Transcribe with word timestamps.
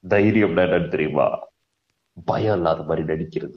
தைரியம் 0.00 0.56
என்னன்னு 0.56 0.88
தெரியுமா? 0.88 1.26
பயம் 2.24 2.56
இல்லாத 2.56 2.82
மாதிரி 2.82 3.06
நடிக்கிறது. 3.12 3.56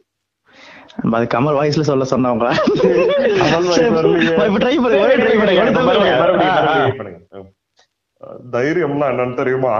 அது 1.12 1.28
கமல் 1.34 1.58
வாய்ஸ்ல 1.60 1.82
சொல்ல 1.82 2.04
சொன்னவங்க. 2.04 2.48
தைரியம்லாம் 8.52 9.12
என்னன்னு 9.12 9.34
தெரியுமா? 9.34 9.76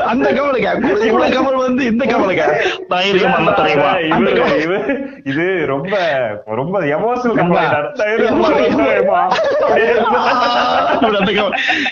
அந்த 0.02 0.32
கமலுக்கா 0.32 1.06
இவ்வளவு 1.06 1.26
கமல் 1.26 1.56
வந்து 1.56 1.84
இந்த 1.84 2.04
கமலுக்கா 2.04 2.56
தைரியம். 2.88 3.48
இவரு- 3.48 5.02
இது 5.24 5.66
ரொம்ப 5.66 5.96
ரொம்ப 6.44 6.84
எமோஷனல். 6.94 7.38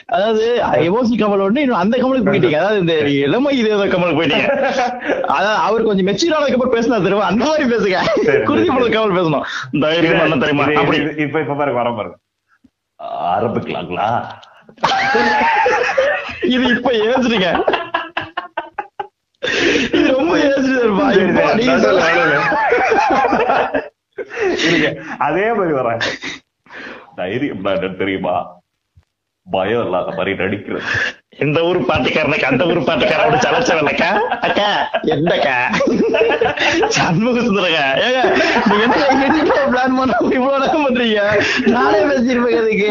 அதாவது 0.06 0.62
எமோஷனல் 0.72 1.18
கமல் 1.18 1.28
ஒண்ணு 1.46 1.58
இன்னும் 1.58 1.76
அந்த 1.76 1.98
கமலுக்கு 1.98 2.00
போயிட்டீங்க. 2.00 2.54
அதாவது 2.54 2.80
இந்த 2.80 2.92
இளமை 2.92 3.58
இது 3.58 3.86
கமலுக்கு 3.86 4.18
போயிட்டீங்க. 4.18 4.66
அதாவது 5.36 5.62
அவர் 5.62 5.82
கொஞ்சம் 5.82 6.06
மெச்சூரானதுக்கு 6.06 6.52
அப்புறம் 6.52 6.74
பேசினா 6.74 6.96
தெரியும்? 6.96 7.20
அந்த 7.20 7.44
மாதிரி 7.44 7.64
பேசுங்க. 7.64 8.42
குருதி. 8.42 8.66
பழம் 8.66 8.90
கமல் 8.90 9.18
பேசணும். 9.18 9.42
தைரியம் 9.80 10.18
பண்ண 10.18 10.36
தெரியுமா 10.36 10.80
அப்படி. 10.80 10.98
இப்ப 11.16 11.40
இப்ப 11.40 11.54
பாருங்க 11.54 11.82
வர 11.82 11.90
பாருங்க. 11.90 12.16
ஆரம்பிக்கலாங்களா 13.30 14.24
இது 16.42 16.64
இப்ப 16.76 16.90
ஏசுறீங்க 16.92 17.48
இது 19.92 20.12
ரொம்ப. 20.12 20.32
இருங்க 21.12 21.42
அதே 25.18 25.52
மாதிரி 25.52 25.74
வரேன். 25.74 26.00
தைரியம் 27.14 27.62
தெரியுமா? 27.96 28.34
பயம் 29.50 29.84
இல்லாத 29.84 30.10
மாதிரி 30.10 30.32
நடிக்கிறது. 30.32 30.80
இந்த 31.38 31.62
ஊர் 31.62 31.80
பாட்டுக்காரனுக்கு 31.80 32.42
அந்த 32.42 32.64
ஊர் 32.64 32.80
பாட்டுக்காரோட 32.80 33.38
சலச்சவனக்கா 33.46 34.18
அக்கா 34.40 34.88
என்னக்கா 35.02 35.70
சண்முக 36.88 37.40
சுந்தரக்கா 37.40 37.98
என்ன 38.80 39.54
பிளான் 39.54 39.96
பண்ண 39.96 40.16
இவ்வளவு 40.20 40.58
நேரம் 40.58 40.88
பண்றீங்க? 40.88 41.42
நானே 41.68 41.98
பேசிருப்பேன் 41.98 42.58
அதுக்கு 42.58 42.90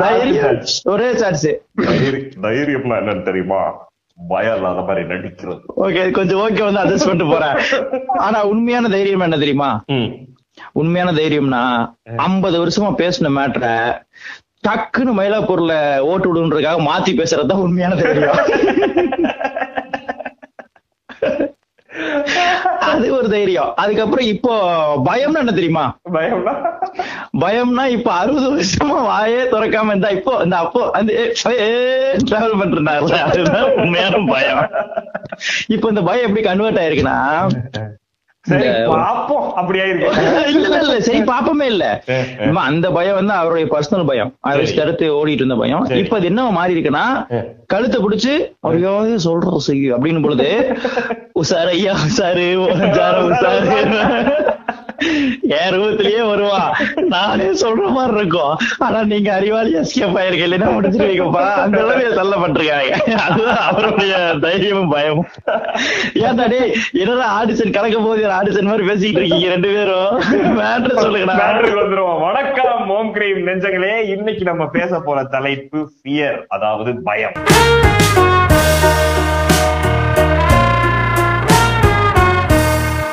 தைரியம். 0.00 0.64
ஒரே 0.84 1.16
சான்ஸ் 1.16 1.46
தைரி- 1.46 2.30
தைரியம்னா 2.42 2.96
என்னன்னு 2.96 3.22
தெரியுமா? 3.22 3.88
பயம் 4.28 4.56
இல்லாத 4.56 4.80
மாதிரி 4.80 5.06
நடிக்கிறது. 5.06 5.60
ஓகே 5.76 6.10
கொஞ்சம் 6.10 6.38
ஓகே 6.38 6.72
வந்து 6.72 6.80
அட்ஜஸ்ட் 6.80 7.06
பண்ணிட்டு 7.06 7.32
போறேன். 7.32 7.56
ஆனா 8.06 8.44
உண்மையான 8.44 8.88
தைரியம் 8.88 9.20
என்ன 9.20 9.36
தெரியுமா. 9.36 9.84
உண்மையான 10.72 11.12
தைரியம்னா 11.12 11.62
ஐம்பது 12.26 12.56
வருஷமா 12.62 12.90
பேசின 13.00 13.32
மேட்ர 13.38 13.64
டக்குன்னு 14.66 15.12
மயிலாப்பூர்ல 15.18 15.72
ஓட்டு 16.10 16.28
விடுன்றதுக்காக 16.28 16.84
மாத்தி 16.90 17.12
பேசுறதுதான் 17.18 17.64
உண்மையான 17.64 17.96
தைரியம். 18.02 18.38
அது 22.90 23.06
ஒரு 23.16 23.28
தைரியம். 23.34 23.70
அதுக்கப்புறம் 23.82 24.28
இப்போ 24.32 24.52
பயம்னா 25.08 25.42
என்ன 25.42 25.54
தெரியுமா? 25.58 25.84
பயம்னா? 26.16 26.54
பயம்னா 27.42 27.84
இப்ப 27.96 28.08
அறுபது 28.12 28.46
வருஷமா 28.54 28.98
வாயே 29.10 29.42
திறக்காம 29.52 29.92
இருந்தா 29.92 30.10
இப்போ 30.18 30.32
இந்த 30.44 30.56
அப்போ 30.64 30.82
அந்த 30.98 31.12
டிராவல் 32.28 32.60
பண்றாருல 32.62 33.18
அதுதான் 33.28 33.68
உண்மையான 33.82 34.22
பயம். 34.32 34.64
இப்போ 35.76 35.88
இந்த 35.94 36.02
பயம் 36.08 36.26
எப்படி 36.28 36.44
கன்வெர்ட் 36.48 36.82
ஆயிருக்குன்னா 36.84 37.18
சரி 38.46 38.66
பாப்போம். 38.88 39.44
இல்ல 40.46 40.78
இல்ல 40.78 41.00
சரி 41.00 41.20
பாப்பமே 41.22 41.62
இல்ல. 41.64 41.84
அந்த 42.62 42.90
பயம் 42.90 43.14
வந்து 43.14 43.32
அவருடைய 43.32 43.66
பர்சனல் 43.70 44.06
பயம். 44.06 44.32
தடுத்து 44.74 45.06
ஓடிட்டு 45.14 45.42
இருந்த 45.42 45.54
பயம். 45.54 45.84
சரி. 45.84 46.00
இப்ப 46.00 46.16
அது 46.16 46.26
என்ன 46.26 46.50
மாறி 46.50 46.74
இருக்குன்னா. 46.74 47.04
கழுத்தை 47.66 48.00
பிடிச்சு 48.00 48.32
ஐயோ 48.60 48.92
சொல்றோம் 49.24 49.60
அப்படின்னு 49.92 50.22
பொழுது 50.22 50.48
உசாரு 51.40 51.72
ஐயா 51.72 51.92
உசாரு 52.06 52.48
உசாரு. 52.64 53.22
என் 55.58 55.72
ரூபத்திலேயே 55.74 56.22
வருவான் 56.28 56.72
நானே 57.14 57.48
சொல்ற 57.62 57.84
மாதிரி 57.96 58.16
இருக்கும். 58.20 58.54
ஆனா 58.78 58.98
நீங்க 59.12 59.30
அறிவாளி 59.38 59.72
எஸ்கேப் 59.80 60.18
ஆயிருக்க 60.20 60.48
இல்லைன்னா 60.48 60.68
முடிச்சிருவீங்கப்பா 60.76 61.44
அந்த 61.64 61.80
அளவு 61.84 62.14
தள்ள 62.20 62.34
பண்றாங்க 62.42 62.98
அதுதான் 63.26 63.62
அவருடைய 63.70 64.14
தைரியமும் 64.44 64.92
பயமும். 64.94 65.28
ஏன்டா 66.26 66.46
டேய் 66.52 66.72
என்னடா 67.02 67.26
ஆடிஷன் 67.40 67.74
கலக்க 67.76 67.98
போது 68.06 68.22
ஆடிஷன் 68.38 68.70
மாதிரி 68.70 68.88
பேசிக்கிட்டு 68.90 69.22
இருக்கீங்க 69.22 69.50
ரெண்டு 69.54 69.70
பேரும்? 69.76 70.14
மேட்ரு 70.60 70.94
சொல்லுங்க 71.04 71.34
மேட்ருக்கு 71.42 71.82
வந்துருவோம். 71.82 72.20
வணக்கம் 72.28 72.90
ஓம் 72.96 73.12
கிரீம் 73.16 73.42
நெஞ்சங்களே. 73.48 73.94
இன்னைக்கு 74.16 74.44
நம்ம 74.50 74.66
பேச 74.78 75.00
போற 75.08 75.24
தலைப்பு 75.36 75.80
ஃபியர் 75.94 76.38
அதாவது 76.56 76.92
பயம். 77.08 77.36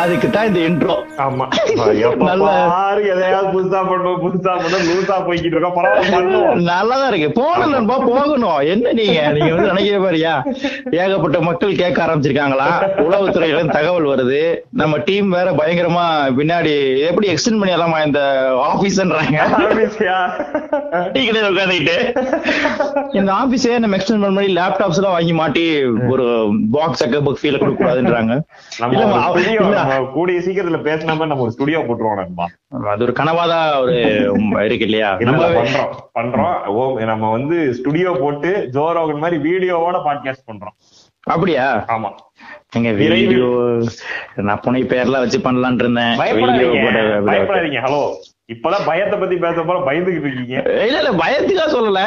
அதுக்கு 0.02 0.30
தான் 0.30 0.48
இந்த 0.48 0.60
இன்ட்ரோ 0.60 0.96
ஆமா. 1.18 1.46
நல்ல- 2.22 2.52
எதையாவது 3.12 3.48
புதுசா 3.52 3.80
பண்ணுவோம் 3.84 4.22
புதுசா 4.24 4.54
பண்ணுவோம் 4.56 4.86
லூசா 4.90 5.16
போய்கிட்டு 5.26 5.52
இருக்கோம் 5.52 5.76
பரவாயில்ல 5.76 6.14
பண்ணுவோம். 6.14 6.60
நல்லாதான் 6.70 7.08
இருக்கு. 7.08 7.32
போகணும் 7.32 7.70
நண்பா 7.70 7.98
போகணும். 8.00 8.60
என்ன 8.66 8.92
நீங்க? 8.92 9.22
நீங்க 9.30 9.54
வந்து 9.54 9.68
நினைக்கிற 9.68 9.98
பாரியா 10.00 10.34
ஏகப்பட்ட 10.96 11.40
மக்கள் 11.40 11.76
கேட்க 11.76 12.06
ஆரம்பிச்சிருக்காங்களா? 12.06 12.68
உளவுத்துறையில 13.02 13.70
தகவல் 13.70 14.06
வருது. 14.06 14.42
நம்ம 14.74 14.98
டீம் 15.06 15.30
வேற 15.30 15.52
பயங்கரமா 15.52 16.06
பின்னாடி 16.38 16.74
எப்படி 17.08 17.34
எக்ஸ்டெண்ட் 17.34 17.60
பண்ணி 17.60 17.72
எல்லாம் 17.72 18.06
இந்த 18.06 18.22
ஆபீஸ்ன்றாங்க? 18.68 19.38
நீங்களே 21.14 21.40
உட்காந்துக்கிட்டு 21.42 21.98
இந்த 23.14 23.32
ஆபீஸே 23.34 23.80
நம்ம 23.80 23.98
எக்ஸ்டெண்ட் 23.98 24.20
பண்ண 24.20 24.32
மாதிரி 24.32 24.56
லேப்டாப்ஸ் 24.56 24.96
எல்லாம் 24.96 25.12
வாங்கி 25.12 25.34
மாட்டி 25.34 25.64
ஒரு 26.10 26.26
பாக்ஸ் 26.72 27.04
அக்க 27.04 27.18
புக் 27.18 27.40
ஃபீல் 27.42 27.58
கொடுக்க 27.58 27.84
கூடாதுன்றாங்க 27.84 28.34
நம்ம 29.94 30.12
கூடிய 30.12 30.40
சீக்கிரத்துல 30.40 30.88
பேசின 30.88 31.04
நம்ம 31.04 31.36
ஒரு 31.36 31.52
ஸ்டுடியோ 31.52 31.80
போட்டுருவோம் 31.80 32.16
நண்பா. 32.16 32.50
அது 32.86 33.04
ஒரு 33.04 33.12
கனவாதான் 33.12 33.82
ஒரு 33.82 33.96
இருக்கு 34.66 34.86
இல்லையா? 34.86 35.16
இல்ல, 35.20 35.32
நம்ம 35.32 35.64
பண்றோம் 35.64 35.96
பண்றோம். 36.20 36.66
ஓ 36.66 37.00
நம்ம 37.00 37.32
வந்து 37.32 37.74
ஸ்டுடியோ 37.74 38.18
போட்டு 38.20 38.70
ஜோரோகன் 38.74 39.18
மாதிரி 39.18 39.52
வீடியோவோட 39.52 40.02
பாட்காஸ்ட் 40.06 40.52
பண்றோம். 40.52 40.76
அப்படியா? 41.24 41.86
ஆமா. 41.88 42.12
எங்க 42.76 42.92
விரைவில். 42.92 43.28
வீடியோ 43.28 43.78
நான் 44.36 44.60
புனை 44.60 44.84
பேர்லாம் 44.84 45.20
வச்சு 45.20 45.40
பண்ணலாம்னு 45.40 45.74
இருந்தேன். 45.74 46.18
ஹலோ. 47.84 48.12
இப்பதான் 48.52 48.86
பயத்தை 48.86 49.20
பத்தி 49.20 49.36
பேச 49.36 49.62
போற 49.62 49.80
பயந்துகிட்டு 49.80 50.32
இருக்கீங்க. 50.32 50.86
இல்ல 50.86 51.02
இல்ல 51.02 51.12
பயத்துக்கா 51.12 51.70
சொல்லல. 51.70 52.04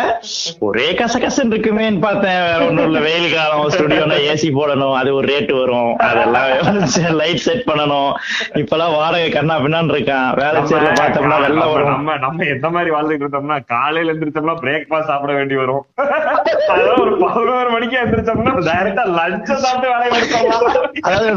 ஒரே 0.58 0.92
கசகசன் 0.92 1.50
இருக்குமேன்னு 1.50 2.00
பார்த்தேன். 2.00 2.68
ஒண்ணும் 2.68 2.84
இல்ல 2.84 2.98
வெயில் 2.98 3.34
காலம் 3.34 3.70
ஸ்டுடியோல 3.70 4.14
ஏசி 4.32 4.52
போடணும் 4.52 4.94
அது 4.94 5.14
ஒரு 5.14 5.26
ரேட் 5.26 5.60
வரும். 5.60 5.96
அதெல்லாம் 5.96 6.88
லைட் 7.10 7.36
செட் 7.36 7.62
பண்ணணும். 7.66 8.12
இப்பெல்லாம் 8.52 8.94
வாடகை 8.94 9.28
கண்ணா 9.28 9.58
பின்னான்னு 9.58 9.84
இருக்கான். 9.84 10.34
வேலை 10.34 10.62
செய்யல 10.62 10.92
பார்த்தோம்னா 10.94 11.40
வெள்ள 11.40 11.46
நம்ம- 11.46 11.72
வரும். 11.72 11.88
நம்ம 11.88 12.16
நம்ம 12.16 12.44
எந்த 12.44 12.70
மாதிரி 12.70 12.94
வாழ்ந்துட்டு 12.94 13.20
இருந்தோம்னா 13.20 13.64
காலையில 13.66 14.12
எந்திரிச்சோம்னா 14.12 14.54
பிரேக்ஃபாஸ்ட் 14.62 15.04
சாப்பிட 15.04 15.32
வேண்டி 15.32 15.54
வரும். 15.54 15.86
அதான் 16.00 17.00
ஒரு 17.00 17.16
பதினோரு 17.16 17.70
மணிக்கு 17.70 17.96
எந்திரிச்சோம்னா 17.96 18.62
டைரக்டா 18.62 19.04
லஞ்ச 19.04 19.54
சாப்பிட்டு 19.54 19.96
வேலையை 19.96 20.20
முடிச்சிடலாம். 20.20 20.82
அதாவது 21.00 21.36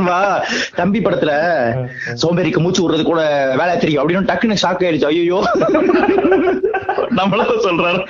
தம்பி 0.75 1.00
படத்துல 1.00 1.41
சோம்பேறிக்கு 2.22 2.57
மூச்சு 2.57 2.91
விடுறது 2.91 3.03
கூட 3.03 3.53
வேலை 3.57 3.78
தெரியும். 3.78 4.09
அப்படின்னு 4.09 4.12
டக்குன்னு 4.12 4.56
ஷாக் 4.62 4.84
ஆயிடுச்சு. 4.84 4.96
ஐயோ. 5.06 5.44
நம்மளும் 7.09 7.47
சொல்றாரு. 7.47 8.02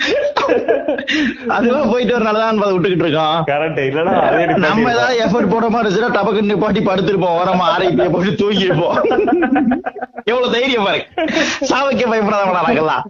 அதுவும் 1.54 1.90
போயிட்டு 1.90 2.14
வரனாலதான் 2.16 2.60
அதை 2.62 2.72
விட்டுக்கிட்டு 2.74 3.04
இருக்கோம். 3.06 3.38
கரெக்ட் 3.50 3.80
இல்லன்னா 3.88 4.12
அதே 4.26 4.44
நம்ம 4.64 4.90
ஏதாவது 4.94 5.16
எஃபர்ட் 5.24 5.52
போட 5.52 5.68
மாதிரி 5.68 5.82
இருந்துச்சுன்னா 5.82 6.16
டபக்கு 6.16 6.50
நிப்பாட்டி 6.50 6.80
படுத்திருப்போம். 6.88 7.36
ஓரமா 7.40 7.64
ஆரைப்பிய 7.74 8.08
போட்டு 8.14 8.32
தூங்கிருப்போம் 8.42 8.98
எவ்வளவு 10.30 10.52
தைரியம் 10.54 10.86
பாரு. 10.86 11.00
சாவைக்கே 11.70 12.06
பயப்படாதவங்களா 12.12 12.64
நாங்கெல்லாம். 12.66 13.04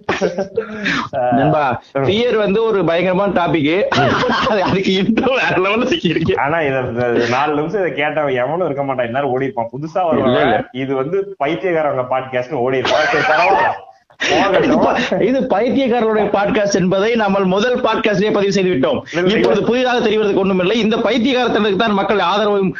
நண்பா 1.38 1.62
பியர் 2.08 2.36
வந்து 2.44 2.60
ஒரு 2.68 2.80
பயங்கரமான 2.90 3.34
டாபிக் 3.40 3.74
அதுக்கு 4.68 4.92
இன்ட்ரோ 5.00 5.30
வேற 5.40 5.56
லெவல்ல 5.64 5.88
சிக்கிருக்கு 5.92 6.36
ஆனா 6.44 6.60
இத 6.68 6.80
நாலு 7.34 7.52
நிமிஷம் 7.58 7.82
இதை 7.84 7.92
கேட்டவன் 8.00 8.38
எவனும் 8.44 8.66
இருக்க 8.68 8.84
மாட்டான். 8.88 9.08
எல்லாரும் 9.10 9.34
ஓடி 9.34 9.48
இருப்பான் 9.48 9.72
புதுசா 9.74 10.02
வருவாங்க. 10.08 10.58
இது 10.84 10.92
வந்து 11.02 11.20
பைத்தியக்காரவங்க 11.44 12.06
பாட்காஸ்ட் 12.14 12.60
ஓடி 12.66 12.82
இருப்பான் 12.82 13.08
சரி, 13.12 13.26
பரவாயில்ல. 13.32 13.70
இது 15.28 15.38
பைத்தியக்காரருடைய 15.52 16.26
பாட்காஸ்ட் 16.34 16.78
என்பதை 16.80 17.10
நம்ம 17.22 17.44
முதல் 17.54 17.76
பாட்காஸ்ட்லயே 17.86 18.32
பதிவு 18.36 18.54
செய்து 18.56 18.72
விட்டோம். 18.74 19.00
இப்பொழுது 19.36 19.62
புதிதாக 19.68 20.02
தெரிவதற்கு 20.08 20.42
ஒண்ணும் 20.44 20.62
இல்லை 20.64 20.76
இந்த 20.84 20.96
பைத்தியகாரத்திற்கு 21.06 21.82
தான் 21.84 21.98
மக்கள் 22.00 22.26
ஆதரவையும் 22.32 22.74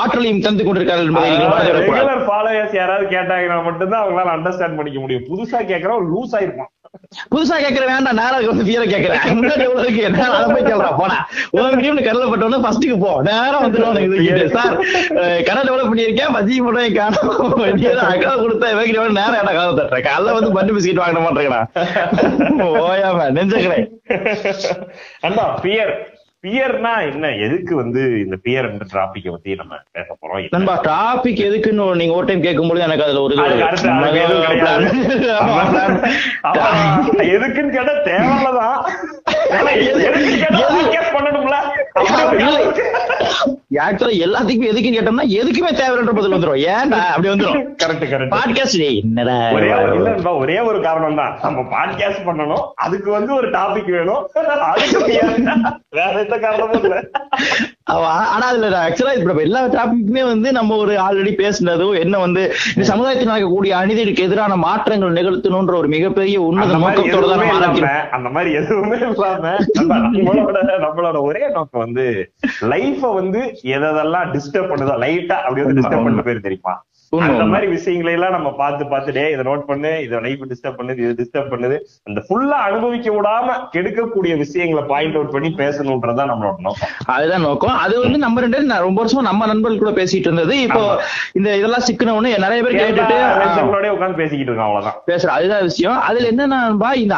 ஆற்றலையும் 0.00 0.44
தந்து 0.48 0.64
கொண்டிருக்கிறார்கள் 0.64 1.10
என்பதை. 1.10 1.30
ரெகுலர் 1.78 2.26
ஃபாலோயர்ஸ் 2.28 2.76
யாராவது 2.80 3.08
கேட்டாங்கன்னா 3.16 3.58
மட்டும்தான் 3.70 4.04
அவங்களால 4.04 4.36
அண்டர்ஸ்டாண்ட் 4.36 4.78
பண்ணிக்க 4.80 5.00
முடியும். 5.00 5.26
புதுசா 5.32 5.62
கேக்குறவன் 5.72 6.12
லூஸ் 6.14 6.36
ஆயிருப்பான். 6.38 6.70
புதுசா 7.32 7.56
கேக்குற 7.62 7.84
வேண்டாம். 7.90 8.18
நேரம் 8.20 8.48
வந்து 8.48 8.64
ஃபியரை 8.68 8.86
கேக்குறேன் 8.92 9.22
முன்னாடி 9.36 9.64
இருக்கு? 9.66 10.02
நேரம் 10.16 10.34
அதை 10.38 10.48
போய் 10.54 10.66
கேள்றா 10.70 10.90
போனா 10.98 11.16
உனக்கு 11.56 11.82
டீம்னு 11.84 12.04
கடல 12.06 12.26
பட்டவன 12.32 12.58
ஃபர்ஸ்ட்டுக்கு 12.64 12.96
போ. 13.04 13.12
நேரம் 13.28 13.62
வந்துடும் 13.64 14.50
சார். 14.56 14.74
கடை 15.46 15.60
டெவலப் 15.68 15.90
பண்ணியிருக்கேன். 15.90 16.32
மதிய 16.36 16.62
மட்டும் 16.66 16.98
காணும். 16.98 17.30
அக்கா 18.12 18.32
கொடுத்தா 18.42 18.66
இவங்க 18.74 19.08
நேரம் 19.20 19.40
என்ன 19.42 19.54
காலம் 19.58 19.78
தட்டுறேன் 19.78 20.06
காலைல 20.08 20.36
வந்து 20.38 20.52
பட்டு 20.56 20.74
பிஸ்கெட் 20.82 21.02
வாங்க 21.02 21.20
மாட்டேங்கிறா 21.24 21.60
ஓயாம 22.84 23.28
நெஞ்சுக்கிறேன் 23.36 23.86
அண்ணா 25.20 25.44
பியர். 25.64 25.94
பியர்னா 26.44 26.92
என்ன? 27.10 27.26
எதுக்கு 27.46 27.72
வந்து 27.76 28.00
இந்த 28.22 28.36
பியர் 28.42 28.66
என்ற 28.68 28.84
டாபிக்க 28.92 29.26
பத்தி 29.30 29.50
நம்ம 29.54 29.74
பேச 29.92 30.08
போறோம்? 30.14 30.46
நண்பா 30.50 30.74
டாபிக் 30.86 31.42
எதுக்குன்னு 31.48 31.84
நீங்க 31.94 32.14
ஒரு 32.14 32.26
டைம் 32.26 32.42
கேட்கும்போது 32.42 32.80
எனக்கு 32.80 33.04
அதுல 33.04 33.22
ஒரு. 33.22 33.34
எதுக்குன்னு 37.34 37.76
கேட்டா 37.76 37.94
தேவையில்லதான் 38.08 38.80
பண்ணணும்ல? 41.16 41.58
ஆக்சுவலா 43.74 44.14
எல்லாத்துக்கும் 44.24 44.68
எதுக்குன்னு 44.70 44.96
கேட்டோம்னா 44.96 45.26
எதுக்குமே 45.28 45.72
தேவைன்ற 45.72 46.14
பதில் 46.14 46.32
வந்துரும். 46.32 46.60
ஏன்டா 46.60 47.06
அப்படி 47.06 47.28
வந்துரும்? 47.28 47.74
கரெக்ட் 47.84 48.06
கரெக்ட் 48.06 48.34
பாட்காஸ்ட் 48.36 49.02
என்னடா? 49.02 49.50
ஒரே 50.30 50.58
ஒரு- 50.58 50.80
காரணம் 50.80 51.14
தான் 51.14 51.38
நம்ம 51.42 51.60
பாட்காஸ்ட் 51.60 52.26
பண்ணணும். 52.26 52.62
அதுக்கு 52.74 53.10
வந்து 53.10 53.34
ஒரு 53.34 53.50
டாபிக் 53.50 53.90
வேணும். 53.90 54.28
அதுக்கு 54.60 55.06
PR. 55.06 55.46
வேற 55.90 56.22
எந்த 56.22 56.38
காரணமும் 56.38 56.82
இல்ல. 56.82 57.00
அவ- 57.84 58.06
ஆனா 58.06 58.46
அதுல 58.46 58.88
ஆக்சுவலா 58.88 59.18
இப்ப 59.18 59.32
எல்லா 59.32 59.64
டாபிக்குமே 59.64 60.24
வந்து 60.24 60.52
நம்ம 60.52 60.76
ஒரு 60.76 60.92
ஆல்ரெடி 60.92 61.34
பேசினதும் 61.34 61.98
என்ன 61.98 62.18
வந்து 62.18 62.40
இந்த 62.42 62.82
சமுதாயத்தில் 62.82 63.26
நடக்கக்கூடிய 63.26 63.76
அநீதிக்கு 63.76 64.18
எதிரான 64.18 64.56
மாற்றங்கள் 64.56 65.12
நிகழ்த்தணும்ன்ற 65.12 65.76
ஒரு 65.76 65.88
மிகப்பெரிய 65.88 66.40
உன்னத 66.40 66.74
நோக்கத்தோட 66.74 67.80
தான் 67.80 68.10
அந்த 68.10 68.28
மாதிரி 68.28 68.52
எதுவுமே 68.52 68.96
இல்லாம 68.96 69.56
நம்மளோட 70.80 71.20
ஒரே 71.20 71.48
நோக்கம் 71.52 71.81
வந்து 71.84 72.04
லைஃப 72.72 73.12
வந்து 73.14 73.40
எதெல்லாம் 73.76 74.30
டிஸ்டர்ப் 74.32 74.70
பண்ணுதோ 74.72 74.96
லைட்டா 75.04 75.38
அப்படி 75.44 75.62
வந்து 75.62 75.78
டிஸ்டர்ப் 75.80 76.08
பண்ண 76.08 76.22
பேர் 76.22 76.46
தெரியுமா? 76.48 76.74
அந்த. 77.12 77.44
மாதிரி 77.44 77.66
விஷயங்களை 77.66 78.12
எல்லாம் 78.12 78.30
நம்ம 78.30 78.52
பார்த்து 78.52 78.86
பார்த்து 78.86 79.12
டே 79.12 79.30
இதை 79.32 79.44
நோட் 79.44 79.60
பண்ணு 79.60 80.02
இதை 80.02 80.20
லைஃப் 80.20 80.44
டிஸ்டர்ப் 80.44 80.78
பண்ணுது 80.78 80.98
இது 80.98 81.16
டிஸ்டர்ப் 81.18 81.50
பண்ணுது. 81.52 81.76
அந்த 82.04 82.24
ஃபுல்லா 82.28 82.58
அனுபவிக்க 82.68 83.10
விடாம 83.10 83.48
கெடுக்கக்கூடிய 83.72 84.36
விஷயங்களை 84.36 84.88
பாயிண்ட் 84.88 85.14
அவுட் 85.14 85.30
பண்ணி 85.30 85.48
பேசணும்ன்றதுதான் 85.48 86.30
நம்மளோட 86.32 86.54
நோக்கம். 86.58 86.88
அதுதான் 87.06 87.40
நோக்கம். 87.40 87.76
அது 87.76 88.00
வந்து 88.00 88.18
நம்ம 88.18 88.40
ரெண்டு 88.40 88.56
பேரும் 88.56 88.72
நான் 88.72 88.80
ரொம்ப 88.80 89.04
வருஷமா 89.04 89.20
நம்ம 89.20 89.46
நண்பர்கள் 89.46 89.78
கூட 89.78 90.02
பேசிட்டு 90.02 90.26
இருந்தது. 90.28 90.60
இப்போ 90.60 91.02
இந்த 91.32 91.56
இதெல்லாம் 91.56 91.80
சிக்கன 91.80 92.14
உடனே 92.14 92.36
நிறைய 92.36 92.62
பேர் 92.62 92.80
கேட்டுட்டு 92.82 93.18
உட்காந்து 93.92 94.14
பேசிக்கிட்டு 94.14 94.52
இருக்கோம் 94.52 94.66
அவ்வளவுதான். 94.66 94.98
பேசுற 95.06 95.26
அதுதான் 95.26 95.62
விஷயம். 95.62 96.00
அதுல 96.00 96.30
என்னன்னா 96.30 96.60
இந்த 96.94 97.14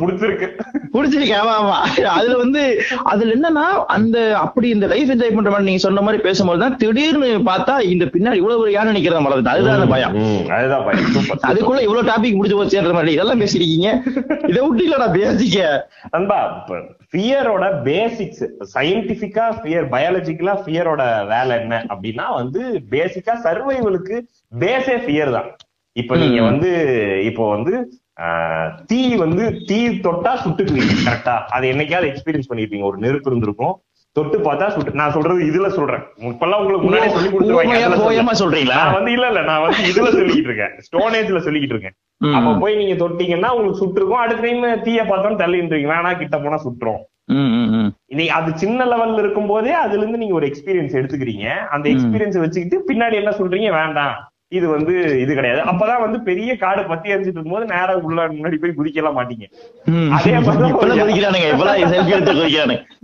பிடிச்சிருக்கு. 0.00 0.48
புடிச்சிருக்கு. 0.92 1.34
ஆமா 1.40 1.54
ஆமா. 1.60 2.06
அதுல 2.06 2.36
வந்து 2.36 2.82
அதுல 3.04 3.32
என்னன்னா 3.34 3.66
அந்த 3.86 4.38
அப்படி 4.38 4.68
இந்த 4.68 4.86
லைஃப் 4.86 5.10
என்ஜாய் 5.10 5.34
பண்ற 5.34 5.50
மாதிரி 5.50 5.64
நீங்க 5.64 5.78
சொன்ன 5.78 6.00
மாதிரி 6.00 6.22
பேசும்போது 6.22 6.60
தான் 6.60 6.76
திடீர்னு 6.76 7.26
பார்த்தா 7.26 7.80
இந்த 7.80 8.04
பின்னாடி 8.04 8.34
இவ்வளவு 8.34 8.86
யானை 8.88 8.98
நிக்கிறத 8.98 9.20
மலர்ந்து 9.24 9.52
அதுதான் 9.52 9.92
பயம். 9.94 10.14
அதுதான் 10.56 10.84
பயம். 10.88 11.06
அதுக்குள்ள 11.50 11.80
இவ்வளவு 11.86 12.08
டாபிக் 12.10 12.38
முடிஞ்சு 12.38 12.58
போச்சுன்ற 12.58 12.94
மாதிரி 12.98 13.14
இதெல்லாம் 13.16 13.42
பேசிருக்கீங்க. 13.42 13.88
இதை 14.50 14.60
விட்டு 14.64 14.82
இல்லடா 14.86 15.08
பேசிக்க 15.18 15.68
நண்பா 16.14 16.38
ஃபியரோட 17.12 17.64
பேசிக்ஸ் 17.88 18.44
சயின்டிபிக்கா 18.74 19.44
ஃபியர் 19.60 19.86
பயாலஜிக்கலா 19.94 20.54
ஃபியரோட 20.64 21.02
வேலை 21.32 21.54
என்ன 21.62 21.84
அப்படின்னா 21.92 22.26
வந்து 22.40 22.62
பேசிக்கா 22.94 23.34
சர்வைவலுக்கு 23.46 24.16
பேஸே 24.64 24.96
ஃபியர் 25.04 25.34
தான். 25.36 25.48
இப்ப 25.96 26.16
நீங்க. 26.22 26.40
வந்து 26.50 26.70
இப்போ 27.28 27.44
வந்து 27.54 27.74
தீ 28.90 29.00
வந்து 29.24 29.44
தீ 29.68 29.78
தொட்டா 30.06 30.32
சுட்டுக்குவீங்க 30.44 30.94
கரெக்டா 31.06 31.34
அது 31.56 31.66
என்னைக்காவது 31.72 32.10
எக்ஸ்பீரியன்ஸ் 32.10 32.50
பண்ணிருப்பீங்க. 32.50 32.86
ஒரு 32.90 32.98
நெருப்பு 33.04 33.30
இருந்திருக்கும். 33.30 33.74
தொட்டு 34.18 34.38
பார்த்தா 34.48 34.68
சுட்டு 34.74 34.98
நான் 35.00 35.14
சொல்றது 35.16 35.40
இதுல 35.50 35.68
சொல்றேன். 35.78 36.04
இப்பெல்லாம் 36.30 36.60
உங்களுக்கு 36.62 36.86
முன்னாடி 36.88 37.10
சொல்லி 37.16 37.30
கொடுத்துருவாங்க. 37.32 38.36
சொல்றீங்களா? 38.42 38.78
நான் 38.82 38.96
வந்து 38.98 39.12
இல்ல 39.16 39.26
இல்ல 39.32 39.42
நான் 39.50 39.62
வந்து 39.64 39.82
இதுல 39.92 40.08
சொல்லிக்கிட்டு 40.18 40.50
இருக்கேன். 40.52 40.74
ஸ்டோனேஜ்ல 40.86 41.40
சொல்லிக்கிட்டு 41.46 41.76
இருக்கேன். 41.76 41.96
அப்ப 42.38 42.54
போய் 42.62 42.80
நீங்க 42.80 42.94
தொட்டீங்கன்னா 43.02 43.50
உங்களுக்கு 43.54 43.80
சுட்டுருக்கும் 43.82 44.22
அடுத்த 44.24 44.42
டைம் 44.46 44.64
தீய 44.86 45.02
பார்த்தோம் 45.10 45.40
தள்ளின்றீங்க 45.42 45.88
வேணா 45.94 46.12
கிட்ட 46.22 46.38
போனா 46.44 46.58
சுட்டுரும். 46.64 47.02
நீ 48.18 48.24
அது 48.38 48.50
சின்ன 48.62 48.84
லெவல்ல 48.92 49.22
இருக்கும் 49.22 49.50
போதே 49.52 49.72
அதுல 49.84 50.02
இருந்து 50.02 50.20
நீங்க 50.22 50.36
ஒரு 50.40 50.46
எக்ஸ்பீரியன்ஸ் 50.50 50.96
எடுத்துக்கிறீங்க. 50.98 51.46
அந்த 51.74 51.86
எக்ஸ்பீரியன்ஸ் 51.94 52.38
வச்சுக்கிட்டு 52.44 52.78
பின்னாடி 52.90 53.16
என்ன 53.22 53.32
சொல்றீங்க? 53.40 53.70
வேண்டாம். 53.80 54.16
இது 54.52 54.68
வந்து 54.68 55.20
இது 55.20 55.34
கிடையாது. 55.34 55.60
அப்பதான் 55.62 56.00
வந்து 56.00 56.18
பெரிய 56.20 56.50
காடு 56.56 56.82
பத்தி 56.84 57.12
எரிஞ்சிட்டு 57.12 57.38
இருக்கும்போது 57.38 57.66
நேரா 57.66 57.94
உள்ள 58.00 58.28
முன்னாடி 58.28 58.56
போய் 58.56 58.78
குதிக்கலாம் 58.78 59.18
மாட்டீங்க. 59.18 59.46
அதே 60.10 60.32
மாதிரிதான் 60.38 60.78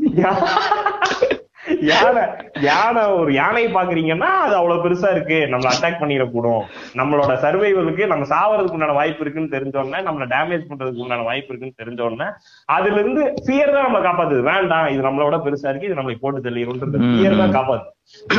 யானை 1.80 2.22
யானை 2.62 3.06
ஒரு 3.12 3.34
யானை 3.34 3.66
பாக்குறீங்கன்னா 3.66 4.30
அது 4.44 4.54
அவ்வளவு 4.56 4.82
பெருசா 4.84 5.10
இருக்கு. 5.10 5.38
நம்மள 5.52 5.68
அட்டாக் 5.72 6.00
பண்ணிடக்கூடும். 6.00 6.62
நம்மளோட 6.94 7.32
சர்வைவலுக்கு 7.44 8.06
நம்ம 8.06 8.24
சாவறதுக்கு 8.24 8.72
உண்டான 8.72 8.92
வாய்ப்பு 8.92 9.20
இருக்குன்னு 9.20 9.54
தெரிஞ்ச 9.56 9.76
உடனே 9.76 10.02
நம்மள 10.02 10.26
டேமேஜ் 10.26 10.68
பண்றதுக்கு 10.68 11.04
உண்டான 11.06 11.22
வாய்ப்பு 11.22 11.50
இருக்குன்னு 11.52 11.80
தெரிஞ்ச 11.82 12.00
உடனே 12.00 12.28
அதுல 12.68 13.00
இருந்து 13.00 13.34
ஃபியர் 13.46 13.72
தான் 13.72 13.86
நம்மளை 13.86 14.02
காப்பாத்துது. 14.02 14.42
வேண்டாம் 14.42 14.86
இது 14.86 15.02
நம்மளோட 15.02 15.38
பெருசா 15.46 15.68
இருக்கு 15.68 15.86
இது 15.86 15.98
நம்மளை 16.00 16.18
போட்டு 16.20 16.40
தள்ளிடும்ன்றது. 16.40 16.98
ம். 16.98 17.14
ஃபியர் 17.14 17.36
தான் 17.36 17.56
காப்பாத்து 17.58 17.90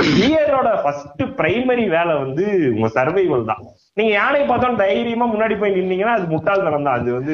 ஃபியரோட 0.09 0.81
ஃபர்ஸ்ட் 0.81 1.23
பிரைமரி 1.37 1.89
வேலை 1.89 2.17
வந்து 2.17 2.43
உங்க 2.75 2.87
சர்வைவல் 2.87 3.45
தான். 3.45 3.63
நீங்க 3.97 4.11
யானை 4.13 4.41
பார்த்தோம் 4.41 4.75
தைரியமா 4.75 5.25
முன்னாடி 5.25 5.59
போய் 5.59 5.71
நின்னீங்கன்னா 5.71 6.13
அது 6.15 6.25
முட்டாள்தனம் 6.27 6.83
தான். 6.83 6.99
அது 6.99 7.13
வந்து 7.13 7.33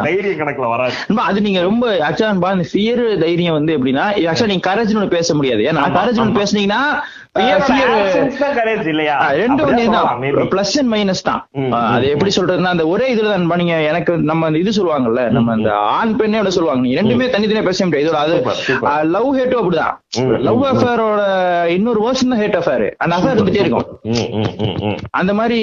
தைரிய- 0.00 0.36
கணக்குல 0.36 0.68
வராது. 0.68 0.94
அது 1.22 1.40
நீங்க 1.40 1.60
ரொம்ப 1.62 1.84
ஆக்சுவலா 2.00 2.30
இந்த 2.52 2.66
ஃபியர் 2.72 3.18
தைரியம் 3.18 3.52
வந்து 3.52 3.78
எப்படின்னா 3.78 4.04
ஆக்சுவலா 4.24 4.46
நீங்க 4.46 4.70
ஒண்ணு 4.94 5.08
பேச 5.08 5.34
முடியாது. 5.34 5.62
ஏன்னா 5.62 5.84
கரேஜ் 5.96 6.20
ஆமா. 6.22 6.38
பேசுனீங்கன்னா 6.38 6.80
தான். 9.90 10.06
பிளஸ் 10.50 10.72
அண்ட் 10.78 10.92
மைனஸ் 10.94 11.22
தான். 11.22 11.40
அது 11.90 12.08
எப்படி 12.08 12.30
சொல்றதுன்னா 12.36 12.64
அந்த 12.64 12.86
ஒரே 12.86 13.14
இதுல 13.14 13.28
தான் 13.28 13.56
நீங்க 13.56 13.80
எனக்கு 13.82 14.16
நம்ம 14.22 14.58
இது 14.58 14.70
சொல்லுவாங்கல்ல 14.70 15.30
நம்ம 15.30 15.52
அந்த 15.52 15.72
ஆண் 15.74 16.16
பெண்ணே 16.16 16.50
சொல்லுவாங்க. 16.50 16.88
ரெண்டுமே 16.88 17.26
தனித்தனியா 17.28 17.64
பேச 17.64 17.84
முடியாது. 17.84 18.16
அது 18.16 18.34
லவ் 19.08 19.36
ஹேட்டும் 19.36 19.60
அப்படிதான். 19.60 19.94
ம், 20.18 20.34
லவ் 20.38 20.58
ம், 20.58 20.62
அஃபேரோட 20.62 21.20
இன்னொரு 21.66 22.00
வேர்ஷன் 22.00 22.28
தான் 22.28 22.40
ஹேட் 22.40 22.58
அஃபேர் 22.60 22.90
அந்த 22.96 23.16
அஃபேர் 23.16 23.36
இருந்துட்டே 23.36 23.60
இருக்கும். 23.60 23.86
அந்த 25.10 25.34
மாதிரி 25.34 25.60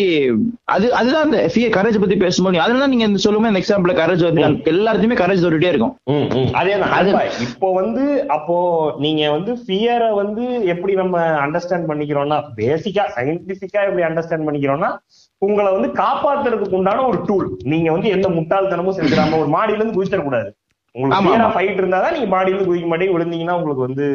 அது 0.66 0.94
அதுதான் 0.94 1.24
அந்த 1.24 1.52
ஃபியர் 1.56 1.76
கரேஜ் 1.78 2.00
பத்தி 2.00 2.16
பேசும்போது 2.16 2.62
அதனால 2.62 2.88
நீங்க 2.88 3.04
இந்த 3.04 3.30
சொல்லுமே 3.30 3.48
இந்த 3.48 3.60
எக்ஸாம்பிள் 3.60 4.00
கரேஜ் 4.02 4.24
வந்து 4.24 4.42
எல்லாருக்குமே 4.64 5.16
கரேஜ் 5.16 5.46
சொல்லிட்டே 5.46 5.68
இருக்கும். 5.68 5.94
அது- 6.54 6.56
அதுதான். 6.92 7.30
இப்போ 7.42 7.74
வந்து 7.74 8.28
அப்போ 8.28 8.58
நீங்க 9.00 9.32
வந்து 9.32 9.58
ஃபியரை 9.68 10.14
வந்து 10.14 10.66
எப்படி 10.66 10.94
நம்ம 10.94 11.16
அண்டர்ஸ்டாண்ட் 11.58 11.90
பண்ணிக்கிறோம்னா 11.92 12.38
பேசிக்கா 12.58 13.04
சயின்டிபிக்கா 13.16 13.82
எப்படி 13.88 14.06
அண்டர்ஸ்டாண்ட் 14.08 14.48
பண்ணிக்கிறோம்னா 14.48 14.90
உங்களை 15.42 15.70
வந்து 15.72 15.90
காப்பாத்துறதுக்கு 16.04 16.80
உண்டான 16.80 17.06
ஒரு 17.08 17.20
டூல் 17.26 17.48
நீங்க 17.72 17.90
வந்து 17.92 18.10
எந்த 18.10 18.30
முட்டாள்தனமும் 18.30 18.98
செஞ்சிடாம 19.00 19.40
ஒரு 19.42 19.50
மாடியில 19.56 19.80
இருந்து 19.80 19.98
குதிச்சிடக்கூடாது. 19.98 20.50
ஃபைட் 20.98 21.80
இருந்தாதான் 21.82 22.14
நீங்க 22.14 22.28
இருந்து 22.46 22.68
குதிக்க 22.70 22.88
மாட்டேங்க 22.92 23.14
விழுந்தீங்கன்னா 23.16 23.56
உங்களுக்கு 23.60 23.86
வந்து 23.88 24.06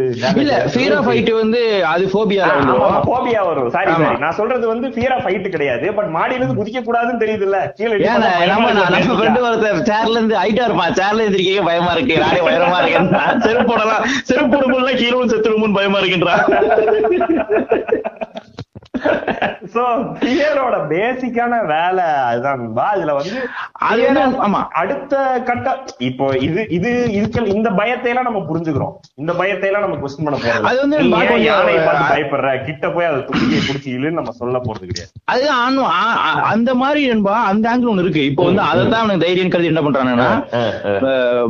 இல்ல 0.43 0.55
ஃபியர் 0.75 0.95
ஆஃப் 0.97 1.07
ஃபைட் 1.09 1.31
வந்து 1.33 1.85
அது 1.85 2.05
ஃபோபியா 2.12 2.47
வந்துரும். 2.53 2.97
போபியா 3.11 3.47
வரும். 3.47 3.71
சாரி. 3.71 3.93
சாரி 3.93 4.19
நான் 4.19 4.33
சொல்றது 4.33 4.67
வந்து 4.67 4.89
ஃபியர் 4.89 5.15
ஆஃப் 5.17 5.25
ஃபைட் 5.27 5.49
கிடையாது. 5.49 5.93
பட் 5.93 6.11
மாடியில 6.17 6.41
இருந்து 6.41 6.59
குதிக்க 6.61 6.83
கூடாதுன்னு 6.89 7.23
தெரியுதுல்ல. 7.25 7.59
கீழே 7.75 7.93
பயமா 7.97 8.49
நம்ம 8.53 8.73
நம்ம 8.73 9.17
ஃப்ரெண்டு 9.21 9.43
ஒருத்தர் 9.49 9.83
சேர்ல 9.91 10.17
இருந்து 10.19 10.37
ஹைட்டா 10.37 10.65
இருப்பான். 10.65 10.97
சேர்ல 11.01 11.27
எந்திரிக்க 11.29 11.65
பயமா 11.65 11.93
இருக்கு. 11.93 12.19
நானே 12.19 12.41
உயரமா 12.49 12.81
இருக்கேன் 12.83 13.41
செருப்பு 13.41 13.67
போடலாம். 13.73 14.05
செருப்பு 14.23 14.57
போடும்போது 14.57 14.97
கீழே 14.97 15.25
செத்துருமோன்னு 15.35 15.75
பயமா 15.75 15.99
இருக்குன்றா. 15.99 16.37
சோ 19.75 19.82
ஃபியரோட 20.18 20.76
பேசிக்கான 20.88 21.66
வேலை 21.66 22.04
அதுதான். 22.25 22.62
அதுல 22.87 23.12
வந்து 23.12 23.38
அது 23.82 24.02
ஆமா. 24.47 24.61
அடுத்த 24.73 25.14
கட்ட 25.44 25.68
இப்போ 25.99 26.37
இது 26.38 26.66
இது 26.68 27.12
இதுக்கு 27.12 27.54
இந்த 27.54 27.71
பயத்தை 27.71 28.11
எல்லாம் 28.11 28.25
நம்ம 28.25 28.40
புரிஞ்சுக்கிறோம். 28.50 28.94
இந்த 29.14 29.32
பயத்தை 29.32 29.68
எல்லாம் 29.68 29.85
நம்ம 29.85 29.97
கொஸ்டின் 29.97 30.25
பண்ண 30.25 30.38
போறது 30.38 30.62
அது 30.62 30.80
வந்து 30.80 30.99
யானையை 31.42 31.85
பார்த்து 31.85 32.14
பயப்படுற? 32.14 32.64
கிட்ட 32.64 32.90
போய் 32.90 33.06
அதை 33.06 33.21
துப்பிக்கை 33.21 33.61
பிடிச்சி 33.68 33.90
இழுன்னு 33.97 34.11
நம்ம 34.11 34.30
சொல்ல 34.30 34.59
போறது 34.59 34.85
கிடையாது. 34.87 35.12
அது 35.25 35.50
ஆணும் 35.50 35.85
ஆ- 35.85 36.18
ஆ- 36.26 36.42
அந்த 36.42 36.75
மாதிரி 36.75 37.11
என்பா 37.12 37.35
அந்த 37.44 37.71
ஆங்கிள் 37.71 37.90
ஒண்ணு 37.92 37.99
இருக்கு. 37.99 38.25
இப்போ 38.25 38.44
வந்து 38.44 38.62
அதைத்தான் 38.62 39.00
அவனுக்கு 39.00 39.26
தைரியம் 39.26 39.49
கருதி 39.49 39.66
என்ன 39.66 39.80
பண்றானுன்னா 39.80 40.28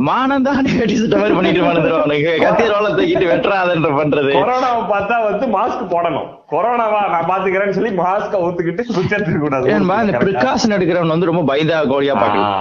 மானம் 0.01 0.43
தான் 0.43 0.61
வெட்டி 0.77 0.95
சுட்ட 0.95 1.17
மாதிரி 1.17 1.35
பண்ணிட்டு 1.35 1.61
வந்துடும் 1.61 1.99
அவனுக்கு 1.99 2.37
கத்தி 2.41 2.63
ரோல 2.63 2.89
தூக்கிட்டு 2.89 3.31
வெட்டுறாதன்ற 3.31 3.91
பண்றது. 3.99 4.31
கொரோனாவை 4.33 4.83
பார்த்தா 4.93 5.23
வந்து 5.23 5.45
மாஸ்க் 5.57 5.91
போடணும். 5.93 6.29
கொரோனாவா 6.53 7.01
நான் 7.13 7.27
பாத்துக்கிறேன்னு 7.29 7.75
சொல்லி 7.77 7.91
மாஸ்க 7.99 8.41
ஒத்துக்கிட்டு 8.45 8.83
சுவிட்ச் 8.89 9.15
எடுத்துக்க 9.15 9.39
கூடாது. 9.39 9.67
இந்த 10.03 10.19
பிரிகாஷன் 10.23 10.75
எடுக்கிறவன் 10.77 11.13
வந்து 11.13 11.29
ரொம்ப 11.29 11.43
பயந்தா 11.49 11.79
கோழியா 11.91 12.15
பாக்கலாம். 12.15 12.51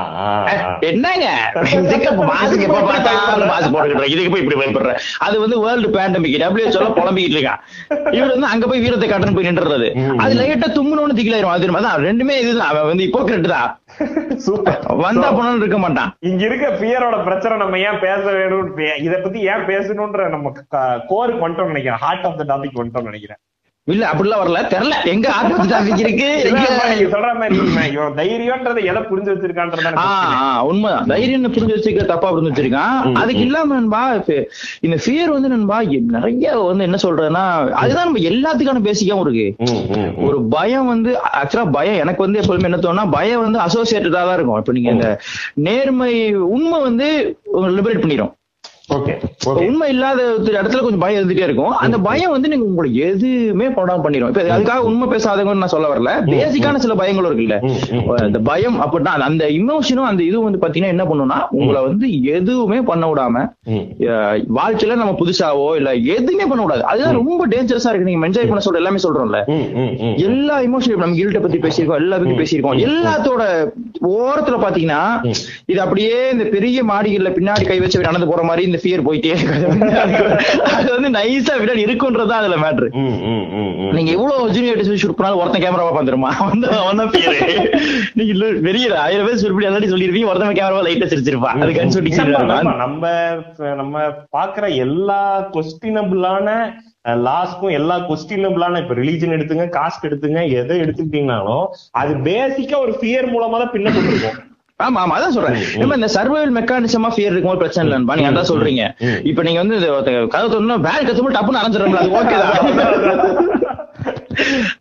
என்னங்க? 0.90 1.26
இதுக்கு 1.80 2.10
மாஸ்க் 2.32 2.64
எப்ப 2.66 2.80
பார்த்தாலும் 2.90 3.50
மாஸ்க் 3.52 3.72
போட்டுக்கிட்டு 3.74 4.12
இதுக்கு 4.14 4.32
போய் 4.32 4.42
இப்படி 4.44 4.58
பயப்படுற. 4.60 4.92
அது 5.26 5.36
வந்து 5.40 5.58
வேர்ல்டு 5.64 5.90
பேண்டமிக் 5.96 6.38
டபிள்யூ 6.42 6.70
சொல்ல 6.76 6.90
புலம்பிக்கிட்டு 6.98 7.38
இருக்கான் 7.38 7.60
இவர் 8.18 8.32
வந்து 8.34 8.50
அங்க 8.52 8.64
போய் 8.66 8.82
வீரத்தை 8.84 9.08
காட்டுன்னு 9.08 9.36
போய் 9.36 9.48
நின்றது 9.50 9.88
ம். 10.02 10.18
அது 10.18 10.34
லைட்டா 10.40 10.68
தும்முனோன்னு 10.78 11.18
திகிலாயிரும். 11.20 11.54
அது 11.56 11.70
அதான் 11.72 12.06
ரெண்டுமே 12.08 12.34
இதுதான். 12.42 12.70
அவன் 12.72 12.90
வந்து 12.90 13.06
இப்போக்கிரட் 13.08 13.52
தான். 13.54 13.70
சூப்பர். 14.46 14.80
வந்தா 15.04 15.28
போனாலும் 15.32 15.62
இருக்க 15.62 15.78
மாட்டான். 15.78 16.10
இங்க 16.30 16.42
இருக்க 16.44 16.66
பியரோட 16.82 17.16
பிரச்சனை 17.24 17.56
நம்ம 17.56 17.78
ஏன் 17.88 17.98
பேச 17.98 18.24
வேணும்? 18.38 18.68
இத 19.06 19.14
பத்தி 19.24 19.40
ஏன் 19.52 19.64
பேசணும்ன்ற 19.70 20.28
நம்ம 20.30 20.52
கோருக்கு 21.10 21.44
வந்துட்டோம் 21.44 21.72
நினைக்கிறேன். 21.72 22.02
ஹார்ட் 22.04 22.26
ஆஃப் 22.26 22.38
த 22.40 22.46
டாபிக் 22.52 22.78
வந்துட்டோம் 22.80 23.10
நினைக்கிறேன். 23.10 23.40
இல்ல 23.88 24.02
அப்படிலாம் 24.08 24.40
வரல. 24.42 24.58
தெரியல. 24.72 24.96
எங்க 25.12 25.26
ஆட்டோ 25.36 25.54
டாபிக் 25.70 26.02
இருக்கு. 26.02 26.26
நீங்க 26.56 27.06
சொல்ற 27.14 27.30
மாதிரி 27.38 27.54
இவன் 27.60 27.88
இவன் 27.94 28.16
தைரியம்ன்றதை 28.18 28.82
எதை 28.90 29.00
புரிஞ்சு 29.08 29.32
வச்சிருக்கான்றத 29.32 30.04
உண்மைதான் 30.68 31.08
தைரியம் 31.12 31.54
புரிஞ்சு 31.56 31.76
வச்சுக்க 31.76 32.04
தப்பா 32.10 32.28
புரிஞ்சு 32.34 32.50
வச்சிருக்கான். 32.50 33.16
அதுக்கு 33.20 33.42
இல்லாம 33.46 33.74
நண்பா 33.74 34.02
இந்த 34.86 34.98
ஃபியர் 35.04 35.32
வந்து 35.36 35.50
நண்பா 35.54 35.78
நிறைய 36.16 36.52
வந்து 36.68 36.86
என்ன 36.88 37.00
சொல்றதுன்னா 37.06 37.44
அதுதான் 37.82 38.06
நம்ம 38.08 38.22
எல்லாத்துக்கான 38.32 38.84
பேசிக்காவும் 38.88 39.24
இருக்கு. 39.26 39.48
ஒரு 40.28 40.38
பயம் 40.54 40.90
வந்து 40.92 41.10
ஆக்சுவலா 41.40 41.66
பயம் 41.78 42.00
எனக்கு 42.04 42.24
வந்து 42.26 42.40
எப்பவுமே 42.42 42.70
என்ன 42.70 42.80
தோணுனா 42.86 43.06
பயம் 43.18 43.44
வந்து 43.46 43.60
அசோசியேட்டடா 43.66 44.22
தான் 44.28 44.36
இருக்கும். 44.38 44.60
இப்ப 44.62 44.76
நீங்க 44.78 44.92
இந்த 44.98 45.10
நேர்மை 45.68 46.12
உண்மை 46.34 46.80
வந்து 46.88 47.08
லிபரேட் 47.78 48.00
இப்ப 48.00 48.12
உண்மை 49.62 49.88
இல்லாத 49.88 50.20
ஒரு 50.34 50.52
இடத்துல 50.52 50.80
கொஞ்சம் 50.80 51.00
பயம் 51.00 51.18
இருந்துட்டே 51.18 51.44
இருக்கும். 51.44 51.74
அந்த 51.78 51.96
பயம் 52.00 52.30
வந்து 52.30 52.48
நீங்க 52.48 52.64
உங்களுக்கு 52.64 52.96
எதுவுமே 53.04 53.68
போடாம 53.68 54.02
பண்ணிரும். 54.02 54.30
இப்ப 54.30 54.42
அதுக்காக 54.48 54.82
உண்மை 54.82 55.06
பேசாதவங்கன்னு 55.08 55.54
நான் 55.56 55.68
சொல்ல 55.68 55.88
வரல. 55.88 56.10
பேசிக்கான 56.32 56.76
சில 56.76 56.94
பயங்களும் 56.94 57.30
இருக்குல்ல. 57.30 57.56
இந்த 58.26 58.40
பயம் 58.42 58.78
அப்படின்னா 58.82 58.98
அந்த 59.26 59.44
இமோஷனும் 59.56 60.08
அந்த 60.08 60.22
இதுவும் 60.22 60.48
வந்து 60.48 60.62
பாத்தீங்கன்னா 60.62 60.94
என்ன 60.94 61.04
பண்ணும்னா 61.04 61.38
உங்களை 61.58 61.82
வந்து 61.82 62.06
எதுவுமே 62.32 62.80
பண்ண 62.82 63.04
விடாம 63.08 63.36
அஹ், 64.06 64.36
வாழ்க்கையில 64.56 64.96
நம்ம 64.96 65.14
புதுசாவோ 65.18 65.76
இல்ல 65.76 65.88
எதுவுமே 66.14 66.46
பண்ண 66.46 66.62
விடாது. 66.62 66.84
அதுதான் 66.84 67.18
ரொம்ப 67.20 67.46
டேஞ்சரஸா 67.46 67.88
இருக்கு. 67.88 68.08
நீங்க 68.08 68.26
என்ஜாய் 68.26 68.48
பண்ண 68.48 68.64
சொல்ற 68.64 68.76
எல்லாமே 68.76 69.02
சொல்றோம்ல. 69.02 69.40
எல்லா 70.24 70.56
இமோஷன் 70.62 70.96
நம்ம 70.96 71.16
கில்ட்ட 71.16 71.40
பத்தி 71.40 71.58
பேசியிருக்கோம் 71.58 72.00
எல்லா 72.00 72.18
பத்தி 72.18 72.36
பேசியிருக்கோம். 72.36 72.78
எல்லாத்தோட 72.88 73.42
ஓரத்துல 74.12 74.56
பாத்தீங்கன்னா 74.62 75.02
இது 75.66 75.80
அப்படியே 75.80 76.14
இந்த 76.30 76.44
பெரிய 76.50 76.78
மாடிகள்ல 76.84 77.32
பின்னாடி 77.34 77.64
கை 77.64 77.80
வச்சு 77.80 78.00
நடந்து 78.02 78.28
போற 78.28 78.42
மாதிரி 78.42 78.70
இந்த 78.72 78.80
ஃபியர் 78.82 79.06
போயிட்டே 79.06 79.32
அது 80.72 80.88
வந்து 80.94 81.08
நைஸா 81.16 81.54
விட 81.60 81.72
இருக்குன்றதா 81.84 82.36
அதுல 82.42 82.58
மேட்ரு 82.62 82.88
நீங்க 83.96 84.10
எவ்வளவு 84.16 84.52
ஜூனியர் 84.56 85.00
ஷூட் 85.02 85.16
பண்ணாலும் 85.18 85.42
ஒருத்தன் 85.42 85.64
கேமராவா 85.64 85.94
பாந்துருமா 85.96 86.30
வந்து 86.44 86.68
அவன் 86.80 87.02
பேரு 87.16 87.36
நீங்க 88.14 88.30
இல்ல 88.34 88.46
பெரிய 88.68 88.86
ஆயிரம் 89.02 89.26
பேர் 89.26 89.42
சொல்லி 89.42 89.68
எல்லாரும் 89.70 89.92
சொல்லிருப்பீங்க 89.92 90.30
ஒருத்தன் 90.30 90.60
கேமராவா 90.60 90.86
லைட்டா 90.86 91.10
சிரிச்சிருப்பான் 91.12 91.60
அது 91.64 91.74
கண் 91.74 91.94
சொல்லி 91.96 92.12
நம்ம 92.52 92.72
நம்ம 92.84 93.04
நம்ம 93.82 93.96
பாக்குற 94.36 94.64
எல்லா 94.84 95.20
கொஸ்டினபிளான 95.56 96.48
லாஸ்க்கும் 97.24 97.76
எல்லா 97.76 97.94
கொஸ்டினபிளான 98.08 98.80
இப்ப 98.82 98.94
ரிலீஜன் 98.94 99.34
எடுத்துங்க 99.36 99.66
காஸ்ட் 99.76 100.06
எடுத்துங்க 100.08 100.40
எதை 100.58 100.76
எடுத்துக்கிட்டீங்கனாலும் 100.82 101.64
அது 101.94 102.12
பேசிக்கா 102.28 102.78
ஒரு 102.78 102.94
ஃபியர் 102.98 103.28
மூலமா 103.32 103.58
தான் 103.58 103.72
பின்னப்பட்டிருக்கும். 103.74 104.38
ஆமா 104.82 105.00
ஆமா 105.02 105.14
அதான் 105.16 105.34
சொல்றேன். 105.34 105.56
நம்ம 105.80 105.96
இந்த 105.96 106.08
சர்வைவல் 106.14 106.54
மெக்கானிசமா 106.56 107.10
ஃபியர் 107.12 107.32
இருக்கும் 107.32 107.60
பிரச்சனை 107.60 107.84
இல்லைன்பா 107.86 108.16
நீங்க 108.18 108.30
அதான் 108.32 108.50
சொல்றீங்க. 108.50 108.84
இப்ப 109.30 109.42
நீங்க 109.42 109.60
வந்து 109.60 109.78
கதை 110.30 110.46
சொன்னா 110.52 110.76
பேக் 110.84 111.02
கத்தும்போது 111.02 111.36
டப்புன்னு 111.36 111.62
அரைஞ்சிடறோம்ல 111.62 112.02
அது 112.02 112.16
ஓகே 112.18 112.36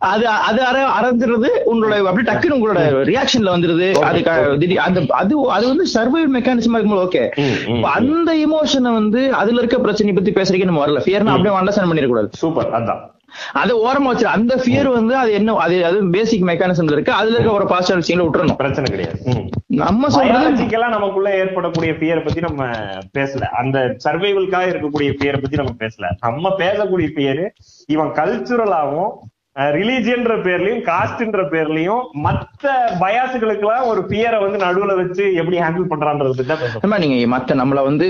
அது 0.06 0.24
அது 0.42 0.60
அரை 0.64 0.82
அரைஞ்சிருது 0.94 1.48
உங்களோட 1.66 1.94
அப்படியே 2.02 2.28
டக்குன்னு 2.28 2.56
உங்களோட 2.56 2.80
ரியாக்ஷன்ல 3.08 3.54
வந்துருது 3.54 3.88
அது 4.02 4.20
க- 4.28 4.56
திடீர் 4.56 4.84
அந்த 4.84 5.00
அது 5.14 5.34
அது 5.50 5.64
வந்து 5.68 5.86
சர்வைவல் 5.92 6.34
மெக்கானிசமா 6.36 6.76
இருக்கும்போது 6.76 7.06
ஓகே 7.06 7.22
அந்த 7.92 8.30
இமோஷனை 8.42 8.92
வந்து 8.94 9.22
அதுல 9.34 9.60
இருக்க 9.60 9.78
பிரச்சனை 9.80 10.14
பத்தி 10.14 10.32
பேசுறதுக்கு 10.32 10.70
நம்ம 10.70 10.84
வரல. 10.84 11.02
ஃபியர்னா 11.04 11.34
அப்படியே 11.34 11.54
அண்டர்ஸ்டாண்ட் 11.58 11.90
பண்ணிடக்கூடாது. 11.90 12.30
சூப்பர் 12.36 12.70
அதான். 12.78 13.02
அதை 13.52 13.72
ஓரமா 13.86 14.10
வச்சு 14.12 14.26
அந்த 14.26 14.54
ஃபியர் 14.62 14.88
வந்து 14.98 15.16
அது 15.16 15.32
என்ன 15.32 15.56
அது 15.64 15.76
அது 15.88 15.98
பேசிக் 16.16 16.46
மெக்கானிசம்ல 16.50 16.96
இருக்கு. 16.96 17.12
அதுல 17.12 17.36
இருக்க 17.36 17.52
ஒரு 17.58 17.66
பாசிட்டிவ் 17.66 18.00
விஷயங்களை 18.02 18.26
விட்டுறணும். 18.28 18.60
பிரச்சனை 18.62 18.90
கிடையாது. 18.90 19.18
நம்ம 19.82 20.08
சொல்றது 20.08 20.88
நமக்குள்ள 20.96 21.36
ஏற்படக்கூடிய 21.42 21.92
பியரை 22.00 22.22
பத்தி 22.24 22.40
நம்ம 22.40 22.64
பேசல. 23.18 23.44
அந்த 23.62 23.78
சர்வைவல்காக 24.06 24.70
இருக்கக்கூடிய 24.72 25.10
பியரை 25.20 25.40
பத்தி 25.42 25.60
நம்ம 25.62 25.76
பேசல. 25.84 26.08
நம்ம 26.20 26.54
பேசக்கூடிய 26.58 27.10
பியரு 27.18 27.46
இவன் 27.86 28.16
கல்ச்சுரலாவும் 28.20 29.12
ரிலீஜியன்ற 29.76 30.34
பேர்லயும் 30.44 30.84
காஸ்ட்ன்ற 30.86 31.40
பேர்லயும் 31.54 32.04
மத்த 32.26 32.74
பயாசுகளுக்கு 33.00 33.64
எல்லாம் 33.66 33.88
ஒரு 33.88 34.00
பியரை 34.08 34.38
வந்து 34.44 34.58
நடுவுல 34.64 34.94
வச்சு 34.96 35.24
எப்படி 35.34 35.58
ஹேண்டில் 35.58 35.90
பண்றான்றத 35.90 36.46
தான் 36.46 37.02
நீங்க 37.04 37.18
மத்த 37.34 37.58
நம்மள 37.60 37.82
வந்து 37.82 38.08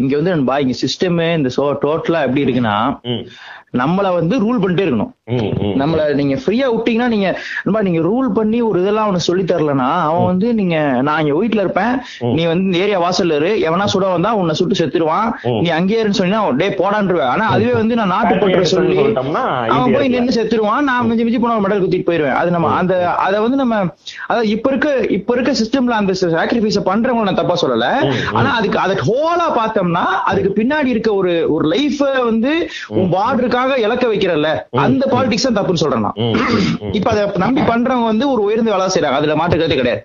இங்க 0.00 0.12
வந்து 0.16 0.34
நண்பா 0.34 0.58
இங்க 0.58 0.74
சிஸ்டமே 0.82 1.28
இந்த 1.36 1.50
டோட்டலா 1.86 2.20
எப்படி 2.26 2.44
இருக்குன்னா. 2.44 2.76
நம்மள 3.80 4.06
வந்து 4.16 4.34
ரூல் 4.44 4.60
பண்ணிட்டே 4.62 4.84
இருக்கணும். 4.86 5.12
நம்மள 5.80 6.00
நீங்க 6.18 6.34
ஃப்ரீயா 6.42 6.66
விட்டீங்கன்னா 6.72 7.08
நீங்க 7.14 7.28
நீங்க 7.86 8.00
ரூல் 8.08 8.28
பண்ணி 8.38 8.58
ஒரு 8.68 8.78
இதெல்லாம் 8.82 9.06
அவனுக்கு 9.06 9.28
சொல்லி 9.28 9.44
தரலனா 9.50 9.88
அவன் 10.08 10.26
வந்து 10.30 10.48
நீங்க 10.58 10.76
நான் 11.06 11.20
இங்க 11.22 11.34
வீட்ல 11.38 11.62
இருப்பேன். 11.64 11.92
நீ 12.36 12.42
வந்து 12.50 12.66
இந்த 12.68 12.78
ஏரியா 12.84 12.98
வாசல்ல 13.04 13.38
இரு. 13.40 13.50
எவனா 13.68 13.86
சுட 13.94 14.08
வந்தா 14.14 14.30
உன்னை 14.40 14.54
சுட்டு 14.60 14.78
செத்துருவான். 14.80 15.28
நீ 15.64 15.68
அங்கேயே 15.78 16.00
இருன்னு 16.02 16.20
சொன்னா 16.20 16.40
டே 16.60 16.68
போடான்றுவேன். 16.80 17.30
ஆனா 17.34 17.46
அதுவே 17.54 17.74
வந்து 17.80 17.98
நான் 18.00 18.12
நாட்டு 18.14 18.34
பற்ற 18.42 18.62
சொல்லி 18.74 18.98
அவன் 19.74 19.94
போய். 19.96 20.12
நின்னு 20.14 20.36
செத்துருவான். 20.38 20.86
நான் 20.90 21.08
மிஞ்சி 21.10 21.26
மிஞ்சி 21.28 21.40
போன 21.44 21.58
மெடல் 21.66 21.82
குத்திட்டு 21.84 22.08
போயிருவேன். 22.10 22.36
அது 22.40 22.54
நம்ம 22.56 22.72
அந்த 22.80 22.94
அத 23.26 23.40
வந்து 23.46 23.60
நம்ம 23.62 23.74
அதாவது 24.28 24.48
இப்ப 24.54 24.68
இருக்க 24.72 24.88
இப்ப 25.18 25.34
இருக்க 25.36 25.54
சிஸ்டம்ல 25.62 25.96
அந்த 26.02 26.12
சாக்ரிஃபைஸ் 26.36 26.80
பண்றவங்க 26.90 27.28
நான் 27.30 27.40
தப்பா 27.42 27.58
சொல்லல. 27.64 27.88
ஆனா 28.38 28.52
அதுக்கு 28.60 28.80
அதை 28.84 28.96
ஹோலா 29.08 29.48
பார்த்தோம்னா 29.60 30.04
அதுக்கு 30.32 30.52
பின்னாடி 30.60 30.94
இருக்க 30.94 31.10
ஒரு 31.22 31.34
ஒரு 31.56 31.66
லைஃப 31.74 32.00
வந்து 32.30 32.54
உன் 32.98 33.12
பார்டருக்காக 33.16 33.63
இழக்க 33.86 34.04
வைக்கிறல்ல. 34.12 34.48
அந்த 34.86 35.04
பாலிடிக்ஸ் 35.12 35.46
தான் 35.48 35.58
தப்புன்னு 35.58 35.82
சொல்றேன் 35.82 36.06
நான். 36.06 36.18
இப்ப 36.98 37.08
அதை 37.10 37.24
நம்பி 37.44 37.62
பண்றவங்க 37.72 38.08
வந்து 38.12 38.26
ஒரு 38.32 38.42
உயர்ந்த 38.48 38.72
வேலை 38.74 38.88
செய்யறாங்க 38.96 39.20
அதுல 39.20 39.36
மாற்றுக்கிறதே 39.40 39.78
கிடையாது. 39.80 40.02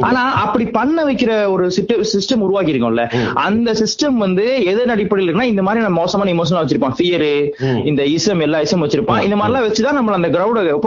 ஆனா 0.00 0.32
அப்படி 0.34 0.64
பண்ண 0.64 1.04
வைக்கிற 1.04 1.48
ஒரு 1.48 1.70
சிஸ்டம் 2.12 2.38
உருவாக்கி 2.38 2.72
இருக்கோம்ல 2.72 3.32
அந்த 3.34 3.72
சிஸ்டம் 3.72 4.16
வந்து 4.16 4.64
எதன் 4.64 4.88
அடிப்படையில் 4.88 5.34
இருக்குன்னா 5.34 5.42
இந்த 5.42 5.62
மாதிரி 5.62 5.82
நம்ம 5.84 6.00
மோசமான 6.00 6.32
இமோஷனல் 6.32 6.66
வச்சிருப்பான் 6.66 6.96
ஃபியரு. 6.98 7.50
இந்த 7.84 8.02
இசம் 8.02 8.40
எல்லா 8.40 8.60
இசம் 8.60 8.86
வச்சிருப்பான் 8.86 9.22
இந்த 9.22 9.36
மாதிரிலாம் 9.36 9.66
வச்சுதான் 9.68 9.92
நம்ம 9.92 10.12
அந்த 10.12 10.28
கிரௌட 10.28 10.80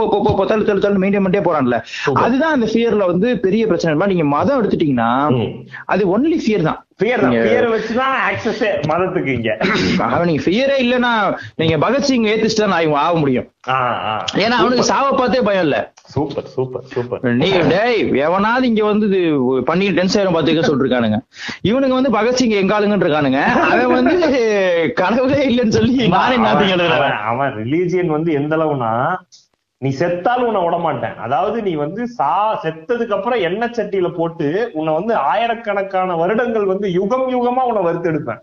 தள்ளு 0.46 0.64
தள்ளு 0.64 0.80
தள்ளு 0.80 0.98
மெயின்டைன் 0.98 1.24
பண்ணிட்டே 1.26 1.42
போறான்ல 1.48 1.82
அதுதான் 2.14 2.52
அந்த 2.52 2.66
ஃபியர்ல 2.66 3.06
வந்து 3.06 3.38
பெரிய 3.38 3.66
பிரச்சனை. 3.66 4.06
நீங்க 4.06 4.24
மதம் 4.24 4.62
எடுத்துட்டீங்கன்னா. 4.62 5.10
அது 5.84 6.18
ஒன்லி 6.18 6.38
ஃபியர் 6.46 6.62
தான். 6.62 6.86
நீங்க 10.24 10.42
ஃபியரே 10.44 10.76
இல்லைன்னா 10.84 11.34
நீங்க 11.56 11.90
பகத்சிங் 11.90 12.26
ஏத்திஸ்ட் 12.32 12.68
தான் 12.68 12.94
ஆக 12.94 13.18
முடியும். 13.18 13.50
ஏன்னா 14.34 14.50
அவனுக்கு 14.50 14.84
சாவ 14.84 15.16
பார்த்தே 15.16 15.40
பயம் 15.40 15.62
இல்ல. 15.62 15.91
Super 16.14 16.48
super 16.54 16.86
super. 16.92 17.20
நீ 17.42 17.48
டேய் 17.72 18.00
எவனாவது 18.26 18.64
இங்க 18.70 18.82
வந்து 18.90 19.06
பண்ணி 19.68 19.86
டென்ஸ் 19.98 20.16
ஆயிரம் 20.18 20.36
பாத்துக்க 20.36 20.64
சொல்லிருக்கானுங்க. 20.70 21.18
இவனுங்க 21.70 21.94
வந்து 21.98 22.14
பகத்சிங் 22.16 22.56
எங்காளுங்கன்னு 22.62 23.06
இருக்கானுங்க 23.06 23.42
அவன் 23.70 23.96
வந்து 23.98 24.16
கனவே 25.00 25.38
இல்லைன்னு 25.50 25.76
சொல்லி 25.78 26.08
நானே 26.16 26.36
நாத்திங்க 26.46 26.76
எழுதுறேன். 26.76 26.98
அவன் 26.98 27.16
அவன் 27.30 27.56
ரிலீஜியன் 27.62 28.14
வந்து 28.16 28.32
எந்த 28.40 28.52
அளவுனா 28.58 28.92
நீ 29.84 29.90
செத்தாலும் 30.00 30.48
உன்னை 30.48 30.60
விட 30.64 30.76
மாட்டேன். 30.84 31.16
அதாவது 31.26 31.58
நீ 31.68 31.72
வந்து 31.84 32.02
சா 32.18 32.32
செத்ததுக்கு 32.64 33.14
அப்புறம் 33.16 33.40
எண்ணெய் 33.48 33.76
சட்டியில 33.78 34.08
போட்டு 34.18 34.48
உன்னை 34.78 34.92
வந்து 34.98 35.12
ஆயிரக்கணக்கான 35.30 36.16
வருடங்கள் 36.20 36.66
வந்து 36.72 36.88
யுகம் 36.98 37.26
யுகமா 37.34 37.62
உன்னை 37.70 37.82
வறுத்தெடுப்பேன். 37.86 38.40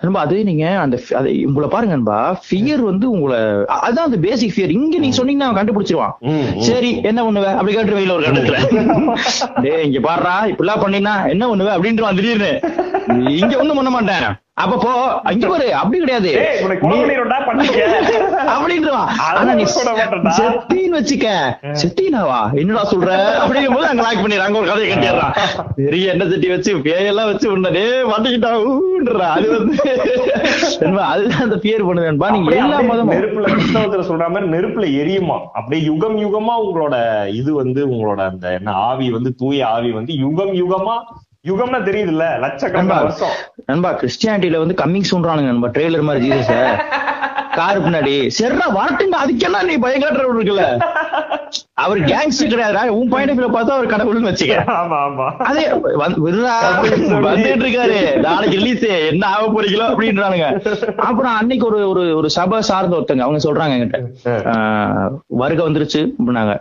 நண்பா 0.00 0.20
அது 0.20 0.44
நீங்க 0.44 0.68
அந்த 0.78 1.02
அது 1.16 1.42
உங்களை 1.46 1.68
பாருங்க 1.68 1.94
நண்பா 1.94 2.40
ஃபியர் 2.46 2.80
வந்து 2.80 3.10
உங்களை 3.10 3.38
அ- 3.68 3.80
அதான் 3.82 4.06
அந்த 4.06 4.16
பேசிக் 4.18 4.54
ஃபியர் 4.56 4.70
இங்க 4.70 4.98
நீங்க 4.98 5.16
சொன்னீங்கன்னா 5.16 5.48
அவன் 5.48 5.58
கண்டுபிடிச்சிருவான். 5.60 6.14
சரி 6.60 7.00
என்ன 7.02 7.22
பண்ணுவ? 7.22 7.44
அப்படி 7.54 7.74
கேட்டு 7.74 7.96
வெயில 7.96 8.12
ஒரு 8.12 8.26
கட்டத்துல. 8.26 8.58
டேய் 9.62 9.84
இங்க 9.84 9.98
பாடுறா 10.00 10.34
இப்படிலாம் 10.46 10.84
பண்ணினா 10.84 11.28
என்ன 11.28 11.48
பண்ணுவ? 11.48 11.70
அப்படின்ட்டு 11.76 12.16
திடீர்னு. 12.16 12.52
இங்க 13.32 13.58
ஒண்ணும் 13.58 13.76
பண்ண 13.76 13.90
மாட்டேன். 13.90 14.36
அப்ப 14.60 14.74
போ. 14.78 14.92
அங்க 15.28 15.44
பாரு 15.50 15.66
அப்படி 15.80 15.98
கிடையாது. 16.00 16.30
செத்தின்னு 20.38 20.96
வச்சுக்க. 20.96 21.26
செத்தினாவா? 21.80 22.38
என்னடா 22.60 22.82
சொல்ற? 22.90 23.10
அப்படிங்கும் 23.40 23.76
போது 23.76 23.88
அங்க 23.90 24.02
லாக் 24.02 24.22
பண்ணிடுறாங்க 24.22 24.60
ஒரு 24.60 24.70
கதையை 24.70 24.88
கட்டிடுறான் 24.90 25.34
பெரிய 25.78 26.12
எண்ணெய் 26.12 26.32
சட்டி 26.32 26.48
வச்சு 26.52 26.72
பேயெல்லாம் 26.86 27.30
வச்சு 27.30 27.46
உன்னே 27.52 27.82
மாட்டிக்கிட்டா 28.10 28.52
ஊன்றா. 28.70 29.28
அது 29.36 29.48
வந்து 29.56 29.76
அதுதான் 31.10 31.44
அந்த 31.44 31.56
பியர் 31.62 31.86
பண்ணுவேன்பா 31.86 32.26
நீங்க 32.34 32.50
எல்லா 32.56 32.78
மதமும் 32.82 33.12
நெருப்புல 33.14 33.46
கிறிஸ்தவத்துல 33.52 34.04
சொல்ற 34.08 34.26
மாதிரி 34.28 34.48
நெருப்புல 34.52 34.86
எரியுமா? 35.00 35.36
அப்படியே 35.58 35.80
யுகம் 35.88 36.16
யுகமா 36.22 36.54
உங்களோட 36.64 36.94
இது 37.40 37.50
வந்து 37.60 37.80
உங்களோட 37.90 38.20
அந்த 38.30 38.46
என்ன 38.58 38.74
ஆவி 38.86 39.08
வந்து 39.16 39.32
தூய 39.40 39.58
ஆவி 39.70 39.90
வந்து 39.98 40.12
யுகம் 40.24 40.54
யுகமா 40.60 40.96
யுகம்னா 41.44 41.78
தெரியுதுல்ல 41.84 42.24
லட்சக்கணக்கான 42.42 42.86
நண்பா, 42.86 42.96
வருஷம். 43.02 43.36
நண்பா 43.70 43.90
கிறிஸ்டியானிட்டில 44.00 44.58
வந்து 44.62 44.74
கம்மிங் 44.82 45.10
சொல்றானுங்க 45.12 45.50
நண்பா 45.52 45.68
ட்ரெய்லர் 45.76 46.08
மாதிரி 46.08 46.26
ஜீசஸ 46.26 46.56
கார் 47.54 47.84
பின்னாடி 47.84 48.12
சரிடா 48.36 48.66
வரட்டுங்க 48.78 49.16
அதுக்கு 49.22 49.46
என்ன 49.46 49.62
நீ 49.68 49.74
காட்டுறவர் 50.02 50.36
இருக்குல்ல? 50.36 50.64
அவர் 51.84 51.98
கேங்ஸ்டர் 52.10 52.52
கிடையாது 52.52 52.92
உன் 52.98 53.10
பாயிண்ட் 53.12 53.32
ஆஃப் 53.32 53.54
பார்த்தா 53.56 53.76
அவர் 53.78 53.92
கடவுள்னு 53.94 54.30
வச்சுக்க. 54.30 54.56
ஆமா 54.80 54.98
ஆமா. 55.06 55.26
அதே 55.50 55.64
வந்துட்டு 57.24 57.64
இருக்காரு 57.64 57.98
நாளைக்கு 58.26 58.56
ரிலீஸ் 58.60 58.86
என்ன 59.10 59.26
ஆக 59.34 59.46
போறீங்களோ 59.56 59.86
அப்படின்றானுங்க. 59.90 60.48
அப்புறம் 61.08 61.34
அன்னைக்கு 61.40 61.66
ஒரு 61.66 61.80
ஒரு 62.20 62.30
சபை 62.38 62.60
சார்ந்த 62.70 62.98
ஒருத்தங்க 62.98 63.26
அவங்க 63.26 63.40
சொல்றாங்க 63.48 63.76
என்கிட்ட. 63.78 64.00
வருகை 65.42 65.64
வந்துருச்சு 65.66 66.02
அப்படின்னாங்க. 66.18 66.54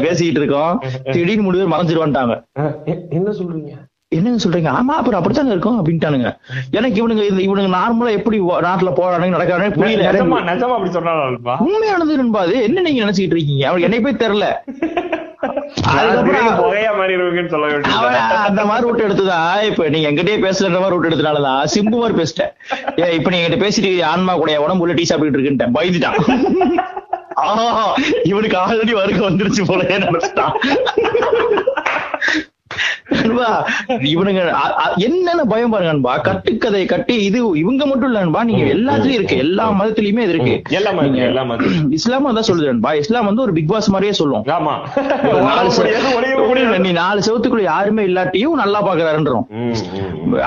பேசிக்கிட்டு 0.00 0.40
இருக்கோம். 0.40 0.82
திடீர்னு 1.04 1.42
முடிவு 1.42 1.68
மறைஞ்சிருவான்ட்டாங்க. 1.68 2.44
அஹ், 2.58 2.74
எ- 2.84 3.06
என்ன 3.10 3.30
சொல்றீங்க? 3.30 3.70
என்னங்க 4.08 4.48
சொல்றீங்க? 4.48 4.72
ஆமா 4.74 4.96
அப்புறம் 4.96 5.24
அப்படித்தாங்க 5.24 5.50
இருக்கும் 5.50 5.84
அப்படின்ட்டானுங்க. 5.84 6.36
எனக்கு 6.70 7.08
இவனுங்க 7.08 7.20
இவனுங்க 7.20 7.76
நார்மலா 7.76 8.10
எப்படி 8.10 8.40
நாட்டுல 8.40 8.92
போறானுங்க 8.96 9.36
நடக்கிறானுங்க 9.36 9.70
புரியல. 9.70 10.12
நிஜமா 10.12 10.40
நிஜமா 10.40 10.72
அப்படி 10.72 10.90
சொன்னாலும் 10.90 11.44
உண்மையானது 11.58 12.16
நண்பா 12.16 12.40
அது 12.40 12.62
என்ன 12.62 12.80
நீங்க 12.80 13.04
நினைச்சுக்கிட்டு 13.04 13.36
இருக்கீங்க? 13.36 13.68
அவனுக்கு 13.68 13.96
என்னை 13.96 14.12
போய் 14.12 14.28
தெரியல. 14.28 14.44
அந்த 18.46 18.64
மாதிரி 18.64 18.86
ரூட் 18.86 19.02
எடுத்துதான் 19.02 19.62
இப்ப 19.62 19.88
நீங்க 19.88 20.10
எங்கிட்டயே 20.10 20.34
பேசுற 20.36 20.70
மாதிரி 20.70 20.88
ரூட் 20.88 21.06
எடுத்தனாலதான் 21.06 21.64
சிம்பு 21.74 21.98
மாதிரி 21.98 22.22
பேசிட்டேன். 22.22 22.52
இப்ப 23.10 23.30
நீங்க 23.30 23.48
என்கிட்ட 23.48 23.58
பேசிட்டு 23.58 24.02
ஆன்மா 24.02 24.34
கூட 24.34 24.60
உடம்பு 24.60 24.82
உள்ள 24.82 24.94
டீ 24.94 25.04
சாப்பிட்டு 25.04 25.38
இருக்குன்ட்டேன். 25.38 25.74
பயந்துட்டான். 25.74 26.16
இவனுக்கு 28.22 28.56
ஆல்ரெடி 28.56 28.92
வருக 28.92 29.30
வந்துருச்சு 29.30 29.62
போல 29.66 29.82
நினைச்சிட்டான். 29.82 30.52
நண்பா, 33.14 33.48
இவனுங்க 34.12 34.42
என்னென்ன 35.06 35.42
பயம் 35.44 35.72
பாருங்க 35.72 35.92
நண்பா 35.92 36.12
கட்டுக்கதை 36.26 36.82
கட்டி 36.86 37.14
இது 37.26 37.38
இவங்க 37.62 37.82
மட்டும் 37.86 38.08
இல்ல 38.08 38.22
நண்பா 38.22 38.42
நீங்க 38.48 38.64
எல்லாத்துலயும் 38.74 39.18
இருக்கு. 39.18 39.36
எல்லா 39.44 39.64
மதத்திலயுமே 39.78 40.24
இது 40.26 40.34
இருக்கு. 40.34 40.54
இஸ்லாம் 41.96 42.28
அதான் 42.30 42.48
சொல்லுது 42.48 42.70
நண்பா 42.70 42.92
இஸ்லாம் 43.02 43.28
வந்து 43.30 43.44
ஒரு 43.46 43.52
பிக் 43.52 43.70
பாஸ் 43.72 43.92
மாதிரியே 43.94 44.14
சொல்லும். 44.20 44.44
முடியாது. 46.48 46.78
நீ 46.86 46.92
நாலு 47.00 47.20
செவத்துக்குள்ள 47.26 47.64
யாருமே 47.66 48.02
இல்லாட்டியும் 48.08 48.60
நல்லா 48.62 48.80
பாக்குறாருன்றோம். 48.86 49.46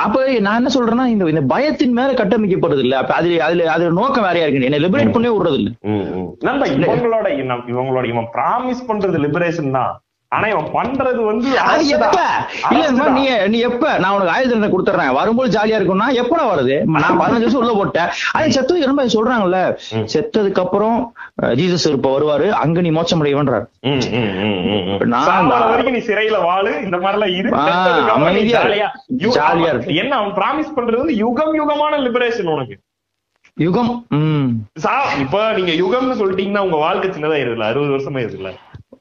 அப்ப 0.03 0.15
நான் 0.45 0.59
என்ன 0.59 0.71
சொல்றேன்னா 0.75 1.05
இந்த 1.33 1.43
பயத்தின் 1.53 1.97
மேல 1.97 2.13
கட்டமைக்கப்படுது 2.13 2.83
இல்ல 2.85 2.95
அப்ப 3.01 3.13
அதுல 3.17 3.43
அதுல 3.47 3.69
அது 3.75 3.91
நோக்கம் 3.99 4.25
வேறையா 4.27 4.45
இருக்கு? 4.45 4.69
என்ன 4.69 4.81
லிபரேட் 4.85 5.15
பண்ணே 5.15 5.31
விடுறது 5.33 5.59
இல்ல. 5.61 5.69
இவங்களோட 6.87 7.27
இவங்களோட 7.71 8.05
இவன் 8.13 8.29
ப்ராமிஸ் 8.35 8.87
பண்றது 8.89 9.19
லிபரேஷன் 9.25 9.75
தான். 9.77 9.93
ஆனா 10.35 10.47
இவன் 10.47 10.73
பண்றது 10.73 11.25
வந்து. 11.25 11.59
இல்ல. 12.71 13.09
நீ 13.09 13.47
நீ 13.47 13.59
எப்ப? 13.59 13.97
நான் 13.97 14.11
உனக்கு 14.11 14.31
ஆயுத 14.31 14.55
தண்டனை 14.55 14.77
கொடுத்துறேன். 14.77 15.13
வரும்போது 15.13 15.59
ஜாலியா 15.59 15.69
இருக்கும்னா 15.69 16.23
எப்படா 16.23 16.43
வருது? 16.43 16.83
நான் 16.83 17.19
பதினஞ்சு 17.19 17.39
வருஷம் 17.39 17.59
உள்ள 17.59 17.73
போட்டேன். 17.73 18.07
அது 18.31 18.51
செத்தது 18.51 18.85
ரொம்ப 18.85 19.05
சொல்றாங்கல்ல. 19.05 19.77
செத்ததுக்கு 20.13 20.59
அப்புறம் 20.59 21.13
ஜீசஸ் 21.41 21.89
இப்ப 21.89 22.19
வருவாரு. 22.19 22.49
அங்க 22.49 22.81
நீ 22.81 22.89
மோட்சம் 22.89 23.25
அடைவன்றாரு. 23.25 23.65
நான். 25.05 25.47
வரைக்கும் 25.47 25.95
நீ 25.95 25.99
சிறையில 25.99 26.43
வாழு. 26.43 26.81
இந்த 26.83 26.97
மாதிரி 26.97 27.21
எல்லாம் 27.21 27.37
இரு 27.37 27.49
செத்ததுக்கு 27.49 28.07
அமைதியா 28.07 28.61
ஜாலியா 28.61 28.89
இரு. 29.09 29.29
யு- 29.29 29.33
ஜாலியா 29.33 29.37
அவன் 29.37 29.81
இரு. 29.81 29.95
என்ன 29.95 30.15
அவன் 30.15 30.33
ப்ராமிஸ் 30.33 30.79
பண்றது 30.79 30.97
வந்து 30.97 31.15
யுகம் 31.15 31.53
யுகமான 31.53 31.95
லிபரேஷன் 31.95 32.53
உனக்கு. 32.53 32.77
யுகம்? 33.55 34.05
இப்ப 35.19 35.51
நீங்க 35.51 35.71
யுகம்னு 35.71 36.17
சொல்லிட்டீங்கன்னா 36.17 36.57
உங்க 36.57 36.75
வாழ்க்கை 36.75 37.09
சின்னதா 37.09 37.37
இருக்குல்ல 37.39 37.63
அறுபது 37.63 37.91
வருஷமா 37.91 38.13
இருக்குல்ல 38.13 38.53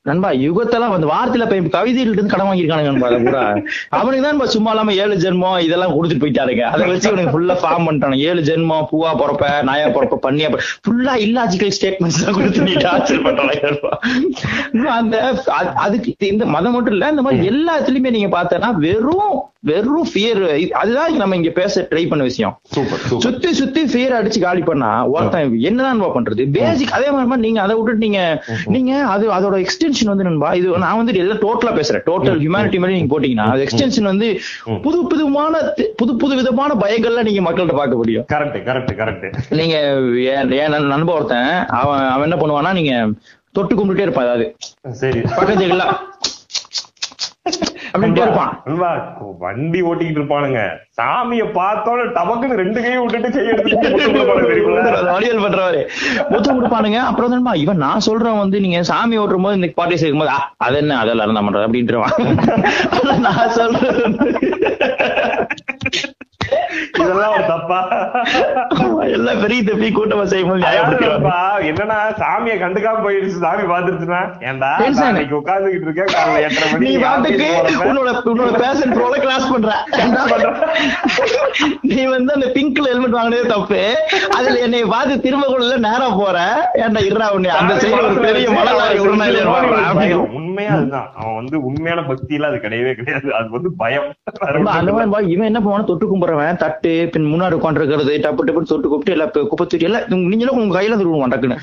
நண்பா 0.07 0.31
யுகத்தெல்லாம் 0.39 0.95
வந்து 0.95 1.09
வார்த்தையில 1.11 1.45
இப்ப 1.51 1.71
கவிதையில 1.75 2.09
இருந்து 2.09 2.33
கடன் 2.33 2.49
வாங்கியிருக்கானுங்க 2.49 2.91
நண்பா 2.91 3.09
அதை 3.09 3.61
அவனுக்கு 3.99 4.25
தான் 4.25 4.53
சும்மா 4.55 4.73
இல்லாம 4.75 4.95
ஏழு 5.03 5.15
ஜென்மம் 5.23 5.63
இதெல்லாம் 5.67 5.95
கொடுத்துட்டு 5.95 6.25
போயிட்டாருங்க. 6.25 6.65
அதை 6.73 6.89
வச்சு 6.91 7.09
அவனுக்கு 7.11 7.33
ஃபுல்லா 7.35 7.55
ஃபார்ம் 7.63 7.87
பண்ணிட்டானு 7.87 8.19
ஏழு 8.27 8.43
ஜென்மம் 8.49 8.89
பூவா 8.91 9.13
பிறப்ப 9.21 9.49
நாயா 9.69 9.87
பிறப்ப 9.97 10.19
பண்ணியா 10.27 10.51
ஃபுல்லா 10.85 11.15
இல்லாஜிக்கல் 11.27 11.75
ஸ்டேட்மெண்ட்ஸ் 11.79 12.21
தான் 12.25 12.37
கொடுத்து 12.39 12.67
நீ 12.69 12.75
டார்ச்சர் 12.85 13.25
பண்றாங்க 13.25 13.55
அந்த 14.99 15.17
அதுக்கு 15.85 16.29
இந்த 16.29 16.45
மதம் 16.55 16.77
மட்டும் 16.77 16.97
இல்ல 16.97 17.11
இந்த 17.11 17.25
மாதிரி 17.25 17.51
எல்லாத்துலயுமே 17.53 18.15
நீங்க 18.17 18.31
பார்த்தனா 18.37 18.71
வெறும் 18.85 19.35
வெறும் 19.65 20.07
ஃபியர் 20.09 20.41
அதுதான் 20.77 21.17
நம்ம 21.17 21.37
இங்க 21.37 21.51
பேச 21.53 21.87
ட்ரை 21.91 22.09
பண்ண 22.09 22.23
விஷயம். 22.25 22.55
சுத்தி 23.19 23.53
சுத்தி 23.53 23.83
ஃபியர் 23.85 24.15
அடிச்சு 24.17 24.41
காலி 24.41 24.63
பண்ணா 24.63 24.89
ஒருத்தன் 25.09 25.33
என்னதான் 25.63 26.03
பண்றது? 26.11 26.43
பேசிக் 26.55 26.93
அதே 26.93 27.09
மாதிரி 27.13 27.41
நீங்க 27.41 27.61
அதை 27.61 27.75
விட்டுட்டு 27.77 28.05
நீங்க 28.05 28.21
நீங்க 28.69 28.93
அது 29.09 29.25
அதோட 29.33 29.57
எக்ஸ்டென்ஷன் 29.65 30.05
வந்து 30.05 30.25
நண்பா 30.25 30.53
இது 30.53 30.79
நான் 30.79 30.97
வந்து 30.97 31.15
எல்லாம் 31.17 31.41
டோட்டலா 31.41 31.75
பேசுறேன். 31.75 32.05
டோட்டல் 32.07 32.39
ஹியூமனிட்டி 32.41 32.79
மாதிரி 32.79 32.99
நீங்க 32.99 33.11
போட்டீங்கன்னா 33.13 33.47
அது 33.49 33.65
எக்ஸ்டென்ஷன் 33.65 34.03
வந்து 34.05 34.29
புது 34.83 35.07
புதுமான 35.07 35.53
புது 35.97 36.17
புது 36.17 36.35
விதமான 36.35 36.75
பயங்கள்லாம் 36.81 37.23
நீங்க 37.23 37.43
மக்கள்கிட்ட 37.43 37.77
பார்க்க 37.77 37.97
முடியும். 37.97 38.27
கரெக்ட் 38.33 38.61
கரெக்ட் 38.65 38.95
கரெக்ட் 38.99 39.27
நீங்க 39.57 39.77
என் 40.35 40.53
நண்- 40.73 40.87
நண்பன் 40.87 41.15
ஒருத்தன் 41.15 41.51
அவன் 41.77 42.03
அவன் 42.09 42.27
என்ன 42.29 42.39
பண்ணுவான்னா 42.39 42.73
நீங்க 42.73 42.95
தொட்டு 43.53 43.75
கும்பிட்டுட்டே 43.75 44.01
இருப்பான் 44.01 44.25
அதாவது 44.25 44.47
பக்கத்து 45.37 45.67
வண்டி 49.39 49.83
ஓட்டிக்கிட்டு 49.83 50.21
இருப்பானுங்க. 50.21 50.61
சாமிய 50.99 51.43
பார்த்தோன்னு 51.59 52.05
டபக்குன்னு 52.17 52.61
ரெண்டு 52.63 52.83
கையும் 52.83 53.05
விட்டுட்டு 53.05 53.31
கை 53.31 53.45
எடுத்துட்டு 53.47 53.89
முட்டு 53.89 54.09
கொடுப்பானுங்க 54.09 54.49
தெரியுமில்ல? 54.53 55.13
வடிவல் 55.13 55.45
பண்றவரு. 55.45 55.83
முத்தம் 56.29 56.57
கொடுப்பானுங்க. 56.57 56.99
அப்புறம் 57.03 57.31
வந்து 57.31 57.61
இவன் 57.61 57.77
நான் 57.77 58.01
சொல்றேன் 58.01 58.39
வந்து 58.39 58.61
நீங்க 58.61 58.83
சாமி 58.83 59.19
ஓட்டுற 59.19 59.43
போது 59.43 59.55
இந்த 59.55 59.73
பாட்டி 59.75 59.97
சேர்க்கும் 59.97 60.25
போது 60.25 60.33
அது 60.57 60.77
என்ன? 60.77 60.99
அதெல்லாம் 60.99 61.27
இருந்தா 61.27 61.43
பண்றது 61.43 61.69
அப்படின்ட்டுருவான். 61.69 62.17
நான் 63.27 63.51
வந்து, 63.57 63.81
இதெல்லாம் 67.01 67.33
ஒரு 67.37 67.45
தப்பா? 67.53 67.79
எல்லாம் 69.17 69.41
பெரிய 69.45 69.61
தப்பி 69.69 69.89
கூட்டமா 69.97 70.25
செய்யும் 70.33 70.53
என்னன்னா 71.71 71.99
சாமியை 72.23 72.57
கண்டுக்காம 72.63 73.03
போயிடுச்சு 73.07 73.43
சாமி 73.45 73.65
பாத்துருச்சுன்னா 73.73 74.23
ஏன்டா 74.51 74.71
இன்னைக்கு 75.11 75.37
உட்கார்ந்துகிட்டு 75.41 75.87
இருக்கேன் 75.89 76.11
காலைல 76.15 76.43
எட்டரை 76.47 76.67
நீ 76.85 76.93
மணிக்கு 76.97 77.05
பாட்டுக்கு. 77.07 77.49
உன்னோட 77.89 78.11
உன்னோட 78.33 78.51
பேஷன் 78.65 78.95
ப்ரோல 78.97 79.15
கிளாஸ் 79.25 79.49
பண்ற. 79.53 79.71
என்ன 80.05 80.25
பண்ற? 80.33 80.51
நீ 81.91 82.01
வந்து 82.15 82.31
அந்த 82.37 82.49
பிங்க்ல 82.57 82.87
ஹெல்மெட் 82.93 83.19
வாங்கினதே 83.19 83.47
தப்பு. 83.55 83.81
அதுல 84.39 84.57
என்னை 84.67 84.83
பார்த்து 84.95 85.23
திரும்ப 85.27 85.47
கூட 85.53 85.77
நேரா 85.89 86.09
போற. 86.21 86.39
ஏன்டா 86.85 87.03
இருடா 87.09 87.29
உன்னை? 87.37 87.51
அந்த 87.61 87.75
சைடு 87.83 88.01
ஒரு 88.09 88.21
பெரிய 88.27 88.47
மலை. 88.59 88.73
உண்மையா 90.39 90.73
அதுதான். 90.79 91.09
அவன் 91.21 91.39
வந்து 91.41 91.57
உண்மையான 91.69 92.01
பக்தியில 92.11 92.49
அது 92.51 92.59
கிடையவே 92.65 92.93
கிடையாது. 92.99 93.29
அது 93.39 93.49
வந்து 93.57 93.71
பயம். 93.83 94.09
இவன் 95.35 95.49
என்ன 95.51 95.61
பண்ணுவான் 95.61 95.89
தொட்டு 95.91 96.07
கும்புறவன் 96.11 96.61
தட்டு 96.65 97.09
பின் 97.13 97.25
முன்னாடி 97.25 97.55
உட்காந்துருக்கிறது 97.55 98.13
டப்பு 98.19 98.43
டப்புன்னு 98.47 98.63
தொட்டு 98.63 98.89
குப்பிட்டு 98.89 99.13
எல்லாம் 99.13 99.31
குப்பை 99.31 99.67
தூக்கி 99.67 99.85
எல்லாம் 99.85 100.03
நீங்க- 100.09 100.29
நீங்களும் 100.29 100.57
உங்க 100.57 100.81
கையில 100.81 100.85
திருடுவான் 100.85 101.33
டக்குன்னு. 101.33 101.59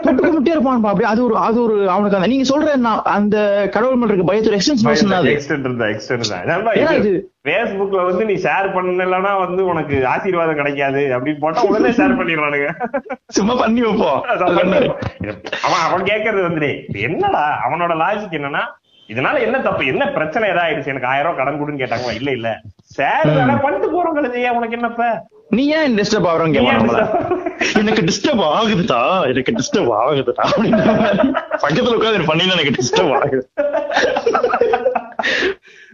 தொட்டு 0.00 0.26
கும்பிட்டே 0.26 0.48
இருப்பான் 0.48 0.80
பா, 0.80 0.88
அப்படியே 0.88 1.12
அது 1.12 1.24
ஒரு 1.24 1.36
அது 1.36 1.62
ஒரு 1.62 1.90
அவனுக்கு 1.90 2.16
அந்த 2.16 2.28
நீங்க 2.28 2.58
சொல்ற 2.58 2.66
அந்த 3.02 3.68
கடவுள் 3.72 3.96
மேல 3.96 4.12
இருக்க 4.12 4.32
பயத்தோட 4.32 4.58
எக்ஸ்டென்ஷன் 4.58 5.08
தான் 5.08 5.20
அது. 5.20 5.28
extent 5.30 6.28
தான். 6.28 6.74
இது 6.74 6.98
இது- 7.02 7.36
Facebookல 7.48 8.04
வந்து 8.04 8.24
நீ 8.24 8.32
ஷேர் 8.32 8.72
பண்ணலன்னா 8.74 9.46
வந்து 9.46 9.64
உனக்கு 9.64 10.06
ஆசீர்வாதம் 10.06 10.54
கிடைக்காது 10.54 10.98
அப்படின்னு 10.98 11.38
போட்டா 11.38 11.62
உடனே 11.62 11.88
ஷேர் 11.88 12.16
பண்ணிடுவானுங்க. 12.16 12.68
சும்மா 13.28 13.54
பண்ணி 13.54 13.80
வைப்போம். 13.80 14.22
அவன் 15.62 15.80
அவன் 15.88 16.02
கேக்குறது 16.02 16.42
வந்து 16.42 16.84
என்னடா 16.92 17.60
அவனோட 17.68 17.92
லாஜிக் 17.92 18.34
என்னன்னா 18.34 18.60
இதனால 19.08 19.36
என்ன 19.46 19.56
தப்பு? 19.60 19.82
என்ன 19.92 20.04
பிரச்சனை 20.16 20.44
ஏதாயிடுச்சு 20.52 20.92
எனக்கு 20.92 21.10
ஆயிரம் 21.10 21.26
ரூபாய் 21.26 21.40
கடன் 21.40 21.58
கொடுன்னு 21.60 21.82
கேட்டாங்க 21.82 22.14
இல்ல 22.18 22.30
இல்ல. 22.38 22.48
சார் 22.96 23.28
பண்ணிட்டு 23.64 23.88
போறோம் 23.94 24.16
கழுதையா 24.18 24.50
உனக்கு 24.58 24.76
என்னப்ப? 24.78 25.04
நீ 25.56 25.62
ஏன் 25.76 25.94
டிஸ்டர்ப் 25.98 26.28
ஆகுறோம் 26.30 26.56
எனக்கு 27.80 28.02
டிஸ்டர்ப் 28.08 28.42
ஆகுதுடா. 28.54 29.00
எனக்கு 29.30 29.52
டிஸ்டர்ப் 29.58 29.92
ஆகுதுடா 30.00 30.44
அப்படின்னு 30.48 30.82
பக்கத்துல 31.62 31.96
உட்காந்து 31.98 32.28
பண்ணி 32.30 32.52
எனக்கு 32.56 32.74
டிஸ்டர்ப் 32.78 33.14
ஆகுது. 33.18 33.42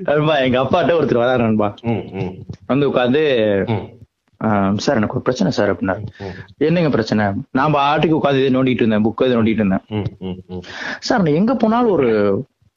நண்பா 0.06 0.36
எங்க 0.46 0.58
அப்பாட்ட 0.62 0.96
ஒருத்தர் 0.98 1.22
வராரு 1.22 1.42
நண்பா 1.46 1.68
வந்து 2.70 2.88
உட்காந்து 2.90 3.22
சார் 4.84 4.98
எனக்கு 4.98 5.16
ஒரு 5.16 5.24
பிரச்சனை 5.26 5.50
சார் 5.56 5.70
அப்படின்னாரு. 5.72 6.00
ம், 6.24 6.32
என்னங்க 6.66 6.88
பிரச்சனை? 6.90 7.24
நான் 7.58 7.74
பாட்டுக்கு 7.76 8.18
உட்காந்து 8.18 8.40
இதை 8.42 8.50
நோண்டிட்டு 8.56 8.82
இருந்தேன் 8.82 9.04
புக் 9.06 9.22
இதை 9.26 9.36
நோண்டிட்டு 9.38 9.62
இருந்தேன். 9.62 9.84
சார் 11.00 11.30
எங்க 11.40 11.54
போனாலும் 11.62 11.94
ஒரு 11.96 12.08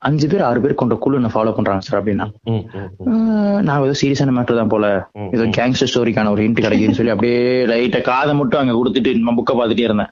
அஞ்சு 0.02 0.26
பேர் 0.28 0.42
ஆறு 0.42 0.60
பேர் 0.64 0.74
கொண்ட 0.76 0.96
குழு 0.96 1.18
என்ன 1.20 1.30
ஃபாலோ 1.34 1.52
பண்றாங்க 1.56 1.84
சார் 1.86 2.00
அப்படின்னா 2.00 2.26
நான் 3.68 3.84
ஏதோ 3.86 3.96
சீரியஸான 4.02 4.34
மேட்டர் 4.36 4.60
தான் 4.60 4.72
போல. 4.74 4.86
ஏதோ 5.36 5.46
கேங்ஸ்டர் 5.58 5.90
ஸ்டோரிக்கான 5.92 6.32
ஒரு 6.32 6.42
ஹிண்ட் 6.46 6.62
கிடைக்குதுன்னு 6.66 6.98
சொல்லி 7.00 7.14
அப்படியே 7.14 7.40
லைட்டா 7.72 8.02
காதை 8.02 8.34
மட்டும் 8.34 8.62
அங்க 8.62 8.74
கொடுத்துட்டு 8.74 9.14
நம்ம 9.20 9.34
புக்கை 9.38 9.56
பார்த்துட்டே 9.60 9.88
இருந்தேன். 9.88 10.12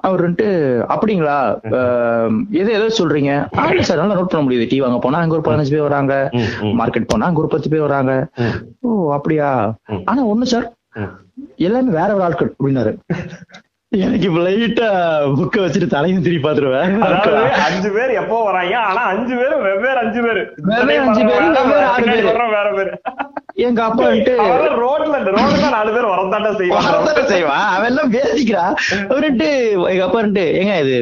அவர் 0.00 0.24
வந்துட்டு 0.24 0.46
அப்படிங்களா? 0.94 1.36
எது 2.60 2.70
எதோ 2.78 2.88
சொல்றீங்க? 3.00 3.32
ஆ, 3.58 3.66
இல்ல 3.70 3.82
சார் 3.82 4.02
நல்லா 4.02 4.14
நோட் 4.14 4.32
பண்ண 4.32 4.44
முடியுது. 4.46 4.68
டீ 4.68 4.78
வாங்க 4.80 4.98
போனா 4.98 5.18
அங்க 5.18 5.38
ஒரு 5.38 5.46
பதினஞ்சு 5.48 5.74
பேர் 5.74 5.88
வராங்க. 5.88 6.14
மார்க்கெட் 6.80 7.10
போனா 7.12 7.26
அங்க 7.26 7.44
ஒரு 7.44 7.52
பத்து 7.56 7.70
பேர் 7.70 7.86
வராங்க. 7.88 8.14
ஓ 8.80 8.88
அப்படியா. 9.18 9.50
ஆனா 10.04 10.24
ஒண்ணு 10.26 10.48
சார். 10.54 10.68
எல்லாமே 11.66 11.90
வேற 11.90 12.08
ஒரு 12.14 12.24
ஆட்கள் 12.24 12.54
அப்படின்னாரு. 12.56 12.94
எனக்கு 13.96 14.26
இப்ப 14.28 14.40
லைட்டா 14.40 14.88
புக்க 15.36 15.56
வச்சுட்டு 15.60 15.86
தலையும் 15.86 16.22
திருப்பி 16.22 16.48
பாத்துருவேன் 16.48 16.94
அஞ்சு 17.66 17.90
பேர் 17.92 18.10
எப்போ 18.12 18.42
வராங்க? 18.44 18.74
ஆனா 18.80 19.02
அஞ்சு 19.04 19.36
பேரும் 19.36 19.62
வெவ்வேறு 19.62 19.98
அஞ்சு 19.98 20.20
பேரு. 20.22 20.42
வெவ்வேறு 20.70 21.00
அஞ்சு 21.00 21.24
பேரு, 21.24 22.46
வேற 22.50 22.68
பேரு. 22.76 22.92
எங்க 23.56 23.80
அப்பா 23.86 24.04
ரோட்ல 24.82 25.16
ரோட்ல 25.32 25.68
நாலு 25.74 25.90
பேர் 25.96 26.08
வரத்தாண்டா 26.12 26.50
செய்வாங்க. 26.60 26.86
வரத்தானே 26.86 27.22
செய்வான் 27.32 27.66
அவன் 27.74 27.88
எல்லாம் 27.90 28.10
பேசிக்கிறான் 28.14 28.72
அவருட்டு 29.10 29.48
எங்க 29.90 30.02
அப்பா 30.06 30.18
வந்துட்டு 30.20 30.44
ஏங்க 30.60 30.74
இது 30.84 30.94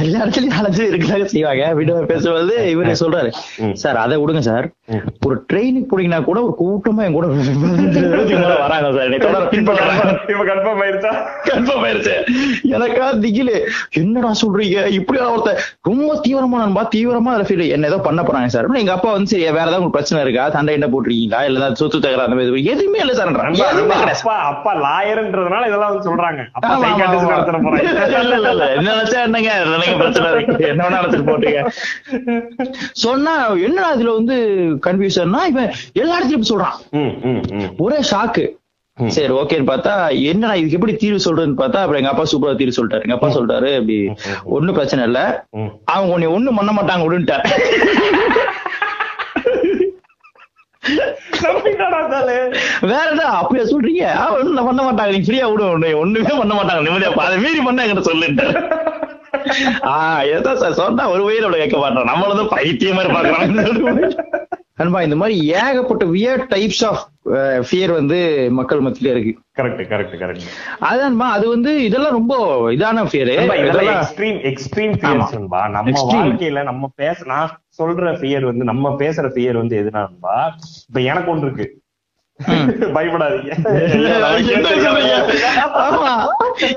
எல்லா 0.00 0.18
இடத்துலயும் 0.22 0.54
நாலஞ்சு 0.56 0.82
இருக்கிறாங்க 0.90 1.26
செய்வாங்க. 1.34 1.64
வீட்டு 1.78 2.10
பேசும்போது 2.10 2.56
இவரு 2.72 2.94
சொல்றாரு. 3.02 3.30
சார் 3.82 4.00
அதை 4.02 4.16
விடுங்க 4.22 4.42
சார். 4.48 4.66
ஒரு 5.26 5.36
ட்ரெயினுக்கு 5.50 5.90
போனீங்கன்னா 5.92 6.20
கூட 6.30 6.38
ஒரு 6.46 6.54
கூட்டமா 6.60 7.04
என் 7.06 7.16
கூட 7.18 7.26
வராங்க 8.64 8.90
சார். 8.98 9.14
கன்ஃபார்ம் 10.50 10.82
ஆயிருச்சா? 10.84 11.12
கன்ஃபார்ம் 11.50 11.86
ஆயிருச்சு. 11.86 12.16
எனக்கா 12.76 13.06
திகிலு. 13.24 13.56
என்னடா 14.02 14.32
சொல்றீங்க? 14.42 14.84
இப்படி 14.98 15.18
ஒருத்தர் 15.34 15.62
ரொம்ப 15.90 16.10
தீவிரமா 16.26 16.60
நண்பா 16.64 16.84
தீவிரமா 16.96 17.32
அதுல 17.34 17.48
ஃபீல் 17.50 17.64
என்ன 17.76 17.90
ஏதோ 17.92 18.00
பண்ண 18.08 18.20
போறாங்க 18.28 18.50
சார். 18.56 18.70
எங்க 18.84 18.94
அப்பா 18.98 19.12
வந்து 19.16 19.32
சரி 19.34 19.46
வேற 19.60 19.66
ஏதாவது 19.70 19.94
பிரச்சனை 19.98 20.24
இருக்கா? 20.26 20.46
சண்டை 20.58 20.74
என்ன 20.80 20.90
போட்டிருக்கீங்களா? 20.94 21.42
இல்ல 21.50 21.72
சொத்து 21.82 21.98
தகராறு 22.04 22.26
அந்த 22.26 22.36
மாதிரி 22.38 22.64
எதுவுமே 22.72 22.98
இல்ல 23.04 23.14
சார். 23.14 23.30
அப்பா 24.12 24.34
அப்பா 24.50 24.72
லாயர்ன்றதுனால 24.84 25.68
இதெல்லாம் 25.70 25.90
வந்து 25.92 26.06
சொல்றாங்க. 26.08 26.40
அப்பா 26.58 26.72
சைக்காட்டிஸ்ட். 26.82 27.32
நடத்துற 27.32 27.58
போறாங்க. 27.64 27.88
இல்ல, 28.22 28.36
இல்ல, 28.38 28.50
இல்ல. 28.54 28.66
என்ன 28.76 28.88
நினைச்சா 28.92 29.20
என்னங்க? 29.26 29.50
எனக்கு 29.66 29.98
பிரச்சனை 30.02 30.28
இருக்கு? 30.32 30.68
என்ன 30.72 30.88
நினைச்சிட்டு 30.96 31.28
போட்டீங்க. 31.30 31.60
சொன்னா 33.04 33.34
என்ன 33.68 33.86
அதுல 33.92 34.14
வந்து 34.18 34.36
கன்ஃபியூஷன்னா 34.86 35.42
இவன் 35.52 35.70
எல்லா 36.02 36.16
இடத்துலயும் 36.18 36.50
சொல்றான். 36.52 36.78
ஒரே 37.86 38.00
ஷாக்கு. 38.12 38.46
சரி 38.98 39.32
ஓகேன்னு 39.32 39.68
பார்த்தா 39.68 39.92
என்னடா 40.30 40.54
இதுக்கு 40.54 40.76
எப்படி 40.78 40.94
தீர்வு 41.02 41.20
சொல்றதுன்னு 41.26 41.60
பார்த்தா 41.60 41.82
அப்புறம் 41.82 42.00
எங்க 42.00 42.10
அப்பா 42.12 42.24
சூப்பரா 42.32 42.56
தீர்வு 42.58 42.76
சொல்லிட்டாரு. 42.78 43.04
எங்க 43.06 43.16
அப்பா 43.16 43.28
சொல்லிட்டாரு 43.36 43.68
இப்படி 43.78 43.96
ஒண்ணும் 44.56 44.76
பிரச்சனை 44.78 45.04
இல்ல. 45.08 45.20
அவங்க 45.94 46.12
உன்னை 46.16 46.28
ஒண்ணும் 46.36 46.58
பண்ண 46.60 46.72
மாட்டாங்க 46.72 47.04
விடுன்ட்டார். 47.06 47.44
வேற 52.84 53.02
என்ன 53.10 53.24
அப்படியா 53.38 53.64
சொல்றீங்க? 53.64 54.04
அவன் 54.20 54.38
ஒண்ணும் 54.40 54.68
பண்ண 54.68 54.80
மாட்டாங்க. 54.82 55.10
நீங்க 55.10 55.26
ஃப்ரீயா 55.26 55.48
விடு 55.50 55.64
உன்னை 55.70 55.90
ஒண்ணுமே 55.94 56.32
பண்ண 56.38 56.52
மாட்டாங்க. 56.54 56.84
நிம்மதியா 56.86 57.10
அதை 57.24 57.36
மீறி 57.38 57.60
பண்ண 57.60 57.84
என்கிட்ட 57.84 58.04
சொல்லுன்ட்டார் 58.08 58.58
ஆஹ் 59.90 60.22
ஏதோ 60.30 60.50
சார் 60.56 60.78
சொன்னா 60.78 61.04
ஒரு 61.10 61.22
வயிறு 61.24 61.44
அவ்வளவு 61.44 61.62
கேட்க 61.62 61.78
மாட்டோம் 61.78 62.08
நம்மளதும் 62.10 62.52
பைத்திய 62.52 62.92
மாதிரி 62.94 63.14
பாக்குறாங்க 63.14 64.08
அன்பா 64.80 65.02
இந்த 65.02 65.16
மாதிரி 65.16 65.54
ஏகப்பட்ட 65.54 66.06
வியர் 66.06 66.46
டைப்ஸ் 66.50 66.84
ஆஃப் 66.84 67.08
ஃபியர் 67.66 67.92
வந்து 67.92 68.50
மக்கள் 68.50 68.80
மத்தியில 68.80 69.06
இருக்கு. 69.06 69.42
கரெக்ட் 69.58 69.92
கரெக்ட் 69.92 70.16
கரெக்ட் 70.16 70.42
அதுதான்பா 70.80 71.30
அது 71.30 71.48
வந்து 71.48 71.84
இதெல்லாம் 71.84 72.10
ரொம்ப 72.10 72.34
இதான 72.70 73.04
ஃபியர் 73.04 73.28
இதெல்லாம் 73.60 74.02
எக்ஸ்ட்ரீம் 74.02 74.44
எக்ஸ்ட்ரீம். 74.44 75.00
ஃபியர்ஸ்பா 75.00 75.68
நம்ம. 75.68 75.90
வாழ்க்கையில 76.14 76.62
நம்ம 76.62 76.90
பேச 76.96 77.22
நான் 77.26 77.58
சொல்ற 77.78 78.14
ஃபியர் 78.14 78.44
வந்து 78.44 78.64
நம்ம 78.64 78.96
பேசுற 78.98 79.28
ஃபியர் 79.28 79.56
வந்து 79.56 79.80
எதுனான்பா 79.80 80.50
இப்ப 80.88 81.02
எனக்கு 81.02 81.30
ஒன்று 81.30 81.46
இருக்கு. 81.46 81.76
பயப்படாதீங்க. 82.94 83.64
ஆமா. 85.80 86.28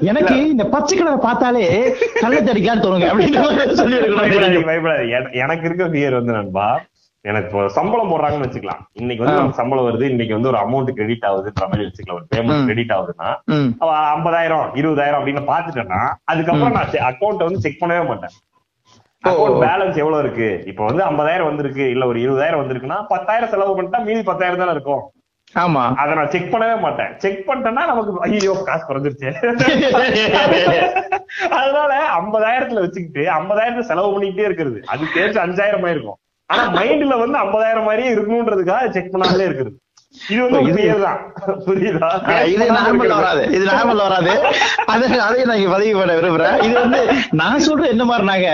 எனக்கு 0.01 0.49
இந்த 0.49 0.65
பச்சை 0.65 0.97
கலர் 0.97 1.19
பார்த்தாலே 1.19 1.95
கள்ள 2.21 2.41
தடிக்கான்னு 2.41 2.83
தோணுங்க 2.83 3.09
அப்படின்னு 3.09 3.71
சொல்லி 3.71 3.97
பயப்படாதீங்க 3.97 4.69
பயப்படாதீங்க. 4.69 5.09
என- 5.09 5.29
எனக்கு 5.33 5.65
இருக்க 5.65 5.87
ஃபியர் 5.87 6.13
வந்து 6.13 6.31
நண்பா 6.31 6.81
எனக்கு 7.25 7.47
இப்போ 7.47 7.69
சம்பளம் 7.69 8.09
போடுறாங்கன்னு 8.09 8.45
வச்சுக்கலாம். 8.45 8.87
இன்னைக்கு 8.91 9.23
வந்து. 9.23 9.25
நமக்கு 9.25 9.53
சம்பளம் 9.53 9.85
வருது 9.85 10.09
இன்னைக்கு 10.09 10.33
வந்து 10.33 10.49
ஒரு 10.49 10.57
அமௌண்ட் 10.57 10.91
கிரெடிட் 10.91 11.23
ஆகுதுன்ற 11.23 11.61
மாதிரி 11.61 11.83
வச்சுக்கலாம். 11.83 12.13
ஒரு 12.13 12.25
பேமெண்ட். 12.35 12.61
கிரெடிட் 12.61 12.91
ஆகுதுன்னா 12.91 13.35
அவ 13.79 14.15
ஐம்பதாயிரம் 14.15 14.81
இருபதாயிரம் 14.81 15.19
அப்படின்னு 15.19 15.51
பாத்துட்டேன்னா 15.51 16.13
அதுக்கப்புறம் 16.23 16.71
நான் 16.71 16.89
அக்கௌண்ட் 16.89 17.35
வந்து 17.35 17.59
செக் 17.59 17.81
பண்ணவே 17.81 18.07
மாட்டேன். 18.07 18.29
அக்கௌண்ட் 19.27 19.63
பேலன்ஸ் 19.63 19.97
எவ்வளவு 19.97 20.19
இருக்கு? 20.19 20.63
இப்ப 20.65 20.85
வந்து 20.85 21.03
ஐம்பதாயிரம் 21.03 21.43
வந்திருக்கு 21.43 21.89
இல்ல 21.89 22.05
ஒரு 22.05 22.19
இருபதாயிரம் 22.19 22.35
வந்திருக்குன்னா 22.35 23.07
பத்தாயிரம் 23.07 23.49
செலவு 23.49 23.81
பண்ணிட்டா 23.81 24.03
மீதி 24.03 24.23
பத்தாயிரம் 24.23 24.59
தானே 24.59 24.71
இருக்கும். 24.71 25.13
ஆமா. 25.55 25.95
அதை 25.95 26.15
நான் 26.15 26.29
செக் 26.29 26.53
பண்ணவே 26.53 26.79
மாட்டேன். 26.79 27.17
செக் 27.17 27.47
பண்ணிட்டேன்னா 27.47 27.71
நமக்கு 27.71 28.19
ஐயோ 28.19 28.63
காசு 28.65 28.87
குறைஞ்சிருச்சு. 28.87 29.31
அதனால 31.49 32.21
ஐம்பதாயிரத்துல 32.21 32.73
வச்சுக்கிட்டு 32.73 33.33
ஐம்பதாயிரத்துல 33.33 33.79
செலவு 33.79 34.11
பண்ணிக்கிட்டே 34.11 34.39
இருக்கிறது. 34.39 34.81
அது 34.85 35.05
தேர்ச்சி 35.13 35.39
அஞ்சாயிரம் 35.39 35.87
ஆயிருக்கும். 35.87 36.17
ஆனா 36.45 36.63
மைண்ட்ல 36.75 37.17
வந்து 37.19 37.37
ஐம்பதாயிரம் 37.39 37.83
மாதிரியே 37.83 38.13
இருக்கணும்ன்றதுக்காக 38.15 38.89
செக் 38.89 39.13
பண்ணாமலே 39.13 39.47
இருக்குது. 39.49 39.71
இது 42.53 42.65
நார்மல் 42.77 43.13
வராது. 43.17 43.43
இது 43.55 43.63
நார்மல் 43.69 44.01
வராது. 44.03 44.33
அது 44.93 45.05
அதையும் 45.27 45.49
நான் 45.51 45.63
பதிவு 45.73 45.93
பண்ண 45.99 46.13
விரும்புறேன். 46.17 46.57
இது 46.65 46.73
வந்து 46.81 46.99
நான் 47.39 47.63
சொல்றது 47.67 47.89
என்ன 47.93 48.03
மாதிரினாங்க? 48.09 48.49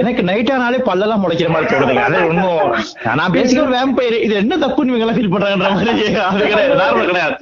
எனக்கு 0.00 0.22
நைட் 0.28 0.52
ஆனாலே 0.56 0.78
பல்லெல்லாம் 0.88 1.22
முளைக்கிற 1.24 1.48
மாதிரி 1.54 1.70
தோணுதுங்க. 1.72 2.04
அது 2.08 2.18
ஒண்ணும் 2.30 2.62
நான் 3.18 3.34
பேசிக்க 3.36 3.64
வேம்பயர் 3.74 4.16
இது 4.26 4.36
என்ன 4.42 4.58
தப்புன்னு 4.64 4.92
இவங்க 4.92 5.06
எல்லாம் 5.06 5.18
ஃபீல் 5.18 5.32
பண்றாங்கன்ற 5.34 5.72
மாதிரி 5.76 5.90
அது 6.28 6.44
கிடையாது. 6.52 6.78
நார்மல் 6.82 7.10
கிடையாது. 7.10 7.34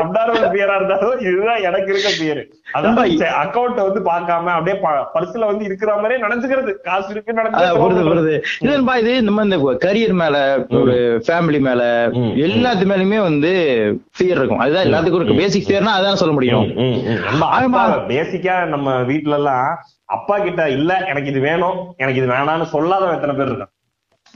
இருந்தாலும் 0.00 0.40
இதுதான் 1.28 1.62
எனக்கு 1.70 1.90
இருக்க 1.94 2.10
fear. 2.20 2.38
அதாவது 2.76 3.28
account 3.44 3.76
வந்து 3.86 4.00
பார்க்காம 4.10 4.52
அப்படியே 4.56 4.76
பர்ஸ்ல 5.14 5.44
வந்து 5.50 5.64
இருக்கிற 5.68 5.90
மாதிரியே 6.00 6.22
நினைச்சுக்கிறது 6.24 6.72
காசு 6.88 7.08
இருக்கு 7.14 7.34
அதான் 7.60 8.26
இதுன்பா 8.66 8.96
இது 9.04 9.12
நம்ம 9.28 9.44
இந்த 9.48 9.58
கரியர் 9.86 10.16
மேல 10.22 10.36
ஒரு 10.80 10.96
ஃபேமிலி 11.28 11.60
மேல 11.68 11.82
எல்லாத்து 12.46 12.84
மேலயுமே 12.90 13.20
வந்து 13.28 13.50
ஃபியர் 14.16 14.38
இருக்கும். 14.40 14.58
அதுதான் 14.58 14.86
எல்லாத்துக்கும் 14.88 15.20
இருக்கு. 15.20 15.40
பேசிக் 15.42 15.68
ஃபியர்னா 15.68 15.94
அதான் 15.98 16.20
சொல்ல 16.22 16.34
முடியும். 16.34 16.66
பேசிக்கா 18.14 18.56
நம்ம 18.74 18.96
வீட்ல 19.10 19.38
எல்லாம் 19.40 19.68
அப்பா 20.16 20.38
கிட்ட 20.38 20.70
இல்ல 20.70 20.92
எனக்கு 21.12 21.30
இது 21.30 21.40
வேணும் 21.40 21.78
எனக்கு 21.96 22.20
இது 22.22 22.32
வேணாம்னு 22.32 22.68
சொல்லாத 22.74 23.12
எத்தனை 23.16 23.34
பேர் 23.36 23.50
இருக்கான்? 23.50 23.72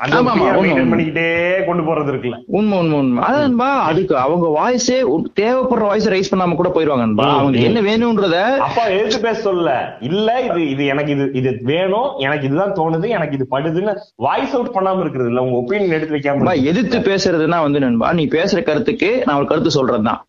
பண்ணிக்கிட்டே 0.01 1.25
கொண்டு 1.67 1.83
போறது 1.83 2.11
இருக்குல்ல. 2.13 2.37
உண்மை 2.51 2.77
உண்மை 2.79 2.97
உண்மை. 2.99 3.21
அதான்பா 3.27 3.69
அதுக்கு 3.87 4.15
அவங்க 4.19 4.47
வாய்ஸே 4.55 4.97
தேவைப்படுற 5.41 5.85
வாய்ஸ் 5.85 6.09
ரைஸ் 6.11 6.31
பண்ணாம 6.33 6.57
கூட 6.57 6.69
போயிருவாங்கன்பா 6.69 7.27
ம், 7.27 7.37
அவங்க. 7.39 7.65
என்ன 7.69 7.81
வேணும்ன்றத 7.83 8.39
அப்பா 8.67 8.85
எதிர்த்து 8.95 9.21
பேச 9.21 9.37
சொல்ல. 9.41 9.75
இல்ல 10.09 10.29
இது 10.47 10.61
இது 10.71 10.85
எனக்கு 10.87 11.13
இது 11.13 11.27
இது 11.41 11.53
வேணும் 11.65 12.09
எனக்கு 12.19 12.47
இதுதான் 12.47 12.75
தோணுது 12.75 13.09
எனக்கு 13.11 13.37
இது 13.37 13.47
படுதுன்னு 13.51 13.95
வாய்ஸ் 14.21 14.57
அவுட் 14.57 14.75
பண்ணாம 14.75 15.01
இருக்கிறது 15.01 15.31
இல்ல. 15.31 15.43
உங்க 15.43 15.59
ஒப்பீனியன் 15.61 15.97
எடுத்து 15.99 16.17
வைக்காம. 16.17 16.57
எதிர்த்து 16.71 17.01
பேசுறதுன்னா 17.09 17.61
வந்து 17.63 17.81
நண்பா 17.81 18.11
நீ 18.13 18.27
பேசுற 18.31 18.63
கருத்துக்கு 18.63 19.11
நான் 19.27 19.39
ஒரு 19.39 19.47
கருத்து 19.47 19.77
சொல்றதுதான். 19.77 20.21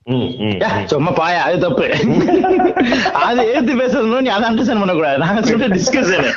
சும்மா 0.88 1.14
பாயா 1.18 1.42
அது 1.48 1.58
தப்பு. 1.60 1.88
அது 3.26 3.42
எதிர்த்து 3.50 3.74
பேசுறதுன்னு 3.82 4.22
நீ 4.22 4.32
அதை 4.32 4.46
அண்டர்ஸ்டாண்ட் 4.50 4.84
பண்ணக்கூடாது. 4.84 5.18
நாங்க 5.20 5.42
சொல்ற 5.48 5.68
டிஸ்கஷன் 5.76 6.30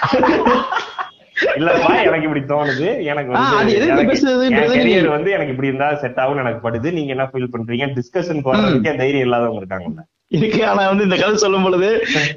இல்லப்பா 1.43 2.05
எனக்கு 2.05 2.29
இப்படி 2.29 2.41
தோணுது. 2.41 3.05
எனக்கு 3.05 3.33
வந்து 3.33 3.67
எனக்கு- 3.87 5.09
வந்து 5.09 5.31
இப்படி 5.31 5.69
இருந்தா 5.69 5.95
செட் 5.95 6.19
ஆகும் 6.19 6.37
எனக்கு 6.37 6.71
படுது. 6.71 6.93
நீங்க 6.93 7.11
என்ன 7.11 7.31
ஃபீல் 7.33 7.49
பண்றீங்க? 7.53 7.99
டிஸ்கஷன் 7.99 8.41
போறதுக்கே 8.45 8.97
தைரியம் 8.97 9.29
இல்லாதவங்க 9.29 9.65
இருக்காங்கல்ல. 9.65 10.14
இருக்கு 10.35 10.61
ஆனா 10.67 10.83
வந்து 10.89 11.05
இந்த 11.05 11.17
கதை 11.17 11.37
சொல்லும் 11.37 11.65
பொழுது 11.65 11.89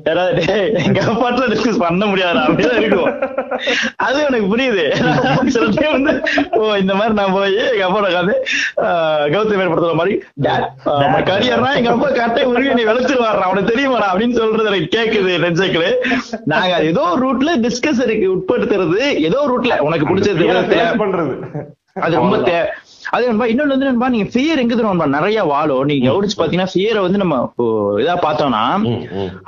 யாராவது 0.05 0.33
"டேய், 0.41 0.67
எங்க 0.81 0.99
அப்பாட்ல 1.07 1.47
டிஸ்கஸ் 1.51 1.81
பண்ண 1.81 2.05
முடியாது 2.05 2.39
அப்படிதான் 2.43 2.79
இருக்கும் 2.79 3.11
அது 4.05 4.17
எனக்கு 4.23 4.47
புரியுது. 4.47 4.83
சில 5.49 5.67
டைம் 5.75 5.95
வந்து 5.97 6.13
ஓ 6.57 6.75
இந்த 6.75 6.93
மாதிரி 6.95 7.13
நான் 7.13 7.33
போய் 7.33 7.55
எங்க 7.67 7.85
அப்பாவோட 7.87 8.09
கதை 8.13 8.35
கௌதம் 9.33 9.63
ஏற்படுத்துற 9.63 9.95
மாதிரி 9.95 10.15
கரியர்னா 11.27 11.71
எங்க 11.75 11.91
அப்பா 11.91 12.09
கட்டை 12.15 12.43
உருவி 12.47 12.73
நீ 12.73 12.85
வெளுத்துருவாரு 12.85 13.41
அவனுக்கு 13.43 13.71
தெரியுமாடா 13.71 14.09
அப்படின்னு 14.11 14.39
சொல்றது 14.39 14.71
எனக்கு 14.71 14.91
கேக்குது 14.97 15.33
நெஞ்சைக்குள்ள 15.43 15.89
நாங்க 16.47 16.73
ஏதோ 16.87 17.05
ரூட்ல 17.21 17.51
டிஸ்கஸருக்கு 17.63 18.27
உட்படுத்துறது 18.33 19.01
ஏதோ 19.25 19.41
ரூட்ல 19.49 19.79
உனக்கு 19.81 20.07
பிடிச்சது 20.07 20.45
பண்றது. 20.99 21.33
அது 21.99 22.13
ரொம்ப 22.15 22.35
தே 22.43 22.57
அது 23.13 23.23
நண்பா 23.27 23.45
இன்னொன்னு 23.51 23.75
வந்து 23.75 23.89
நண்பா 23.89 24.07
நீங்க 24.13 24.27
ஃபியர் 24.31 24.61
எங்க 24.61 24.75
நண்பா? 24.81 25.07
நிறைய 25.15 25.43
வாழும் 25.51 25.89
நீங்க 25.89 26.05
கவனிச்சு 26.09 26.37
பாத்தீங்கன்னா 26.39 26.71
ஃபியரை 26.73 27.01
வந்து 27.05 27.21
நம்ம 27.23 27.35
இதா 28.03 28.15
பார்த்தோம்னா. 28.25 28.63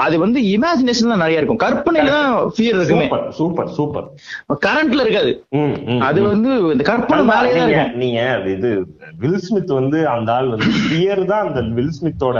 அது 0.05 0.15
வந்து 0.19 0.39
இமேஜினேஷன் 0.51 1.13
தான் 1.13 1.23
நிறைய 1.23 1.41
இருக்கும். 1.41 1.61
கற்பனையில 1.63 2.13
தான் 2.17 2.27
ஃபியர் 2.55 2.77
இருக்குமே. 2.77 3.07
சூப்பர் 3.39 3.71
சூப்பர் 3.77 4.07
கரண்ட்ல 4.65 5.03
இருக்காது. 5.05 5.33
அது. 6.07 6.19
வந்து 6.29 6.51
இந்த 6.73 6.83
கற்பனை 6.91 7.23
தான் 7.29 7.91
நீங்க 8.01 8.19
இது 8.55 8.71
வில் 9.21 9.41
ஸ்மித் 9.45 9.73
வந்து 9.79 9.99
அந்த 10.15 10.31
ஆள் 10.33 10.53
வந்து 10.53 10.71
பியர் 10.89 11.23
தான் 11.31 11.47
அந்த 11.49 11.61
வில் 11.77 11.95
ஸ்மித்தோட 11.97 12.37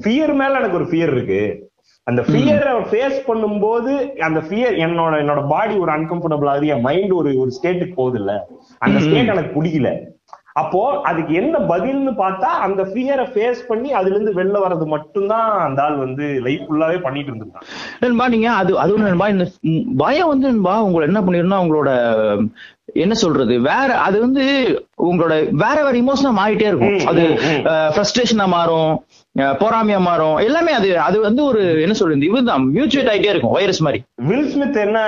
ஃபியர் 0.00 0.32
மேல 0.32 0.58
எனக்கு 0.58 0.74
ஒரு 0.74 0.84
ஃபியர் 0.84 1.12
இருக்கு. 1.12 1.70
அந்த 2.02 2.22
ஃபியரை 2.22 2.84
ஃபேஸ் 2.90 3.20
பண்ணும்போது 3.26 4.16
அந்த 4.16 4.40
ஃபியர் 4.40 4.74
என்னோட 4.78 5.14
என்னோட 5.14 5.48
பாடி 5.48 5.74
ஒரு 5.74 5.92
அன்கம்ஃபர்டபுள் 5.92 6.48
ஆகுது. 6.48 6.66
என் 6.66 6.80
மைண்ட் 6.80 7.10
ஒரு 7.10 7.38
ஒரு 7.38 7.52
ஸ்டேட்டுக்கு 7.62 7.92
போகுது 7.94 8.18
இல்ல. 8.18 8.46
அந்த. 8.78 9.00
ஸ்டேட் 9.00 9.28
எனக்கு 9.28 9.62
பிடிக்கல. 9.62 9.98
அப்போ 10.56 10.80
அதுக்கு 11.02 11.32
என்ன 11.34 11.58
பதில்னு 11.68 12.12
பார்த்தா 12.18 12.48
அந்த 12.58 12.82
ஃபியரை 12.82 13.24
ஃபேஸ் 13.28 13.60
பண்ணி 13.66 13.90
அதுல 13.92 14.14
இருந்து 14.14 14.32
வெளில 14.32 14.56
வர்றது 14.60 14.86
மட்டும்தான் 14.86 15.50
அந்த 15.60 15.82
ஆள் 15.82 15.96
வந்து 15.96 16.26
லைஃப் 16.42 16.66
ஃபுல்லாவே 16.68 16.98
பண்ணிட்டு 17.00 17.30
இருந்திருக்கான் 17.30 17.68
நண்பா 18.00 18.28
நீங்க 18.28 18.50
அது 18.52 18.78
அது 18.78 18.94
ஒண்ணு 18.94 19.08
நண்பா 19.08 19.28
இந்த 19.28 19.46
பயம் 19.96 20.28
வந்து 20.28 20.48
நண்பா 20.48 20.82
உங்களை 20.82 21.06
என்ன 21.06 21.20
பண்ணிருந்தா 21.20 21.62
உங்களோட 21.62 21.90
என்ன 22.94 23.14
சொல்றது 23.14 23.54
வேற 23.60 23.90
அது 23.98 24.20
வந்து 24.20 24.44
உங்களோட 25.02 25.34
வேற 25.54 25.76
வேற 25.82 25.94
இமோஷனா 25.98 26.32
மாறிட்டே 26.38 26.68
இருக்கும். 26.68 26.98
அது. 27.06 27.22
ஃப்ரஸ்ட்ரேஷனா 27.94 28.46
மாறும். 28.48 28.90
அஹ், 29.36 29.54
பொறாமையா 29.58 30.00
மாறும். 30.00 30.36
எல்லாமே 30.38 30.72
அது 30.72 30.88
அது 31.00 31.20
வந்து 31.20 31.44
ஒரு 31.44 31.82
என்ன 31.82 31.94
சொல்றது 31.94 32.26
இதுதான். 32.26 32.64
மியூச்சுவேட் 32.74 33.10
ஆயிட்டே 33.12 33.30
இருக்கும் 33.30 33.52
வைரஸ் 33.52 33.80
மாதிரி. 33.82 34.00
வில் 34.22 34.50
ஸ்மித் 34.50 34.76
என்ன 34.78 34.98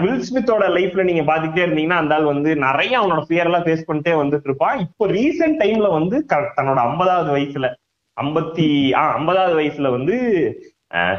வில் 0.00 0.22
ஸ்மித்தோட 0.22 0.64
லைஃப்ல 0.76 1.02
நீங்க 1.02 1.22
பாத்துக்கிட்டே 1.22 1.66
இருந்தீங்கன்னா 1.66 1.98
அந்த 1.98 2.14
ஆள் 2.14 2.24
வந்து 2.24 2.56
நிறைய 2.58 3.00
அவனோட 3.00 3.22
ஃபியர் 3.26 3.48
எல்லாம் 3.48 3.62
ஃபேஸ் 3.62 3.86
பண்ணிட்டே 3.88 4.14
வந்துட்டு 4.18 4.44
இருப்பான். 4.44 4.78
இப்போ 4.78 5.06
ரீசெண்ட் 5.10 5.60
டைம்ல 5.60 5.90
வந்து 5.92 6.18
தன்னோட 6.56 6.78
ஐம்பதாவது 6.84 7.30
வயசுல 7.36 7.68
ஐம்பத்தி 8.16 8.66
ஆஹ் 8.96 9.12
ஐம்பதாவது 9.12 9.54
வயசுல 9.58 9.90
வந்து 9.90 10.16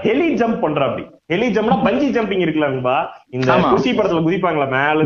ஹெலி 0.03 0.27
ஜம்ப் 0.35 0.59
பண்ற 0.59 0.85
அப்படி 0.85 1.03
ஹெலி 1.29 1.47
ஜம்ப்னா 1.55 1.75
பஞ்சி 1.83 2.07
ஜம்பிங் 2.13 2.43
இருக்குல்ல 2.43 2.69
இந்த. 3.29 3.49
குஷி 3.71 3.91
படத்துல 3.91 4.21
குதிப்பாங்களா 4.21 4.67
மேல. 4.71 5.03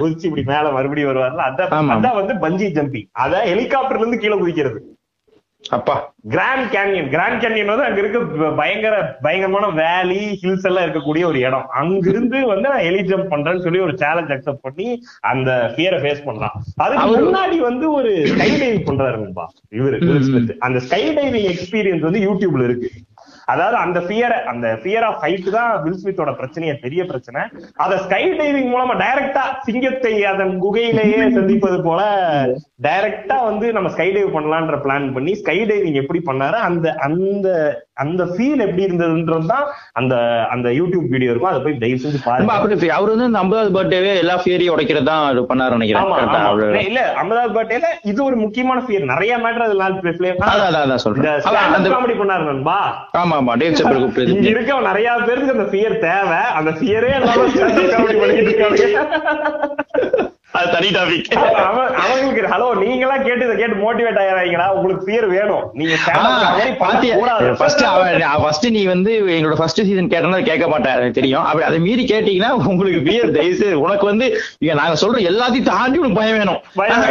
குதிச்சு 0.00 0.24
இப்படி 0.24 0.44
மேல 0.46 0.72
மறுபடியும் 0.72 1.10
வருவார்ல 1.10 1.44
அதான். 1.48 1.68
அதான் 1.96 2.18
வந்து 2.20 2.34
பஞ்சி 2.40 2.68
ஜம்பிங் 2.72 3.08
அத 3.18 3.42
ஹெலிகாப்டர்ல 3.46 3.98
இருந்து 3.98 4.18
கீழே 4.18 4.38
குதிக்கிறது. 4.38 4.78
அப்பா. 5.70 6.14
கிராண்ட் 6.28 6.68
கேன்யன் 6.74 7.08
கிராண்ட் 7.08 7.42
கேன்யன் 7.42 7.70
வந்து 7.70 7.84
அங்க 7.84 7.98
இருக்க 7.98 8.18
பயங்கர 8.50 9.18
பயங்கரமான 9.22 9.66
வேலி 9.80 10.38
ஹில்ஸ் 10.42 10.66
எல்லாம் 10.66 10.84
இருக்கக்கூடிய 10.84 11.24
ஒரு 11.24 11.38
இடம். 11.38 11.66
அங்கிருந்து 11.80 12.46
வந்து 12.46 12.68
நான் 12.68 12.86
எலி 12.90 13.00
ஜம்ப் 13.00 13.32
பண்றேன்னு 13.32 13.62
சொல்லி 13.62 13.78
ஒரு 13.78 13.98
சேலஞ்ச் 13.98 14.30
அக்செப்ட் 14.30 14.64
பண்ணி 14.66 15.02
அந்த 15.20 15.74
ஃபியரை 15.76 15.98
ஃபேஸ் 16.04 16.24
பண்ணலாம். 16.24 16.62
அதுக்கு 16.76 17.08
முன்னாடி 17.16 17.58
வந்து 17.58 17.92
ஒரு 17.92 18.26
ஸ்கை 18.26 18.50
டைவிங் 18.62 18.88
பண்றாரு 18.90 19.16
நண்பா 19.16 19.52
இவரு. 19.70 20.54
அந்த 20.58 20.80
ஸ்கை 20.80 21.02
டைவிங் 21.14 21.48
எக்ஸ்பீரியன்ஸ் 21.54 22.06
வந்து 22.08 22.20
யூடியூப்ல 22.28 22.64
இருக்கு. 22.64 22.90
அதாவது 23.48 23.76
அந்த 23.78 23.98
ஃபியர் 24.06 24.34
அந்த 24.50 24.66
ஃபியர் 24.80 25.06
ஆஃப் 25.06 25.20
ஹைட் 25.22 25.48
தான் 25.50 25.72
வில் 25.84 25.98
ஸ்மித்தோட 26.00 26.32
பிரச்சனைய 26.40 26.72
பெரிய 26.82 27.02
பிரச்சனை. 27.04 27.42
அத 27.84 27.98
ஸ்கை 28.04 28.22
டைவிங் 28.38 28.70
மூலமா 28.72 28.94
டைரக்டா 29.02 29.44
சிங்கத்தை 29.66 30.14
அதன் 30.32 30.54
குகையிலேயே 30.64 31.20
சந்திப்பது 31.38 31.78
போல 31.82 32.00
டைரக்டா 32.86 33.36
வந்து 33.48 33.66
நம்ம 33.72 33.88
ஸ்கை 33.94 34.08
டைவ் 34.12 34.34
பண்ணலான்ற 34.34 34.76
பிளான் 34.84 35.08
பண்ணி 35.14 35.34
ஸ்கை 35.34 35.58
டைவிங் 35.70 36.00
எப்படி 36.02 36.22
பண்ணாரு 36.28 36.58
அந்த 36.68 36.86
அந்த 37.06 37.48
அந்த 37.98 38.22
ஃபீல் 38.32 38.64
எப்படி 38.64 38.82
இருந்ததுன்றது 38.84 39.46
தான் 39.46 39.64
அந்த 40.00 40.14
அந்த 40.54 40.68
யூடியூப் 40.76 41.08
வீடியோ 41.08 41.30
இருக்கும். 41.30 41.50
அதை 41.50 41.60
போய் 41.62 41.80
தயவு 41.80 42.02
செஞ்சு 42.02 42.20
பாருங்க. 42.24 42.52
அப்படி 42.56 42.90
அவர் 42.96 43.12
வந்து 43.12 43.28
இந்த 43.28 43.40
ஐம்பதாவது 43.42 43.72
பர்த்டேவே 43.76 44.12
எல்லா 44.22 44.36
ஃபியரையும் 44.42 44.74
உடைக்கிறது 44.74 45.08
தான் 45.08 45.24
அது 45.28 45.42
பண்ணாரு 45.50 45.76
நினைக்கிறேன். 45.76 46.84
இல்ல 46.88 47.00
ஐம்பதாவது 47.22 47.54
பர்த்டேல 47.56 47.90
இது 48.04 48.20
ஒரு 48.24 48.38
முக்கியமான 48.44 48.78
ஃபியர் 48.86 49.10
நிறைய 49.12 49.32
மேட்டர் 49.44 49.66
அதனால 49.66 49.96
அதான் 50.46 50.66
அதான், 50.66 50.84
அதான் 50.84 51.04
சொல்றேன். 51.04 51.42
காமெடி 51.88 52.16
பண்ணாரு 52.20 52.44
நண்பா. 52.44 52.78
ஆமா 53.20 53.36
ஆமா. 53.40 53.54
டேவ் 53.60 53.74
இங்க 53.74 53.94
கூப்பிட்டு 53.96 54.50
இருக்க 54.52 54.80
நிறைய 54.88 55.08
பேருக்கு 55.26 55.56
அந்த 55.56 55.68
ஃபியர் 55.70 55.98
தேவை. 56.00 56.40
அந்த 56.58 56.72
ஃபியரே 56.78 57.12
எல்லாரும் 57.18 57.54
comedy 57.94 58.18
பண்ணிட்டு 58.20 58.50
இருக்காங்க. 58.50 58.82
அது 60.54 60.68
தனி 60.72 60.88
டாபிக் 60.90 61.26
அவங்களுக்கு 62.02 62.42
ஹலோ 62.52 62.66
நீங்க 62.78 63.02
எல்லாம் 63.06 63.24
கேட்டு 63.24 63.42
இதை 63.46 63.54
கேட்டு 63.56 63.76
மோட்டிவேட் 63.82 64.18
ஆயிராங்கடா 64.20 64.66
உங்களுக்கு 64.76 65.02
ஃபியர் 65.06 65.26
வேணும். 65.32 65.64
நீங்க. 65.74 65.94
ஃபர்ஸ்ட் 67.60 67.82
ஃபர்ஸ்ட் 68.42 68.66
நீ 68.68 68.82
வந்து 68.86 69.12
எங்களோட 69.34 69.56
ஃபர்ஸ்ட் 69.56 69.80
சீசன் 69.80 70.10
கேட்டனா 70.12 70.38
கேட்க 70.42 70.66
மாட்டேன் 70.68 71.16
தெரியும். 71.18 71.44
அப்படி 71.44 71.66
அதை 71.68 71.80
மீறி 71.80 72.04
கேட்டீங்கன்னா 72.12 72.50
உங்களுக்கு 72.70 73.00
பியர் 73.08 73.34
தயவுசு 73.36 73.68
உனக்கு 73.82 74.06
வந்து 74.06 74.28
இங்க 74.62 74.74
நாங்க 74.74 74.96
சொல்ற 75.02 75.20
எல்லாத்தையும் 75.30 75.68
தாண்டி 75.70 76.00
உனக்கு 76.02 76.20
பயம் 76.20 76.38
வேணும். 76.38 76.60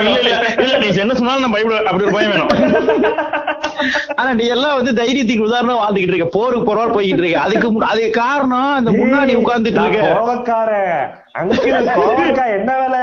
இல்ல 0.01 0.17
இல்ல 0.23 0.33
இல்ல 0.65 0.79
நீ 0.79 0.89
என்ன 0.97 1.13
சொன்னாலும் 1.13 1.45
நான் 1.45 1.55
பயப்பட 1.55 1.79
அப்படி 1.91 2.07
ஒரு 2.07 2.17
பயம் 2.17 2.33
வேணும். 2.33 2.51
ஆனா 4.19 4.29
நீ 4.33 4.45
எல்லாம் 4.47 4.77
வந்து 4.77 4.91
தைரியத்துக்கு 4.99 5.47
உதாரணம் 5.47 5.81
வாழ்ந்துகிட்டு 5.81 6.13
இருக்க. 6.13 6.29
போருக்கு 6.33 6.67
போறவா 6.69 6.87
போய்கிட்டு 6.95 7.23
இருக்க. 7.23 7.39
அதுக்கு 7.41 7.67
அதுக்கு 7.87 8.11
காரணம் 8.19 8.73
அந்த 8.73 8.91
முன்னாடி 8.97 9.33
உட்கார்ந்துட்டு 9.35 9.81
இருக்க. 9.83 10.01
என்ன 11.37 12.71
வேலை? 12.81 13.01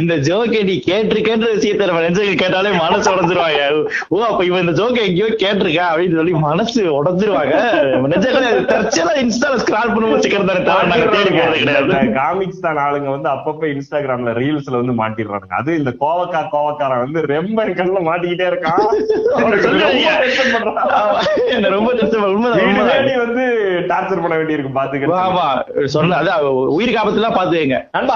இந்த 0.00 0.14
ஜோக்கை 0.26 0.60
நீ 0.68 0.74
கேட்டிருக்கேன்ற 0.88 1.46
விஷயத்த 1.54 1.86
நம்ம 1.88 2.00
நெஞ்சங்க 2.04 2.34
கேட்டாலே 2.42 2.70
மனசு 2.82 3.06
உடஞ்சிருவாங்க. 3.12 3.60
ஓ 4.14 4.18
அப்ப 4.28 4.40
இவன் 4.48 4.62
இந்த 4.64 4.74
ஜோக்கை 4.80 5.02
எங்கேயோ 5.08 5.28
கேட்டிருக்கா 5.44 5.84
அப்படின்னு 5.92 6.18
சொல்லி 6.20 6.34
மனசு 6.46 6.80
உடஞ்சிருவாங்க. 6.98 7.54
தற்செயலா 8.72 9.14
இன்ஸ்டால 9.22 9.56
ஸ்கிரால் 9.62 9.92
பண்ண 9.94 10.10
வச்சுக்கிறதா 10.14 10.56
கிடையாது. 11.62 11.96
காமிக்ஸ் 12.18 12.64
தான் 12.66 12.82
ஆளுங்க 12.86 13.08
வந்து 13.16 13.30
அப்பப்ப 13.34 13.64
இன்ஸ்டாகிராம்ல 13.74 14.34
ரீல்ஸ்ல 14.40 14.80
வந்து 14.82 14.96
மாட்டிடுறாங்க 15.02 15.58
அது 15.60 15.70
இந்த 15.80 15.92
கோவக்கா 16.04 16.42
கோவக்காரன் 16.56 17.04
வந்து 17.06 17.20
ரொம்ப 17.34 17.66
கண்ணுல 17.80 18.02
மாட்டிக்கிட்டே 18.10 18.46
இருக்கான். 18.52 18.84
ரொம்ப 21.76 21.90
வந்து 23.24 23.44
டார்ச்சர் 23.90 24.22
பண்ண 24.24 24.34
வேண்டியிருக்கு 24.40 24.72
பாத்துக்க 24.78 25.18
ஆமா 25.26 25.46
சொன்ன 25.96 26.09
அதான் 26.18 26.42
உயிர் 26.76 26.94
காப்பத்தெல்லாம் 26.96 27.36
பாத்துக்கங்க 27.38 27.78
நண்பா, 27.96 28.14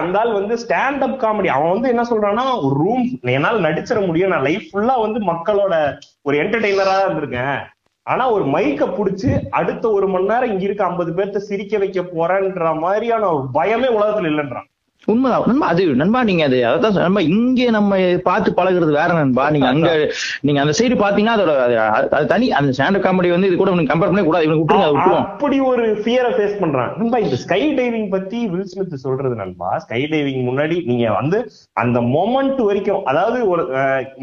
அந்த 0.00 0.18
ஆள் 0.20 0.32
வந்து 0.32 0.54
ஸ்டாண்ட் 0.62 1.04
அப் 1.06 1.18
காமெடி 1.22 1.50
அவன் 1.56 1.72
வந்து 1.74 1.88
என்ன 1.88 2.04
சொல்றான்னா 2.10 2.44
ஒரு 2.64 2.74
ரூம் 2.82 3.04
என்னால 3.36 3.62
நடிச்சிட 3.68 4.00
முடியும். 4.06 4.32
நான் 4.34 4.46
லைஃப் 4.48 4.66
ஃபுல்லா 4.72 4.96
வந்து 5.04 5.20
மக்களோட 5.32 5.74
ஒரு 6.22 6.36
என்டர்டெய்னரா 6.42 6.96
இருந்திருக்கேன். 7.06 7.58
ஆனா 8.06 8.24
ஒரு 8.30 8.44
மைக்க 8.44 8.86
புடிச்சு 8.96 9.30
அடுத்த 9.50 9.84
ஒரு 9.90 10.08
மணி 10.08 10.26
நேரம் 10.26 10.50
இங்க 10.50 10.64
இருக்க 10.64 10.82
ஐம்பது 10.84 11.12
பேர்த்த 11.12 11.46
சிரிக்க 11.48 11.78
வைக்க 11.78 12.00
போறேன்ற 12.16 12.78
மாதிரியான 12.84 13.30
ஒரு 13.32 13.46
பயமே 13.54 13.88
உலகத்துல 13.98 14.30
இல்லைன்றான். 14.32 14.68
உண்மைதான். 15.06 15.42
நண்பா 15.46 15.66
அது 15.66 15.86
நண்பா 15.86 16.24
நீங்க 16.24 16.44
அது 16.44 16.56
அதான் 16.56 16.92
நண்பா 16.92 17.20
இங்க 17.20 17.70
நம்ம 17.70 17.96
பார்த்து 18.22 18.52
பழகுறது 18.56 18.84
வேற 18.84 19.06
நண்பா. 19.06 19.50
நீங்க 19.50 19.66
அங்க 19.66 20.10
நீங்க 20.40 20.60
அந்த 20.60 20.72
சைடு 20.78 20.90
பாத்தீங்கன்னா 20.90 21.30
அதோட 21.30 21.52
அது- 21.86 22.24
தனி 22.24 22.52
அந்த 22.52 22.72
ஸ்டாண்ட் 22.78 22.94
காமெடி 22.94 23.30
வந்து 23.30 23.46
இது 23.46 23.56
கூட 23.56 23.70
உனக்கு 23.70 23.96
கம்பேர் 23.96 24.00
பண்ண 24.00 24.22
கூடாது. 24.22 24.44
இவனுக்கு 24.44 24.74
விட்டுருங்க 24.74 24.78
அதை 24.78 24.94
விட்டுருவோம். 24.94 25.16
அப்படி 25.16 25.60
ஒரு 25.60 25.94
ஃபியரை 25.94 26.32
ஃபேஸ் 26.38 26.56
பண்றான். 26.60 26.96
நண்பா 26.96 27.18
இந்த 27.18 27.36
ஸ்கை 27.36 27.74
டைவிங் 27.74 28.10
பத்தி 28.10 28.46
வில் 28.46 28.64
ஸ்மித் 28.64 28.94
சொல்றது 28.94 29.34
நண்பா 29.34 29.78
ஸ்கை 29.78 30.06
டைவிங் 30.10 30.46
முன்னாடி 30.46 30.84
நீங்க 30.84 31.12
வந்து 31.12 31.50
அந்த 31.72 32.00
மொமெண்ட் 32.00 32.64
வரைக்கும் 32.64 33.04
அதாவது 33.04 33.48
ஒரு 33.48 33.68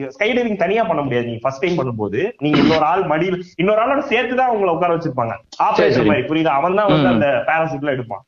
ஸ்கை 0.08 0.32
டைவிங் 0.34 0.56
தனியா 0.56 0.84
பண்ண 0.84 1.02
முடியாது. 1.02 1.26
நீங்க 1.26 1.40
ஃபர்ஸ்ட் 1.42 1.66
டைம் 1.66 1.78
பண்ணும்போது 1.78 2.32
நீங்க 2.38 2.58
இன்னொரு 2.58 2.84
ஆள் 2.84 3.06
மடியில் 3.06 3.44
இன்னொரு 3.56 3.82
ஆளோட 3.82 4.00
சேர்த்து 4.00 4.36
தான் 4.36 4.50
உங்களை 4.50 4.74
உட்கார 4.74 4.96
வச்சிருப்பாங்க. 4.96 5.32
ஆபரேஷன். 5.64 6.06
மாதிரி 6.06 6.28
புரியுதா? 6.28 6.48
அவன் 6.48 6.76
தான் 6.76 6.88
வந்து. 6.88 7.08
அந்த 7.08 7.44
பேராசூட்ல 7.48 7.86
எடுப்பான். 7.86 8.24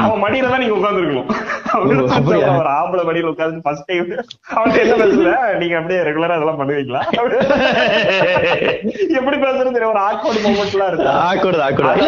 அவன் 0.00 0.22
மடியில 0.22 0.48
தான் 0.48 0.58
நீங்க 0.58 0.74
உட்கார்ந்துருக்கணும். 0.74 1.26
அப்படியா? 2.08 2.58
ஒரு 2.58 2.68
ஆம்பளை 2.68 3.06
மடியில 3.06 3.26
உட்கார்ந்து 3.26 3.60
ஃபர்ஸ்ட் 3.62 3.84
டைம் 3.84 4.06
அவன் 4.54 4.78
என்ன 4.78 4.94
பேசல 4.94 5.56
நீங்க 5.56 5.76
அப்படியே 5.76 6.00
ரெகுலரா 6.00 6.28
அதெல்லாம் 6.28 6.60
பண்ணுவீங்களா? 6.60 7.00
எப்படி 9.08 9.36
பேசுறது 9.36 9.72
தெரியும் 9.72 9.88
ஒரு 9.88 10.00
ஆக்வர்ட் 10.00 10.44
மொமெண்ட் 10.44 10.72
எல்லாம் 10.72 10.86
இருக்கு? 10.86 11.08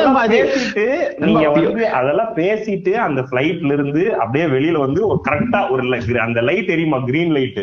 நண்பா, 0.04 0.26
அது- 0.26 0.48
பேசிட்டு 0.74 1.14
நீங்க 1.16 1.48
வந்து 1.50 1.88
அதெல்லாம் 1.88 2.36
பேசிட்டு 2.36 2.90
அந்த 2.92 3.20
பிளைட்ல 3.20 3.72
இருந்து 3.72 4.16
அப்படியே 4.18 4.44
வெளியில 4.44 4.78
வந்து 4.78 5.06
ஒரு 5.06 5.20
கரெக்டா 5.30 5.70
ஒரு 5.70 5.82
அந்த 6.20 6.40
light 6.40 6.70
எரியுமா? 6.70 7.04
Green 7.04 7.30
light. 7.30 7.60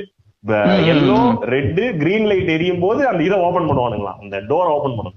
Yellow 0.88 1.38
red 1.40 2.00
green 2.00 2.26
light 2.26 2.48
எரியும் 2.48 2.80
போது 2.80 3.08
அந்த 3.08 3.24
இதை 3.24 3.40
ஓபன் 3.40 3.70
பண்ணுவானுங்களா 3.70 4.14
அந்த 4.22 4.38
டோர் 4.38 4.68
ஓபன் 4.68 4.96
பண்ணும். 4.96 5.14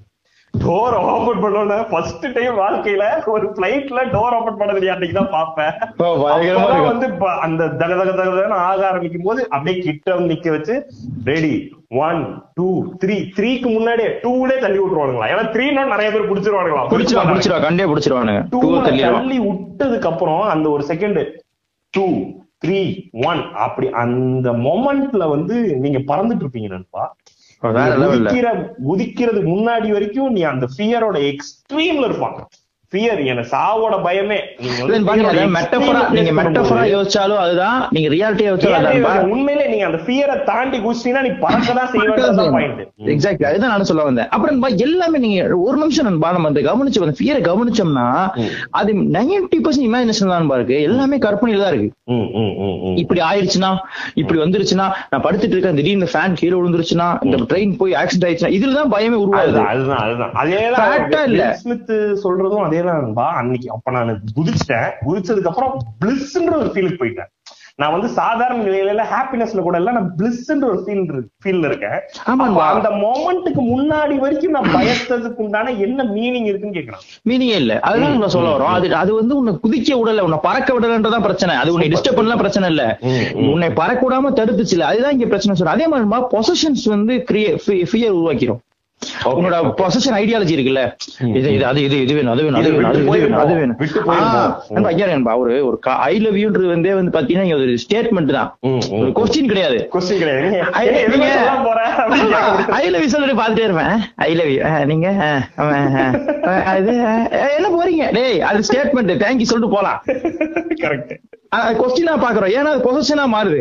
டோர் 0.54 0.94
ஓபன் 1.10 1.40
பண்ணோட 1.42 1.74
ஃபர்ஸ்ட் 1.90 2.24
டைம் 2.34 2.56
வாழ்க்கையில 2.58 3.04
ஒரு 3.26 3.46
பிளைட்ல 3.56 4.00
டோர் 4.14 4.36
ஓபன் 4.38 4.58
பண்ணது 4.60 4.90
அன்னைக்கு 4.94 5.16
தான் 5.16 5.30
பாப்பேன். 5.34 5.74
வந்து 6.86 7.06
அந்த 7.46 7.68
தக 7.80 7.90
தக 8.00 8.10
தகன்னு 8.12 8.58
ஆக 8.66 8.80
ஆரம்பிக்கும் 8.88 9.28
போது 9.28 9.40
அப்படியே 9.50 9.76
கிட்ட 9.80 10.16
நிக்க 10.24 10.50
வச்சு 10.50 10.74
ரெடி 11.24 11.54
ஒன் 12.00 12.20
டூ 12.58 12.66
த்ரீ 13.02 13.16
த்ரீக்கு 13.36 13.68
முன்னாடியே 13.68 14.10
டூலே 14.24 14.56
தள்ளி 14.58 14.78
விட்டுருவானுங்களா? 14.80 15.30
ஏன்னா 15.32 15.46
த்ரீ 15.54 15.64
நிறைய 15.92 16.10
பேர் 16.10 16.28
புடிச்சிருவானுங்களா? 16.30 16.84
புடிச்சிருவா 16.92 17.24
புடிச்சிருவா 17.30 17.60
கண்டே 17.60 17.86
புடிச்சிருவானுங்க. 17.92 18.42
டூ 18.54 18.60
தள்ளி 18.88 19.38
விட்டதுக்கு 19.48 20.10
அப்புறம் 20.12 20.44
அந்த 20.48 20.68
ஒரு 20.70 20.84
செகண்ட் 20.92 21.22
டூ 21.94 22.06
த்ரீ 22.64 22.80
ஒன் 23.26 23.42
அப்படி 23.58 23.86
அந்த 24.00 24.48
மொமெண்ட்ல 24.64 25.24
வந்து 25.30 25.54
நீங்க 25.84 26.00
பறந்துட்டு 26.10 26.44
இருப்பீங்க 26.44 26.68
நண்பா. 26.68 27.04
குதிக்கிறதுக்கு 28.84 29.48
முன்னாடி 29.48 29.88
வரைக்கும் 29.90 30.32
நீ 30.32 30.42
அந்த 30.42 30.66
ஃபியரோட 30.66 31.18
எக்ஸ்ட்ரீம்ல 31.30 32.04
இருப்பான் 32.04 32.36
ஃபியர் 32.92 33.20
எனக்கு 33.32 33.50
சாவோட 33.52 33.96
பயமே. 34.04 34.38
நீங்க 36.14 36.30
மெட்டபரா 36.38 36.84
யோசிச்சாலும் 36.92 37.40
அதுதான் 37.42 37.76
நீங்க 37.94 38.08
ரியாலிட்டியா 38.14 38.48
யோசிச்சாலும் 38.50 39.28
உண்மையிலே 39.34 39.66
நீங்க 39.72 39.84
அந்த 39.88 40.00
ஃபியரை 40.06 40.36
தாண்டி 40.48 40.78
குதிச்சீங்கன்னா 40.84 41.22
நீ 41.26 41.32
பறக்கதான் 41.44 41.90
செய்வேன். 41.92 42.72
எக்ஸாக்ட்லி 43.14 43.46
அதுதான் 43.50 43.72
நானும் 43.74 43.88
சொல்ல 43.90 44.06
வந்தேன். 44.08 44.30
அப்புறம் 44.36 44.58
எல்லாமே 44.86 45.20
நீங்க 45.26 45.38
ஒரு 45.66 45.76
நிமிஷம் 45.82 46.08
நண்பா 46.08 46.32
நம்ம 46.36 46.50
அந்த 46.52 46.62
கவனிச்சு 46.68 47.04
அந்த 47.06 47.16
ஃபியரை 47.20 47.42
கவனிச்சோம்னா. 47.50 48.06
அது 48.80 48.90
நைன்டி 49.18 49.60
பர்சன்ட் 49.66 49.88
இமேஜினேஷன் 49.90 50.32
தான் 50.34 50.50
இருக்கு 50.58 50.78
எல்லாமே 50.88 51.18
கற்பனையில 51.26 51.62
தான் 51.64 51.72
இருக்கு. 51.74 51.88
இப்படி 53.04 53.20
ஆயிடுச்சுன்னா 53.28 53.70
இப்படி 54.22 54.38
வந்துருச்சுன்னா 54.44 54.88
நான் 55.12 55.24
படுத்துட்டு 55.28 55.54
இருக்கேன் 55.56 55.78
திடீர்னு 55.80 56.10
ஃபேன் 56.14 56.38
கீழே 56.42 56.54
விழுந்துருச்சுன்னா 56.58 57.08
இந்த 57.28 57.38
ட்ரெயின் 57.52 57.78
போய் 57.82 57.96
ஆக்சிடென்ட் 58.02 58.28
ஆயிடுச்சுன்னா 58.28 58.54
இதுல 58.58 58.76
தான் 58.80 58.92
பயமே 58.96 59.22
உருவாகுது. 59.24 59.58
அதுதான் 59.72 60.02
அதுதான் 60.04 60.34
அதேதான். 60.42 61.24
இல்ல. 61.30 61.44
Smith 61.62 61.90
சொல்றதும் 62.24 62.64
அதேதான் 62.66 62.78
நண்பா 62.82 63.26
அன்னைக்கு 63.40 63.70
அப்ப 63.70 63.90
நான் 63.90 64.22
குதிச்சிட்டேன். 64.36 64.90
குதிச்சதுக்கு 65.06 65.50
அப்புறம் 65.52 65.74
பிளிஸ்ன்ற 66.04 66.56
ஒரு 66.56 66.70
ஃபீலுக்கு 66.74 67.02
போயிட்டேன். 67.02 67.30
நான் 67.74 67.92
வந்து 67.92 68.08
சாதாரண 68.08 68.62
நிலையில 68.62 69.02
ஹாப்பினஸ்ல 69.10 69.60
கூட 69.66 69.76
இல்ல 69.78 69.90
நான் 69.90 70.08
பிளிஸ்ன்ற 70.18 70.64
ஒரு 70.70 70.82
ஃபீல் 70.86 71.22
ஃபீல்ல 71.44 71.68
இருக்கேன். 71.68 71.98
அந்த 72.24 72.90
மொமெண்ட்டுக்கு 73.04 73.62
முன்னாடி 73.70 74.16
வரைக்கும் 74.16 74.50
நான் 74.50 74.68
பயத்ததுக்கு 74.74 75.40
உண்டான 75.44 75.70
என்ன 75.70 76.04
மீனிங் 76.04 76.48
இருக்குன்னு 76.50 76.78
கேக்குறான். 76.78 77.04
மீனிங்கே 77.28 77.56
இல்ல. 77.62 77.80
அதுதான் 77.80 78.10
நம்ம 78.10 78.28
சொல்ல 78.28 78.50
வரோம். 78.56 78.74
அது 78.78 78.94
அது 78.94 79.14
வந்து 79.14 79.36
உன்னை 79.36 79.52
குதிக்க 79.66 79.90
விடல 80.00 80.24
உன்னை 80.26 80.38
பறக்க 80.42 80.78
விடலன்றதான் 80.78 81.26
பிரச்சனை. 81.28 81.56
அது 81.56 81.72
உன்னை 81.72 81.88
டிஸ்டர்ப் 81.88 82.18
பண்ணலாம் 82.20 82.38
பிரச்சனை 82.38 82.68
இல்ல. 82.68 82.98
உன்னை 83.52 83.70
பறக்க 83.70 84.02
விடாம 84.08 84.32
தடுத்துச்சுல 84.40 84.88
அதுதான் 84.92 85.12
இங்க 85.12 85.26
பிரச்சனை 85.26 85.56
சொல்றேன். 85.60 85.76
அதே 85.76 85.86
மாதிரி 85.86 86.26
பொசஷன்ஸ் 86.36 86.88
வந்து 86.88 87.16
ஃபியர் 87.28 88.16
உருவாக்கிரும். 88.18 88.60
உன்னோட 89.24 89.56
பொசஷன் 89.78 90.14
ஐடியாலஜி 90.14 90.54
இருக்குல்ல? 90.56 90.82
இது 91.36 91.54
இது 91.54 91.66
அது 91.66 91.82
இது 91.84 91.96
இது 92.02 92.14
வேணும் 92.14 92.32
அது 92.32 92.42
வேணும் 92.42 92.60
அது 92.60 92.70
வேணும் 92.72 92.88
அது 92.90 93.14
வேணும் 93.20 93.38
அது? 93.38 93.54
வேணும். 93.54 94.84
ஐயா 94.84 95.06
நண்பா 95.06 95.36
ஒரு 95.36 95.66
ஒரு 95.66 95.78
ஐ 95.82 96.18
லவ் 96.18 96.36
யூன்றது 96.36 96.66
வந்து 96.66 96.94
வந்து 96.94 97.20
பாத்தீங்கன்னா 97.20 97.54
ஒரு 97.54 97.76
ஸ்டேட்மெண்ட் 97.84 98.32
தான். 98.32 98.50
ஒரு 99.00 99.10
கொஸ்டின் 99.18 99.46
கிடையாது. 99.46 99.88
கொஸ்டின் 99.92 100.18
கிடையாது. 100.18 100.42
நீங்க 100.42 101.28
ஐ- 102.70 102.90
லவ் 102.90 103.02
யூ 103.02 103.08
சொல்லிட்டு 103.08 103.42
பாத்துட்டே 103.42 103.64
இருப்பேன். 103.64 103.96
ஐ 104.16 104.34
லவ் 104.34 104.48
யூ 104.48 104.84
நீங்க 104.84 105.08
அது 106.64 106.94
என்ன 107.56 107.68
போறீங்க? 107.76 108.12
டேய் 108.12 108.40
அது 108.42 108.60
ஸ்டேட்மெண்ட் 108.68 109.20
தேங்க்யூ 109.24 109.48
சொல்லிட்டு 109.52 109.74
போலாம். 109.76 110.00
கரெக்ட் 110.82 111.16
கொஸ்டினா 111.78 112.12
பாக்குறோம். 112.22 112.50
ஏன்னா 112.50 112.68
அது 112.72 112.80
பொசிஷனா 112.88 113.22
மாறுது. 113.32 113.60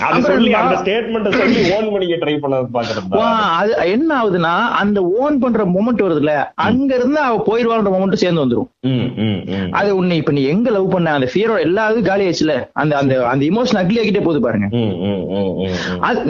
அப்புறம் 0.00 0.22
சொல்லி 0.22 0.50
நான்- 0.50 0.56
அந்த 0.56 0.76
ஸ்டேட்மெண்ட் 0.80 1.32
சொல்லி 1.38 1.72
ஓன் 1.72 1.90
பண்ணிக்க 1.92 2.26
ட்ரை 2.26 2.36
பண்ண 2.38 2.56
பாக்குறது 2.74 3.08
வா, 3.08 3.30
அது 3.58 3.90
என்ன 3.90 4.09
ஆகுதுன்னா 4.18 4.52
அந்த 4.82 4.98
ஓன் 5.22 5.36
பண்ற 5.42 5.64
மொமெண்ட் 5.74 6.04
வருதுல 6.06 6.34
அங்க 6.66 6.90
இருந்து 6.98 7.20
அவ 7.26 7.42
போயிருவான்ற 7.48 7.90
மொமெண்ட் 7.94 8.22
சேர்ந்து 8.22 8.42
வந்துரும். 8.44 8.68
அது 9.80 9.90
உன்னை 10.00 10.16
இப்ப 10.20 10.32
நீ 10.38 10.42
எங்க 10.54 10.68
லவ் 10.76 10.92
பண்ண? 10.94 11.14
அந்த 11.18 11.28
ஃபியரோட 11.32 11.60
எல்லா 11.68 11.84
இது 11.94 12.02
காலி 12.08 12.26
ஆச்சுல 12.30 12.54
அந்த 12.82 12.92
அந்த 13.00 13.12
அந்த 13.32 13.44
இமோஷன் 13.50 13.80
அக்லி 13.82 14.00
ஆகிட்டே 14.02 14.24
போகுது 14.28 14.42
பாருங்க. 14.46 14.68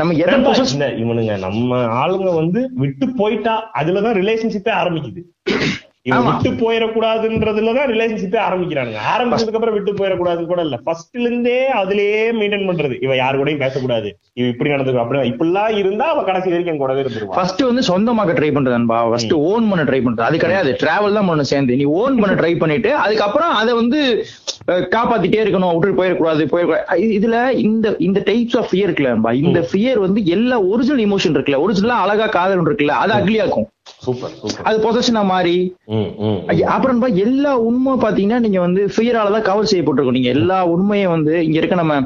நம்ம 0.01 0.15
இவனுங்க 1.03 1.37
நம்ம 1.47 1.83
ஆளுங்க 2.03 2.31
வந்து 2.41 2.63
விட்டு 2.83 3.09
போயிட்டா 3.21 3.55
அதுலதான் 3.81 4.19
ரிலேஷன்ஷிப்பே 4.21 4.75
ஆரம்பிக்குது. 4.81 5.23
இவன். 6.03 6.37
விட்டு 6.43 6.51
போயிடக்கூடாதுன்றதுலதான் 6.51 7.91
ரிலேஷன்ஷிப்பே 7.91 8.39
ஆரம்பிக்கிறானுங்க. 8.49 8.97
ஆரம்பிச்சதுக்கு 9.19 9.55
அப்புறம் 9.55 9.73
விட்டு 9.73 9.93
போயிடக்கூடாது 9.93 10.47
கூட 10.47 10.63
இல்ல. 10.63 10.81
ஃபர்ஸ்ட்ல 10.87 11.19
இருந்தே 11.19 11.73
அதுலயே 11.73 12.33
மெயின்டைன் 12.35 12.69
பண்றது. 12.69 13.03
இவ 13.03 13.17
யாரு 13.17 13.45
கூடயும் 13.45 13.59
பேசக்கூடாது. 13.59 14.19
இவ 14.33 14.49
இப்படி 14.49 14.71
நடந்துக்கும் 14.71 15.01
அப்படி 15.01 15.31
இப்படிலாம் 15.31 15.77
இருந்தா 15.77 16.07
அவ 16.07 16.23
கடைசி 16.23 16.49
வரைக்கும் 16.49 16.79
கூடவே 16.79 17.03
இருந்துருவா 17.03 17.27
ஃபர்ஸ்ட் 17.27 17.61
வந்து 17.61 17.81
சொந்தமாக்க 17.81 18.27
ட்ரை 18.27 18.51
பண்றது 18.51 18.71
நண்பா. 18.71 19.05
ஃபர்ஸ்ட் 19.05 19.33
ஓன் 19.33 19.69
பண்ண 19.69 19.85
ட்ரை 19.85 20.03
பண்றது. 20.03 20.21
அது 20.21 20.39
கிடையாது. 20.39 20.77
டிராவல் 20.81 21.13
தான் 21.13 21.31
பண்ணணும் 21.31 21.41
சேர்ந்து. 21.41 21.77
நீ 21.77 21.85
ஓன் 21.85 22.17
பண்ண 22.17 22.41
ட்ரை 22.41 22.59
பண்ணிட்டு 22.59 22.95
அதுக்கப்புறம் 22.95 23.51
அதை 23.51 23.75
வந்து 23.75 24.25
காப்பாத்திட்டே 24.69 25.43
இருக்கணும். 25.45 25.79
விட்டுட்டு 25.79 26.05
போயிடக்கூடாது 26.05 26.39
போயிடக்கூடாது 26.39 26.79
இது- 26.93 27.19
இதுல 27.19 27.51
இந்த 27.51 27.97
இந்த 27.99 28.21
டைப்ஸ் 28.21 28.59
ஆஃப் 28.59 28.69
ஃபியர் 28.73 28.77
இருக்குல்ல 28.77 29.33
இந்த 29.33 29.69
ஃபியர் 29.73 29.99
வந்து 29.99 30.25
எல்லா 30.25 30.61
ஒரிஜினல் 30.61 31.05
இமோஷன் 31.05 31.37
இருக்குல்ல. 31.37 31.63
ஒரிஜினலா 31.69 31.89
அழகா 31.89 32.27
காதல் 32.27 32.63
இருக்குல்ல. 32.63 32.87
அது 32.87 33.13
அக்லியாக்கும் 33.13 33.39
சூப்பர் 33.39 33.45
சூப்பர் 33.45 33.80
அது 34.63 34.77
பொசஷனா 34.79 35.23
மாறி 35.25 35.57
அப்புறம் 36.69 37.01
எல்லா 37.21 37.53
உண்மை 37.61 37.93
பாத்தீங்கன்னா 37.97 38.39
நீங்க 38.39 38.61
வந்து 38.61 38.83
ஃபியரால 38.95 39.33
தான் 39.33 39.43
கவர் 39.43 39.71
செய்யப்பட்டிருக்கும். 39.73 40.17
நீங்க 40.19 40.29
எல்லா 40.29 40.59
உண்மையும் 40.67 41.11
வந்து 41.11 41.35
இங்க 41.45 41.59
இருக்க 41.59 41.75
நம்ம 41.75 41.97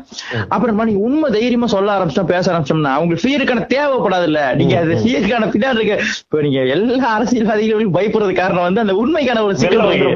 அப்புறமா 0.49 0.85
நீங்க 0.85 1.01
உண்மை 1.01 1.31
தைரியமா 1.31 1.67
சொல்ல 1.67 1.95
ஆரம்பிச்சோம் 1.97 2.31
பேச 2.33 2.45
ஆரம்பிச்சோம்னா 2.53 2.95
உங்களுக்கு 2.97 3.25
ஃபியருக்கான 3.25 3.67
தேவைப்படாது 3.75 4.29
இல்ல 4.31 4.43
நீங்க 4.55 4.77
அது 4.79 4.99
ஃபியருக்கான 5.03 5.51
பின்னாடி 5.55 5.81
இருக்க 5.81 5.97
இப்ப 6.25 6.43
நீங்க 6.43 6.61
எல்லா 6.77 7.07
அரசியல்வாதிகளும் 7.15 7.97
பயப்படுறது 7.99 8.35
காரணம் 8.35 8.69
வந்து 8.69 8.85
அந்த 8.85 8.97
உண்மைக்கான 8.97 9.45
ஒரு 9.45 9.57
சிக்கல் 9.57 9.87
இருக்கு. 9.87 10.13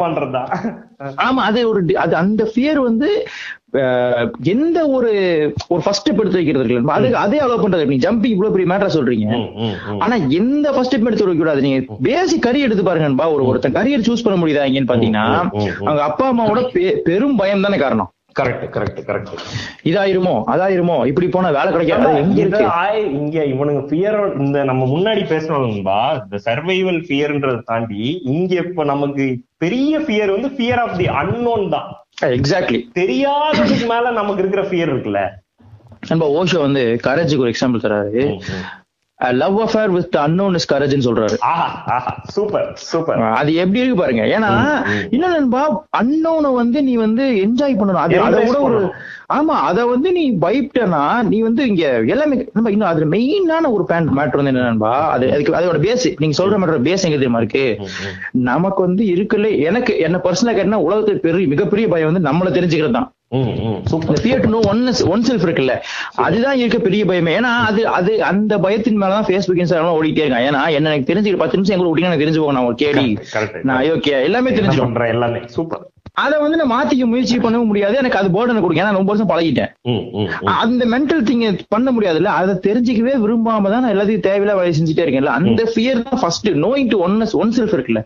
ஆமா 1.26 1.40
அது 1.48 1.61
ஒரு 1.70 1.80
அது 2.04 2.14
அந்த 2.16 2.42
ஃபியர் 2.52 2.80
வந்து 2.88 3.08
எந்த 4.52 4.78
ஒரு 4.88 5.11
ஒரு 5.68 5.80
ஃபர்ஸ்ட் 5.84 6.02
ஸ்டெப் 6.02 6.20
எடுத்து 6.22 6.38
வைக்கிறது 6.40 6.64
இருக்குல்ல 6.64 6.94
அது 6.98 7.08
அதே 7.24 7.38
அலோவ் 7.38 7.62
பண்றது. 7.64 7.88
நீங்க 7.90 8.04
ஜம்பிங் 8.06 8.34
இவ்வளவு 8.34 8.54
பெரிய 8.54 8.68
மேட்டரா 8.70 8.92
சொல்றீங்க. 8.96 9.26
ஆனா 10.04 10.16
எந்த 10.40 10.66
ஃபர்ஸ்ட் 10.72 10.92
ஸ்டெப் 10.92 11.08
எடுத்து 11.08 11.26
வைக்க 11.26 11.42
கூடாது 11.42 11.64
நீங்க 11.66 11.80
பேசிக் 12.08 12.44
கரியர் 12.46 12.68
எடுத்து 12.68 12.88
பாருங்க 12.88 13.08
நண்பா. 13.08 13.26
ஒரு 13.34 13.44
ஒருத்தன் 13.50 13.76
கரியர் 13.78 14.06
சூஸ் 14.08 14.24
பண்ண 14.26 14.38
முடியுதா 14.42 14.68
இங்கன்னு 14.70 14.92
பாத்தீங்கன்னா. 14.92 15.26
அவங்க 15.88 16.04
அப்பா 16.11 16.26
அம்மாவோட 16.32 16.62
பெரும் 17.08 17.38
பயம் 17.42 17.66
தானே 17.66 17.78
காரணம். 17.84 18.11
கரெக்ட் 18.38 18.66
கரெக்ட் 18.74 19.01
கரெக்ட் 19.09 19.33
இதாயிருமோ? 19.90 20.35
அதாயிருமோ? 20.55 20.96
இப்படி 21.07 21.29
போனா 21.29 21.51
வேலை 21.51 21.70
கிடைக்காது. 21.72 22.16
எங்க 22.22 22.40
இந்த 22.42 22.59
இருக்கு? 22.59 23.12
இங்க 23.12 23.38
இவனுங்க 23.55 23.83
ஃபியர் 23.90 24.38
இந்த 24.38 24.64
நம்ம 24.64 24.85
முன்னாடி 24.94 25.22
பேசணும்பா 25.33 26.01
இந்த 26.22 26.38
சர்வைவல் 26.46 27.01
ஃபியர்ன்றதை 27.09 27.61
தாண்டி 27.64 28.05
இங்க 28.35 28.55
இப்ப 28.55 28.85
நமக்கு 28.85 29.27
பெரிய 29.57 29.98
ஃபியர் 29.98 30.35
வந்து 30.37 30.51
ஃபியர் 30.57 30.81
ஆஃப் 30.85 30.98
தி 30.98 31.07
அன்னோன் 31.20 31.68
தான். 31.68 31.88
எக்ஸாக்ட்லி 32.22 32.81
தெரியாததுக்கு 33.01 33.87
மேல 33.94 34.11
நமக்கு 34.20 34.42
இருக்கிற 34.44 34.62
ஃபியர் 34.70 34.92
இருக்குல்ல. 34.92 35.22
நண்பா 36.09 36.27
ஓஷோ 36.31 36.59
வந்து 36.61 36.83
கரேஜுக்கு 37.07 37.44
ஒரு 37.44 37.53
எக்ஸாம்பிள் 37.55 37.85
தராரு. 37.85 38.24
Love 39.38 39.57
affair 39.62 39.92
with 39.94 40.16
unknown 40.22 40.57
is 40.59 40.68
கரேஜ்னு 40.72 41.07
சொல்றாரு. 41.07 41.37
சூப்பர் 42.35 42.66
சூப்பர் 42.90 43.22
அது 43.38 43.50
எப்படி 43.62 43.81
இருக்கு 43.81 44.00
பாருங்க. 44.00 44.24
ஏன்னா 44.37 44.50
என்ன 45.14 45.31
நண்பா 45.33 45.62
அன்னோனை 46.00 46.50
வந்து 46.59 46.78
நீ 46.83 46.94
வந்து 46.96 47.24
என்ஜாய் 47.44 47.78
பண்ணணும். 47.81 48.04
அது 48.04 48.20
அதை 48.26 48.42
விட 48.44 48.59
ஒரு. 48.68 48.81
ஆமா 49.37 49.54
அத 49.68 49.78
வந்து 49.87 50.09
நீ 50.12 50.22
பயப்பட்டனா 50.44 51.00
நீ 51.31 51.38
வந்து 51.42 51.62
இங்க 51.70 51.83
எல்லாமே 52.12 52.37
நம்ம 52.54 52.70
இன்னும் 52.70 52.90
அதுல 52.90 53.09
மெயினான 53.14 53.70
ஒரு 53.72 53.85
பேண்ட் 53.90 54.14
மேட்டர் 54.18 54.40
வந்து 54.40 54.52
என்ன 54.52 54.68
நண்பா 54.68 54.92
அது 55.14 55.26
அதுக்கு 55.33 55.59
அதோட 55.59 55.81
பேஸ் 55.85 56.07
நீங்க 56.22 56.37
சொல்ற 56.38 56.59
மேட்டர் 56.61 56.87
பேஸ் 56.88 57.07
எங்க 57.09 57.18
தெரியுமா 57.18 57.42
இருக்கு? 57.42 57.64
நமக்கு 58.48 58.81
வந்து 58.83 59.04
இருக்குல்ல 59.14 59.50
எனக்கு 59.68 59.94
என்ன 60.07 60.20
பர்சனலா 60.24 60.57
கேட்டா 60.59 60.85
உலகத்துக்கு 60.87 61.26
பெரிய 61.26 61.52
மிகப்பெரிய 61.54 61.88
பயம் 61.94 62.11
வந்து 62.11 62.28
நம்மள 62.28 62.50
தெரிஞ்சுக்கிறது 62.57 62.98
தான் 62.98 63.09
fear 63.32 64.40
to 64.40 64.48
know 64.48 64.58
one 64.68 64.94
oneself 65.22 65.46
இருக்குல்ல. 65.46 65.74
அதுதான் 66.14 66.56
இருக்க 66.56 66.78
பெரிய 66.78 67.04
பயமே. 67.04 67.32
ஏன்னா 67.38 67.52
அது 67.64 67.86
அது 67.86 68.22
அந்த 68.22 68.58
பயத்தின் 68.58 69.00
மேலதான் 69.00 69.26
ஃபேஸ்புக் 69.28 69.60
இன்ஸ்டாகிராம் 69.62 69.98
ஓடிட்டே 69.98 70.24
இருக்கான் 70.24 70.46
ஏன்னா 70.48 70.62
என்ன 70.70 70.94
எனக்கு 70.94 71.14
தெரிஞ்சுக்கிற 71.14 71.36
பத்து 71.36 71.58
நிமிஷம் 71.58 71.78
எங்க 71.78 71.88
விட்டீங்கன்னா 71.88 72.10
எனக்கு 72.12 72.24
தெரிஞ்சு 72.24 72.38
போகும். 72.38 72.54
நான் 72.54 72.64
ஒரு 72.64 72.76
கேடி. 72.78 73.06
நான் 73.62 73.82
அயோக்கியா 73.82 74.22
எல்லாமே 74.22 74.50
பண்ற? 74.50 75.08
எல்லாமே. 75.08 75.40
சூப்பர் 75.46 75.86
அதை 76.22 76.37
வந்து 76.42 76.59
நான் 76.61 76.72
மாத்திக்க 76.74 77.07
முயற்சி 77.12 77.37
பண்ணவும் 77.44 77.70
முடியாது. 77.70 77.94
எனக்கு 78.00 78.18
அது 78.20 78.28
போர்டன் 78.37 78.62
கொடுக்க 78.64 78.83
ஏன்னா 78.83 78.90
நான் 78.90 79.00
ரொம்ப 79.00 79.12
வருஷம் 79.12 79.31
பழகிட்டேன். 79.33 79.70
அந்த 80.62 80.83
மென்டல் 80.94 81.22
திங் 81.28 81.44
பண்ண 81.74 81.88
முடியாதுல்ல. 81.96 82.33
அதை 82.40 82.54
தெரிஞ்சுக்கவே 82.66 83.14
விரும்பாம 83.24 83.70
தான் 83.74 83.83
நான் 83.85 83.94
எல்லாத்தையும் 83.94 84.26
தேவையில்ல 84.28 84.57
வேலை 84.61 84.72
செஞ்சுட்டே 84.78 85.04
இருக்கேன்ல 85.07 85.35
அந்த 85.40 85.64
ஃபியர் 85.72 86.04
தான் 86.09 86.20
first 86.22 86.48
knowing 86.66 86.90
to 86.94 87.00
one 87.07 87.16
oneself 87.59 87.74
இருக்குல்ல. 87.78 88.02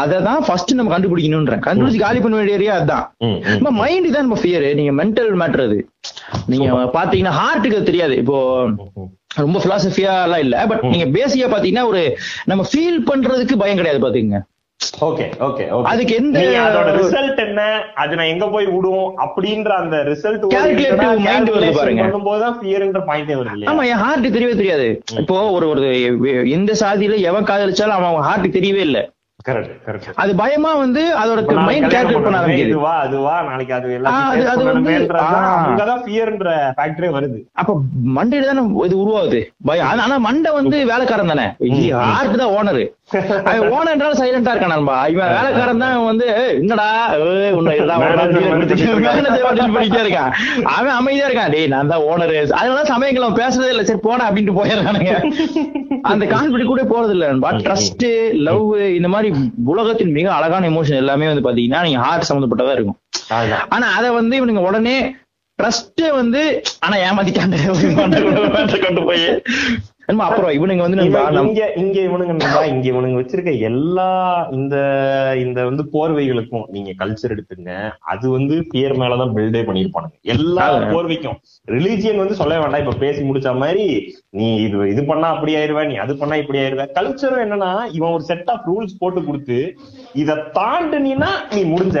அதை 0.00 0.18
தான் 0.28 0.42
ஃபர்ஸ்ட் 0.48 0.78
நம்ம 0.78 0.92
கண்டுபிடிக்கணும்ன்றேன் 0.94 1.64
கண்டுபிடிச்சு 1.68 2.04
காலி 2.06 2.22
பண்ண 2.24 2.36
வேண்டிய 2.40 2.58
ஏரியா 2.60 2.76
அதான் 2.82 3.04
நம்ம 3.56 3.74
மைண்ட் 3.82 4.14
தான் 4.16 4.26
நம்ம 4.28 4.38
ஃபியர் 4.44 4.66
நீங்க 4.80 4.94
மென்டல் 5.02 5.30
மேட்டர் 5.42 5.66
அது. 5.68 5.78
நீங்க 6.54 6.70
பாத்தீங்கன்னா 6.96 7.36
ஹார்ட்டுக்கு 7.40 7.88
தெரியாது. 7.90 8.16
இப்போ 8.22 8.38
ரொம்ப 9.44 9.60
பிலாசபியா 9.62 10.10
எல்லாம் 10.26 10.42
இல்ல. 10.46 10.56
பட் 10.70 10.82
நீங்க 10.90 11.06
பேசிக்கா 11.14 11.46
பாத்தீங்கன்னா 11.52 11.86
ஒரு 11.92 12.02
நம்ம 12.50 12.64
ஃபீல் 12.72 13.00
பண்றதுக்கு 13.10 13.56
பயம் 13.62 13.80
கிடையாது 13.80 14.00
ஓகே 14.10 14.40
அதுக்கு 15.84 16.14
எந்த- 16.14 16.40
அதோட 16.40 16.90
ரிசல்ட் 16.96 17.46
என்ன? 17.46 17.62
அது 17.94 18.16
நான் 18.16 18.26
எங்க 18.26 18.48
போய் 18.48 18.66
விடும்? 18.66 19.14
அப்படின்ற 19.18 19.68
அந்த 19.74 19.96
ரிசல்ட் 20.04 20.44
Calculative 20.54 21.18
mind 21.20 21.48
வருது 21.50 21.74
பாருங்க. 21.74 22.02
பண்ணும்போது 22.02 22.40
தான் 22.40 22.60
ஃபியர்ன்ற 22.60 23.02
பாயிண்டே 23.06 23.34
வருது 23.34 23.52
இல்லையா? 23.52 23.72
ஆமா 23.72 23.86
என் 23.86 23.96
ஹார்ட் 23.96 24.26
தெரியவே 24.26 24.56
தெரியாது. 24.56 24.88
இப்போ 25.16 25.50
ஒரு 25.50 25.68
ஒரு 25.68 25.82
எந்த 26.50 26.72
சாதியில 26.80 27.16
எவன் 27.22 27.44
காதலிச்சாலும் 27.44 27.98
அவன் 28.02 28.22
ஹார்ட் 28.22 28.56
தெரியவே 28.56 28.82
இல்ல. 28.82 29.00
கரெக்ட் 29.48 29.72
கரெக்ட் 29.86 30.12
அது 30.14 30.36
பயமா 30.36 30.74
வந்து 30.74 31.14
அதோட 31.16 31.54
மைண்ட் 31.62 31.86
கேல்குலேட் 31.86 32.22
பண்ண 32.22 32.38
ஆரம்பிக்குது. 32.40 32.66
இதுவா 32.66 32.98
அதுவா 32.98 33.42
நாளைக்கு 33.42 33.74
அது 33.74 34.00
ஆ, 34.06 34.32
அது- 34.32 34.44
அது 34.44 34.64
வந்து-. 34.64 34.94
அங்கதான் 35.64 36.02
ஃபியர்ன்ற 36.04 36.48
ஃபேக்டரே 36.76 37.10
வருது. 37.10 37.38
அப்ப 37.52 37.74
மண்டையில 38.14 38.44
தானே 38.44 38.62
இது 38.84 38.96
உருவாகுது? 38.98 39.40
பயம் 39.64 39.86
ஆனா- 39.86 40.00
ஆனா 40.00 40.16
மண்டை 40.18 40.52
வந்து 40.52 40.86
வேலைக்காரன் 40.86 41.26
தானே? 41.26 41.46
ஹார்ட் 42.08 42.36
தான் 42.36 42.48
ஓனரு 42.50 42.84
ஓனர் 43.76 43.90
என்றாலும் 43.92 44.18
சைலண்டா 44.20 44.52
இருக்கான் 44.52 44.72
நண்பா. 44.74 44.94
இவன் 45.12 45.32
வேலைக்காரன் 45.34 45.82
தான் 45.82 46.04
வந்து 46.04 46.26
"ஏய், 46.42 46.54
என்னடா? 46.60 46.86
உன்னை 47.58 47.74
பண்ணிட்டே 49.74 50.00
இருக்கான். 50.04 50.30
அவன் 50.76 50.96
அமைதியா 51.00 51.26
இருக்கான். 51.28 51.52
டேய் 51.54 51.66
நான் 51.66 51.90
தான் 51.92 52.04
ஓனரு. 52.10 52.36
அதனால 52.60 52.84
சமயங்கள் 52.92 53.36
பேசுறதே 53.40 53.70
இல்ல. 53.74 53.84
சரி 53.84 54.00
போடா 54.06 54.28
அப்படின்ட்டு 54.28 54.56
போயிடுறானுங்க. 54.58 55.12
அந்த 56.02 56.24
கான்ஃபிடன்ட் 56.32 56.72
கூட 56.72 56.82
போறது 56.84 57.10
இல்ல 57.10 57.26
நண்பா. 57.26 57.50
ட்ரஸ்ட் 57.66 58.06
லவ் 58.48 58.64
இந்த 58.98 59.08
மாதிரி 59.08 59.30
உலகத்தின் 59.74 60.16
மிக 60.18 60.32
அழகான 60.34 60.68
எமோஷன் 60.70 61.02
எல்லாமே 61.02 61.28
வந்து 61.32 61.46
பாத்தீங்கன்னா 61.48 61.82
நீங்க 61.82 62.00
ஹார்ட் 62.06 62.28
சம்பந்தப்பட்டதா 62.30 62.76
இருக்கும். 62.78 62.98
ஆனா 63.68 63.86
அத 63.98 64.12
வந்து 64.12 64.34
இவனுங்க 64.40 64.62
உடனே 64.68 64.96
ட்ரஸ்ட் 65.58 66.02
வந்து 66.12 66.40
ஆனா 66.80 66.96
ஏமாத்திட்டாண்ட 67.06 67.56
கொண்டு 68.86 69.02
போய். 69.04 69.26
அப்புறம் 70.08 70.52
இவனுங்க 70.52 70.82
வந்து 70.82 71.04
இங்க 71.46 71.66
இங்க 71.76 71.98
இவனுங்க 72.00 72.32
இங்க 72.66 72.86
இவனுங்க 72.90 73.18
வச்சிருக்க 73.20 73.58
எல்லா 73.60 74.08
இந்த 74.52 74.74
இந்த 75.36 75.64
வந்து 75.64 75.82
போர்வைகளுக்கும் 75.92 76.66
நீங்க 76.68 76.90
கல்ச்சர் 76.98 77.34
எடுத்துங்க. 77.34 77.70
அது 78.04 78.30
வந்து 78.30 78.66
பியர் 78.72 78.96
மேலதான் 78.96 79.34
பில்டே 79.36 79.62
பண்ணிருப்பானுங்க 79.62 80.16
எல்லா. 80.34 80.66
போர்வைக்கும். 80.92 81.38
ரிலீஜியன் 81.68 82.16
வந்து 82.16 82.34
சொல்ல 82.34 82.58
வேண்டாம். 82.58 82.82
இப்ப 82.84 82.96
பேசி 82.96 83.22
முடிச்ச 83.22 83.56
மாதிரி 83.56 83.86
நீ 84.30 84.56
இது 84.56 84.90
இது 84.90 85.04
பண்ணா 85.04 85.28
அப்படி 85.28 85.56
ஆயிருவ 85.56 85.86
நீ 85.86 85.96
அது 85.96 86.16
பண்ணா 86.16 86.36
இப்படி 86.36 86.58
ஆயிருவ. 86.58 86.86
கல்ச்சரும் 86.98 87.44
என்னன்னா 87.46 87.72
இவன் 87.92 88.12
ஒரு 88.12 88.22
செட் 88.22 88.50
ஆஃப் 88.50 88.68
ரூல்ஸ் 88.68 88.98
போட்டு 88.98 89.24
கொடுத்து 89.24 89.58
இத 90.14 90.40
தாண்டுனீன்னா 90.58 91.32
நீ 91.54 91.62
முடிஞ்ச. 91.64 91.98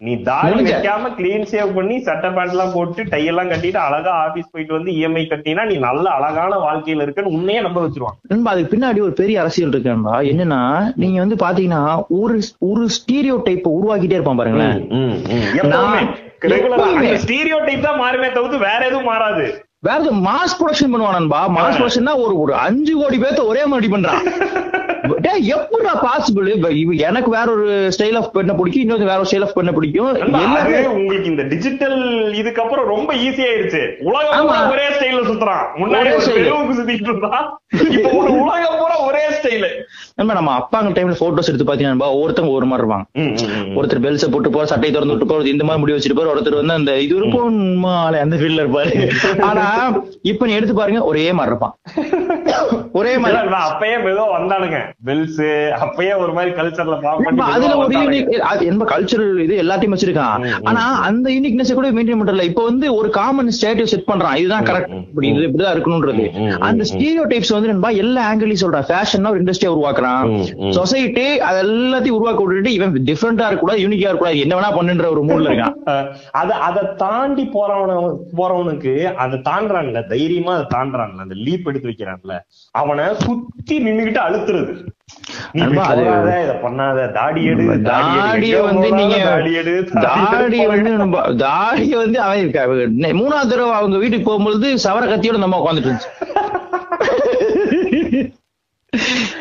நீ 0.00 0.12
தாடி. 0.24 0.56
வைக்காம 0.60 1.10
கிளீன் 1.16 1.46
சேவ் 1.50 1.70
பண்ணி 1.76 1.96
சட்டை 2.06 2.28
பேண்ட் 2.30 2.52
எல்லாம் 2.54 2.72
போட்டு 2.74 3.02
டை 3.12 3.20
எல்லாம் 3.26 3.50
கட்டிட்டு 3.52 3.80
அழகா 3.84 4.12
ஆபீஸ் 4.24 4.50
போயிட்டு 4.52 4.76
வந்து 4.76 4.90
இஎம்ஐ 4.96 5.22
கட்டினா 5.26 5.62
நீ 5.68 5.76
நல்ல 5.86 6.06
அழகான 6.16 6.58
வாழ்க்கையில 6.64 7.04
இருக்கன்னு 7.06 7.34
உன்னையே 7.36 7.60
நம்ப 7.66 7.80
வச்சிருவான் 7.84 8.18
நண்பா 8.28 8.52
அதுக்கு 8.52 8.72
பின்னாடி 8.72 9.00
ஒரு 9.00 9.14
பெரிய 9.20 9.40
அரசியல் 9.40 9.72
இருக்கு 9.72 9.92
என்னன்னா 10.32 10.60
நீங்க 10.96 11.18
வந்து 11.18 11.38
பாத்தீங்கன்னா 11.44 11.82
ஒரு 12.18 12.36
ஒரு 12.68 12.84
ஸ்டீரியோ 12.98 13.36
டைப் 13.46 13.74
உருவாக்கிட்டே 13.76 14.18
இருப்பான் 14.18 14.40
பாருங்களேன். 14.40 14.78
ஸ்டீரியோ 17.20 17.58
டைப் 17.66 17.86
தான் 17.86 18.00
மாறுமே 18.00 18.28
தவிர்த்து 18.30 18.66
வேற 18.66 18.80
எதுவும் 18.86 19.10
மாறாது 19.10 19.46
வேற 19.88 19.98
மாஸ் 20.28 20.58
ப்ரொடக்ஷன் 20.60 20.92
பண்ணுவான் 20.92 21.30
மாஸ் 21.58 21.78
ப்ரொடக்ஷன்னா 21.80 22.14
ஒரு 22.24 22.34
ஒரு 22.44 22.54
அஞ்சு 22.66 22.94
கோடி 23.02 23.18
பேர்த்த 23.24 23.50
ஒரே 23.52 23.64
மாதிரி 23.72 23.88
பண்றான் 23.94 24.22
எப்படா 25.54 25.92
பாசிபிள் 26.04 26.46
எனக்கு 27.08 27.30
வேற 27.34 27.46
ஒரு 27.54 27.66
ஸ்டைல் 27.96 28.16
ஆஃப் 28.20 28.30
பெண்ண 28.36 28.52
பிடிக்கும் 28.58 28.84
இன்னொரு 28.84 29.04
வேற 29.10 29.18
ஒரு 29.22 29.28
ஸ்டைல் 29.30 29.44
ஆஃப் 29.46 29.54
பெண்ண 29.58 29.70
பிடிக்கும். 29.76 30.14
எல்லாமே 30.24 30.78
உங்களுக்கு 31.00 31.28
இந்த 31.32 31.44
டிஜிட்டல் 31.52 31.98
இதுக்கு 32.40 32.62
அப்புறம் 32.62 32.88
ரொம்ப 32.94 33.10
ஈஸி 33.26 33.42
ஆயிருச்சு. 33.48 33.82
உலகம் 34.08 34.70
ஒரே 34.72 34.86
ஸ்டைல்ல 34.96 35.22
சுத்துறான். 35.28 35.64
முன்னாடி 35.80 36.10
சுத்திட்டு 36.78 37.08
இருந்தான். 37.10 37.46
இப்ப 37.96 38.08
ஒரு 38.20 38.32
உலகம் 38.42 38.78
பூரா 38.80 38.96
ஒரே 39.08 39.24
ஸ்டைல் 39.36 39.68
நண்பா 40.18 40.34
நம்ம 40.34 40.52
அப்பாங்க 40.58 40.90
டைம்ல 40.96 41.14
போட்டோஸ் 41.18 41.48
எடுத்து 41.50 41.64
பாத்தீங்கன்னா 41.64 41.94
நண்பா, 41.94 42.06
ஒவ்வொருத்தவங்க 42.14 42.52
ஒரு 42.58 42.66
மாதிரி 42.66 42.82
இருப்பாங்க. 42.82 43.04
ஒருத்தர் 43.78 44.00
பெல்ஸ 44.04 44.28
போட்டு 44.34 44.50
போற 44.50 44.64
சட்டை 44.70 44.88
திறந்து 44.90 45.14
விட்டு 45.14 45.28
போறது 45.30 45.52
இந்த 45.54 45.64
மாதிரி 45.64 45.80
முடி 45.82 45.94
வச்சிட்டு 45.94 46.16
போற 46.18 46.28
ஒருத்தர் 46.34 46.60
வந்து 46.60 46.76
அந்த 46.76 46.92
இது 47.04 47.14
இருக்கும் 47.16 47.58
அந்த 48.22 48.36
ஃபீல்ட்ல 48.40 48.62
இருப்பாரு. 48.64 48.92
ஆனா 49.48 49.64
இப்ப 50.30 50.46
நீ 50.46 50.54
எடுத்து 50.58 50.76
பாருங்க 50.78 51.02
ஒரே 51.10 51.24
மாதிரி 51.38 51.52
இருப்பான். 51.52 51.74
ஒரே 52.98 53.12
மாதிரி. 53.22 53.58
அப்பயே 53.66 53.96
மெதுவா 54.04 54.24
வந்தானுங்க 54.36 54.78
பெல்ஸ் 55.08 55.42
அப்பயே 55.84 56.14
ஒரு 56.22 56.32
மாதிரி 56.36 56.54
கல்ச்சர்ல 56.60 56.96
அதுல 57.50 57.72
ஒரு 57.82 57.92
யூனிக் 57.98 58.32
என்ப 58.70 58.88
கல்ச்சரல் 58.94 59.42
இது 59.46 59.60
எல்லாத்தையும் 59.64 59.96
வச்சிருக்கான். 59.96 60.46
ஆனா 60.70 60.84
அந்த 61.08 61.26
யூனிக்னஸ் 61.36 61.74
கூட 61.80 61.90
மெயின்டைன் 61.98 62.20
பண்றல 62.22 62.48
இப்ப 62.50 62.64
வந்து 62.70 62.86
ஒரு 63.00 63.10
காமன் 63.18 63.54
ஸ்டேட்டிவ் 63.58 63.92
செட் 63.92 64.08
பண்றான். 64.10 64.38
இதுதான் 64.42 64.66
கரெக்ட் 64.70 64.96
இப்படி 65.02 65.28
இது 65.34 65.46
இப்படிதான் 65.48 65.76
இருக்கணும்ன்றது. 65.76 66.26
அந்த. 66.70 66.82
ஸ்டீரியோ 66.92 67.26
டைப்ஸ் 67.34 67.54
வந்து 67.58 67.72
நண்பா 67.74 67.92
எல்லா 68.04 68.24
ஆங்கிளையும் 68.30 68.64
சொல்றான். 68.64 68.88
ஃபேஷன் 68.90 69.30
ஒரு 69.32 69.42
இண்டஸ்ட்ரியா 69.44 69.74
உருவாக்குறான். 69.76 70.04
ம். 70.28 70.72
சொசைட்டி 70.72 71.24
அது 71.40 71.58
எல்லாத்தையும் 71.64 72.16
உருவாக்க 72.16 72.44
விட்டுட்டு 72.44 72.72
இவன் 72.72 72.94
டிஃபரெண்டா 73.04 73.46
இருக்கக்கூடாது 73.46 73.82
யூனிக்கா 73.82 74.04
இருக்கக்கூடாது 74.04 74.38
என்ன 74.38 74.56
வேணா 74.56 74.70
பண்ணுன்ற 74.78 75.06
ஒரு 75.08 75.22
மூட்ல 75.24 75.48
இருக்கான். 75.50 75.76
அத 76.40 76.50
அத 76.66 76.84
தாண்டி 76.96 77.44
போறவன 77.52 77.94
போறவனுக்கு 78.36 78.92
அதை 79.16 79.38
தாண்டுறான்ல 79.44 80.02
தைரியமா 80.08 80.52
அதை 80.54 80.66
தாண்டுறான்ல 80.74 81.24
அந்த 81.24 81.36
லீப் 81.40 81.68
எடுத்து 81.68 81.90
வைக்கிறான்ல 81.90 82.36
அவனை 82.74 83.06
சுத்தி 83.20 83.76
நின்னுகிட்டு 83.80 84.20
அழுத்துறது. 84.26 84.74
மூணாவது 93.16 93.50
தடவை 93.50 93.72
அவங்க 93.72 93.98
வீட்டுக்கு 93.98 94.26
போகும்போது 94.26 94.68
சவர 94.84 95.04
கத்தியோட 95.06 95.38
நம்ம 95.38 95.60
உட்காந்துட்டு 95.60 95.90
இருந்துச்சு. 95.90 96.12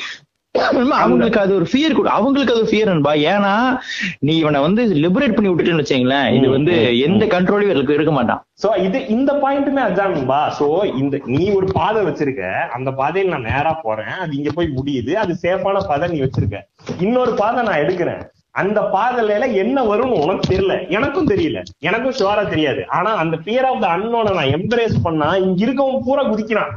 அவங்களுக்கு 0.90 1.40
அது 1.40 1.56
ஒரு 1.56 1.68
ஃபியர் 1.72 1.92
கூட. 1.92 2.10
அவங்களுக்கு 2.10 2.54
அது 2.54 2.64
ஃபியர் 2.64 2.86
நண்பா. 2.86 3.14
ஏன்னா 3.14 3.78
நீ 4.20 4.38
இவனை 4.38 4.62
வந்து 4.62 4.86
லிபரேட் 4.86 5.34
பண்ணி 5.34 5.54
விட்டுட்டுன்னு 5.54 5.66
வச்சீங்களேன் 5.66 6.34
இது 6.34 6.50
வந்து 6.50 7.00
எந்த 7.00 7.26
கண்ட்ரோலையும் 7.26 7.70
இருக்கு 7.70 7.94
இருக்க 7.94 8.12
மாட்டான். 8.12 8.46
சோ 8.68 8.84
இது 8.84 9.08
இந்த 9.08 9.34
பாயிண்ட்டுமே 9.34 9.78
அதான்பா 9.78 10.52
சோ 10.60 10.98
இந்த 10.98 11.22
நீ 11.26 11.50
ஒரு 11.50 11.68
பாதை 11.74 12.04
வச்சிருக்க. 12.04 12.52
அந்த 12.52 12.92
பாதையில 12.92 13.26
நான் 13.26 13.42
நேரா 13.42 13.74
போறேன். 13.74 14.06
அது 14.06 14.36
இங்க 14.36 14.50
போய் 14.56 14.70
முடியுது. 14.76 15.12
அது 15.12 15.38
சேஃபான 15.42 15.88
பாதை 15.88 16.10
நீ 16.10 16.22
வச்சிருக்க. 16.22 16.58
இன்னொரு 17.00 17.34
பாதை 17.34 17.64
நான் 17.64 17.74
எடுக்கிறேன். 17.74 18.22
அந்த 18.62 18.80
பாதலையில 18.94 19.46
என்ன 19.64 19.78
வரும்னு 19.84 20.22
உனக்கு 20.24 20.46
தெரியல. 20.52 20.76
எனக்கும் 20.90 21.28
தெரியல. 21.28 21.60
எனக்கும் 21.90 22.18
ஷுவரா 22.20 22.44
தெரியாது. 22.50 22.82
ஆனா 22.98 23.12
அந்த 23.24 23.36
பியர் 23.46 23.68
ஆஃப் 23.70 23.82
த 23.82 23.88
அன்னோனை 23.96 24.32
நான் 24.40 24.54
எம்ப்ரேஸ் 24.58 24.96
பண்ணா 25.04 25.30
இங்க 25.46 25.60
இருக்கவன் 25.66 26.06
பூரா 26.06 26.24
குதிக்கிறான். 26.26 26.72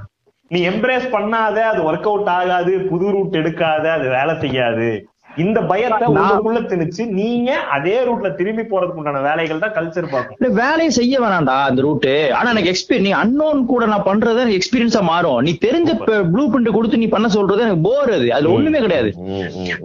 நீ 0.51 0.61
எம்ப்ரேஸ் 0.69 1.07
பண்ணாத 1.17 1.59
அது 1.73 1.81
ஒர்க் 1.91 2.09
அவுட் 2.11 2.31
ஆகாது 2.37 2.73
புது 2.91 3.09
ரூட் 3.11 3.37
எடுக்காத 3.41 3.85
அது 3.97 4.07
வேலை 4.17 4.35
செய்யாது. 4.39 4.89
இந்த 5.37 5.61
பயத்தை 5.63 5.91
நான்- 5.99 6.09
உங்களுக்குள்ள 6.13 6.61
திணிச்சு 6.71 7.03
நீங்க 7.13 7.51
அதே 7.71 7.97
ரூட்ல 8.01 8.35
திரும்பி 8.35 8.63
போறதுக்கு 8.63 9.01
உண்டான 9.01 9.21
வேலைகள் 9.21 9.59
தான் 9.59 9.73
கல்ச்சர் 9.73 10.09
பார்க்கும். 10.11 10.37
இல்ல 10.39 10.49
வேலையை 10.61 10.91
செய்ய 10.91 11.21
வேணாம்டா 11.21 11.57
அந்த 11.65 11.81
ரூட்டு 11.81 12.13
ஆனா 12.35 12.51
எனக்கு 12.51 12.73
எக்ஸ்பீரியன் 12.73 13.01
நீ 13.01 13.11
அன்னோன் 13.19 13.67
கூட 13.67 13.87
நான் 13.87 14.05
பண்றது 14.05 14.39
எனக்கு 14.39 14.59
எக்ஸ்பீரியன்ஸா 14.59 15.03
மாறும். 15.05 15.39
நீ 15.41 15.53
தெரிஞ்ச 15.61 15.91
ப்ளூ 16.31 16.45
பிரிண்ட் 16.47 16.71
கொடுத்து 16.71 16.99
நீ 16.99 17.09
பண்ண 17.09 17.29
சொல்றது 17.29 17.63
எனக்கு 17.63 17.83
போர் 17.83 18.13
அது. 18.13 18.27
அதுல 18.33 18.53
ஒண்ணுமே 18.53 18.81
கிடையாது. 18.81 19.11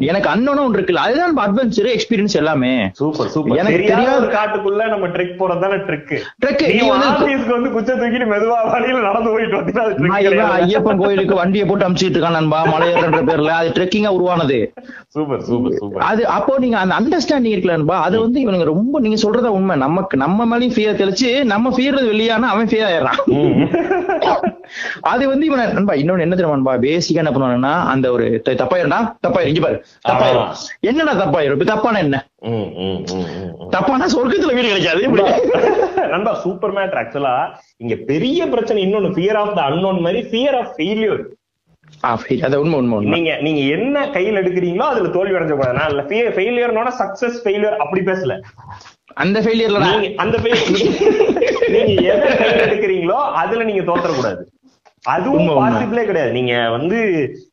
எனக்கு 0.06 0.30
அன்னோனும் 0.30 0.66
ஒன்று 0.66 0.80
இருக்குல்ல. 0.80 1.04
அதுதான் 1.06 1.38
அட்வென்ச்சர் 1.40 1.90
எக்ஸ்பீரியன்ஸ் 1.96 2.36
எல்லாமே. 2.36 2.74
சூப்பர் 2.94 3.30
சூப்பர் 3.30 3.62
எனக்கு 3.62 3.82
தெரியாத 3.86 4.26
காட்டுக்குள்ள 4.36 4.88
நம்ம 4.88 5.08
ட்ரெக் 5.08 5.38
போறதுதானே 5.40 5.80
ட்ரெக் 5.84 6.14
Trek, 6.46 6.60
நீ 6.72 6.88
ஆபீஸ்க்கு 7.06 7.54
வந்து 7.54 7.72
குச்ச 7.72 7.92
தூக்கிட்டு 7.96 8.28
மெதுவா 8.30 8.60
வழியில 8.70 9.00
நடந்து 9.02 9.30
போயிட்டு 9.30 9.58
வந்தீங்கன்னா 9.58 9.86
ட்ரெக் 10.26 10.54
ஐயப்பன் 10.60 11.02
கோயிலுக்கு 11.02 11.36
வண்டியை 11.36 11.66
போட்டு 11.68 11.88
அமிச்சிட்டு 11.88 12.16
இருக்கான் 12.16 12.38
நண்பா. 12.38 12.60
மலையேறன்ற 12.68 13.22
பேர்ல 13.28 13.54
அது 13.56 13.72
ட்ரெக்கிங்கா 13.76 14.12
உருவானது. 14.16 14.60
சூப்பர் 15.16 15.45
அது 16.10 16.22
அப்போ 16.38 16.54
நீங்க 16.64 16.78
அந்த 16.84 16.94
அண்டர்ஸ்டாண்டிங் 17.00 17.54
இருக்குல்ல 17.54 17.78
நண்பா? 17.78 17.98
அது 18.08 18.16
வந்து 18.22 18.40
இவனுங்க 18.44 18.68
ரொம்ப 18.74 19.00
நீங்க 19.06 19.18
சொல்றதா 19.24 19.52
உண்மை. 19.58 19.76
நமக்கு 19.86 20.18
நம்ம 20.24 20.46
மேலயும் 20.52 20.76
ஃபியர் 20.76 21.00
தெளிச்சு 21.02 21.30
நம்ம 21.54 21.74
ஃபியர் 21.78 22.00
வெளியானா 22.12 22.50
அவன் 22.54 22.72
ஃபியர் 22.72 22.88
ஆயிடுறான். 22.90 23.22
அது 25.12 25.24
வந்து 25.32 25.46
இவன 25.50 25.66
நண்பா 25.74 25.94
இன்னொன்னு 26.02 26.26
என்ன 26.26 26.36
தெரியுமா 26.36 26.76
பேசிக்கா 26.86 27.22
என்ன 27.24 27.34
பண்ணுவாங்கன்னா 27.36 27.74
அந்த 27.94 28.06
ஒரு 28.12 28.26
தப்பாயிரம்டா? 28.62 29.00
தப்பாயிரும். 29.26 29.52
இங்க 29.54 29.62
பாரு. 29.66 29.78
தப்பாயிரும். 30.10 30.50
என்னடா 30.90 31.14
தப்பாயிரும்? 31.24 31.70
தப்பான 31.74 32.00
என்ன? 32.06 32.18
தப்பானா 33.76 34.08
சொர்க்கத்துல 34.16 34.56
வீடு 34.56 34.72
கிடைக்காது? 34.72 35.04
நண்பா 36.14 36.34
சூப்பர் 36.44 36.76
மேட்ரு 36.78 37.00
ஆக்சுவலா 37.02 37.36
இங்க 37.84 37.96
பெரிய 38.12 38.48
பிரச்சனை 38.54 38.80
இன்னொன்னு 38.86 39.16
ஃபியர் 39.16 39.40
ஆஃப் 39.44 39.56
த 39.58 39.62
அன்னோன் 39.70 40.04
மாதிரி 40.06 40.22
ஃபியர் 40.32 40.58
ஆஃப் 40.62 40.74
ஃபெயிலியர் 40.78 41.24
அது 42.42 42.60
உண்மை 42.62 42.78
உண்மை 42.80 43.00
நீங்க 43.16 43.32
நீங்க 43.42 43.62
என்ன 43.76 44.08
கையில் 44.10 44.40
எடுக்கிறீங்களோ 44.42 44.86
அதுல 44.86 45.10
தோல்வி 45.10 45.38
அடைஞ்ச 45.38 45.54
கூடாது 45.54 45.78
நான் 45.80 45.90
இல்ல 45.90 46.04
ஃபெயிலியர்னோட 46.38 46.90
சக்சஸ் 47.02 47.38
ஃபெயிலியர் 47.44 47.78
அப்படி 47.78 48.02
பேசல. 48.02 48.36
அந்த 49.16 49.40
ஃபெயிலியர்ல 49.40 49.80
நீங்க 49.80 50.10
அந்த 50.18 50.38
நீங்க 51.76 51.94
எதை 52.14 52.28
கையில் 52.38 52.64
எடுக்கிறீங்களோ 52.66 53.18
அதுல 53.42 53.64
நீங்க 53.64 53.82
தோத்தரக்கூடாது. 53.82 54.42
அதுவும் 55.06 55.38
உண்மை, 55.40 55.56
உண்மை. 55.56 55.72
பாசிபிளே 55.72 56.06
கிடையாது. 56.06 56.32
நீங்க 56.32 56.70
வந்து 56.70 56.98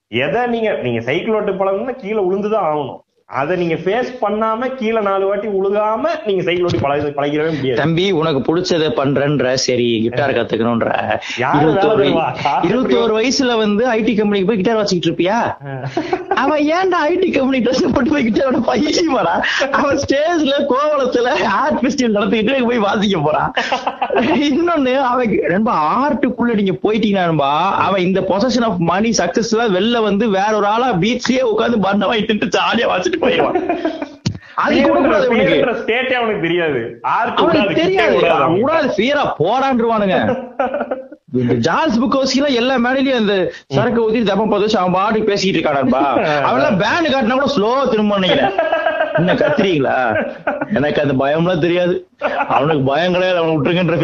எதை 0.09 0.47
நீங்க 0.47 0.71
நீங்க 0.83 1.01
சைக்கிள் 1.01 1.35
ஓட்டு 1.35 1.53
பழகணும்னா 1.53 1.97
கீழே 1.97 2.21
விழுந்துதான் 2.21 2.67
ஆகணும். 2.69 3.02
அதை 3.41 3.55
நீங்க 3.57 3.77
ஃபேஸ் 3.83 4.09
பண்ணாம 4.23 4.67
கீழே 4.79 5.01
நாலு 5.07 5.25
வாட்டி 5.27 5.49
உழுகாம 5.59 6.05
நீங்க 6.27 6.43
சைக்கிள் 6.47 6.67
ஓட்டி 6.69 6.81
பழக 6.83 7.11
பழகிடவே 7.19 7.51
முடியாது. 7.57 7.79
தம்பி 7.81 8.05
உனக்கு 8.21 8.41
பிடிச்சத 8.49 8.89
பண்றன்ற 8.99 9.53
சரி 9.67 9.87
கிட்டார் 10.05 10.35
கத்துக்கணும்ன்ற 10.39 10.91
இருபத்தோரு 12.69 13.15
வயசுல 13.19 13.57
வந்து 13.63 13.85
ஐடி 13.95 14.15
கம்பெனிக்கு 14.19 14.49
போய் 14.51 14.61
கிட்டார் 14.61 14.81
வச்சுக்கிட்டு 14.81 15.11
இருப்பியா? 15.11 15.39
அவன் 16.43 16.63
ஏன்டா 16.77 16.99
ஐடி 17.11 17.29
கம்பெனி 17.37 17.61
ட்ரெஸ் 17.65 17.93
போட்டு 17.95 18.13
போய் 18.15 18.27
கிட்டாரோட 18.29 18.61
பையன் 18.69 19.13
போறான்? 19.17 19.41
அவன் 19.79 20.01
ஸ்டேஜ்ல 20.05 20.55
கோவலத்துல 20.73 21.29
ஆர்ட் 21.61 21.81
ஃபெஸ்டிவல் 21.83 22.17
நடத்திக்கிட்டு 22.19 22.69
போய் 22.71 22.85
வாசிக்க 22.87 23.19
போறான். 23.21 23.51
இன்னொன்னு 24.49 24.95
அவன் 25.13 25.35
ரொம்ப 25.55 25.71
ஆர்ட்டுக்குள்ள 25.97 26.59
நீங்க 26.61 26.77
போயிட்டீங்கன்னா 26.85 27.51
அவன் 27.87 28.05
இந்த 28.09 28.21
பொசஷன் 28.33 28.69
ஆஃப் 28.69 28.79
மணி 28.93 29.13
சக்சஸ்ல 29.23 29.67
வெளில 29.79 30.03
வந்து 30.03 30.25
வேற 30.39 30.53
ஒரு 30.57 30.67
ஆளா 30.75 30.91
பீச்லயே 31.03 31.43
உட்காந்து 31.53 31.81
பண்ண 31.89 32.13
வாங்கிட்டு 32.13 32.55
ஜாலியா 32.59 32.87
வாசிட்டு 32.93 33.21
போயிடுவான். 33.23 33.57
தெரியாது. 35.85 36.41
தெரியாது. 36.41 36.81
கிட்டே 37.69 37.95
இந்த 41.33 41.55
ஜார்ஸ் 41.55 42.01
புக்கோஸ்கிலாம் 42.01 42.55
எல்லா 42.55 42.75
மேடையிலயும் 42.75 43.17
அந்த 43.17 43.53
சரக்கு 43.67 44.11
ஊத்தி 44.11 44.23
தப்பம் 44.23 44.49
பார்த்து 44.49 44.79
அவன் 44.79 44.93
பாட்டுக்கு 44.93 45.29
பேசிக்கிட்டு 45.29 45.69
இருக்கானப்பா 45.69 46.03
அவன் 46.41 46.79
பேண்ட் 46.79 47.15
காட்டினா 47.15 47.33
கூட 47.33 47.53
ஸ்லோ 47.57 47.91
திரும்ப 47.91 48.19
நினைக்கிறேன் 48.19 48.51
என்ன 49.15 49.35
கத்துறீங்களா? 49.35 49.95
எனக்கு 50.75 51.03
அந்த 51.03 51.25
பயம்லாம் 51.25 51.59
தெரியாது. 51.59 52.07
அவனுக்கு 52.49 52.83
பயம் 52.83 53.13
கிடையாது. 53.13 53.39
அவன் 53.39 53.51
விட்டுருங்கன்ற 53.51 53.97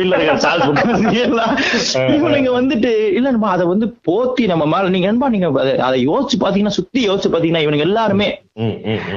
புக்கோஸ்கி 0.67 1.21
எல்லாம். 1.21 1.57
இவனுங்க 2.17 2.51
வந்துட்டு 2.59 3.13
இல்ல 3.13 3.33
அதை 3.41 3.67
வந்து 3.67 3.97
போத்தி 4.11 4.47
நம்ம 4.47 4.67
மேல 4.67 4.89
நீங்க 4.89 5.07
நண்பா 5.07 5.29
நீங்க 5.29 5.49
அதை- 5.49 6.09
யோசிச்சு 6.09 6.37
பாத்தீங்கன்னா 6.41 6.67
சுத்தி 6.67 7.11
யோசிச்சு 7.11 7.29
பாத்தீங்கன்னா 7.33 7.63
இவனுங்க 7.65 7.79
எல்லாருமே. 7.79 8.43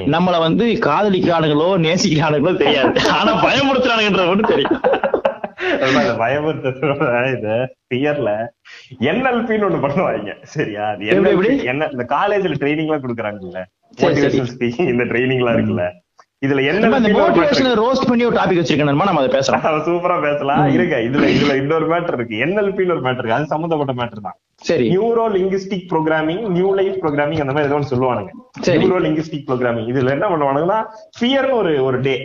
நம்மள 0.08 0.40
வந்து 0.40 0.66
காதலிக்கிறானுங்களோ 0.66 1.70
நேசிக்கிறானுங்களோ 1.80 2.58
தெரியாது. 2.58 3.10
ஆனா 3.10 3.44
பயமுறுத்துறானுங்கன்றது 3.44 4.28
மட்டும் 4.28 4.50
தெரியும். 4.50 4.82
பயமுறுத்தலோட 6.22 7.38
இது 7.38 7.56
பியர்ல 7.94 8.30
என்எல்பின்னு 9.10 9.68
ஒண்ணு 9.70 9.84
பண்ணுவாங்க. 9.86 10.36
சரியா? 10.56 10.86
அது? 10.90 11.06
என்ன 11.72 11.90
இந்த 11.96 12.06
காலேஜ்ல 12.16 12.60
ட்ரைனிங் 12.62 12.90
எல்லாம் 12.90 13.04
கொடுக்குறாங்கல்ல. 13.08 13.60
இந்த 14.94 15.04
ட்ரைனிங் 15.12 15.42
எல்லாம் 15.44 15.58
இருக்குல்ல. 15.58 15.86
இதுல 16.46 16.62
என்ன 16.70 16.80
நம்ம 16.80 16.96
அந்த 16.96 17.08
விஷயம் 17.08 17.26
ஒரு 17.26 17.34
matter 17.34 17.40
மோட்டிவேஷனை 17.40 17.72
ரோஸ்ட் 17.80 18.08
பண்ணி 18.08 18.24
ஒரு 18.26 18.36
டாபிக் 18.36 18.60
வச்சிருக்கேன் 18.60 18.90
நண்பா, 18.90 19.06
நம்ம 19.06 19.22
அதை 19.22 19.32
பேசலாம். 19.36 19.86
சூப்பரா 19.88 20.16
பேசலாம். 20.22 20.62
இருங்க 20.76 20.96
இதுல 21.08 21.26
இதுல 21.34 21.56
இன்னொரு 21.56 21.88
மேட்டர் 21.92 22.14
இருக்கு. 22.14 22.36
என்எல்பின்னு 22.46 22.96
ஒரு 22.96 23.02
மேட்டர் 23.02 23.22
இருக்கு. 23.22 23.34
அது 23.34 23.46
சம்பந்தப்பட்ட 23.46 23.94
மேட்டர் 24.00 24.26
தான். 24.28 24.38
சரி. 24.70 24.98
Neuro 24.98 25.26
linguistic 25.36 25.86
programming 25.92 26.42
new 26.48 26.74
life 26.74 26.98
programming 27.04 27.44
அந்த 27.46 27.54
மாதிரி 27.54 27.68
ஏதோ 27.70 27.74
ஒன்று 27.74 27.92
சொல்லுவானுங்க. 27.94 28.32
நியூரோ 28.66 29.00
லிங்குஸ்டிக் 29.08 29.46
ப்ரோக்ராமிங் 29.50 29.88
இதுல 29.94 30.10
என்ன 30.10 30.30
பண்ணுவானுங்கன்னா 30.30 30.80
ஃபியர்னு 31.20 31.52
ஒரு 31.52 31.84
ஒரு 31.84 32.00
டே 32.02 32.16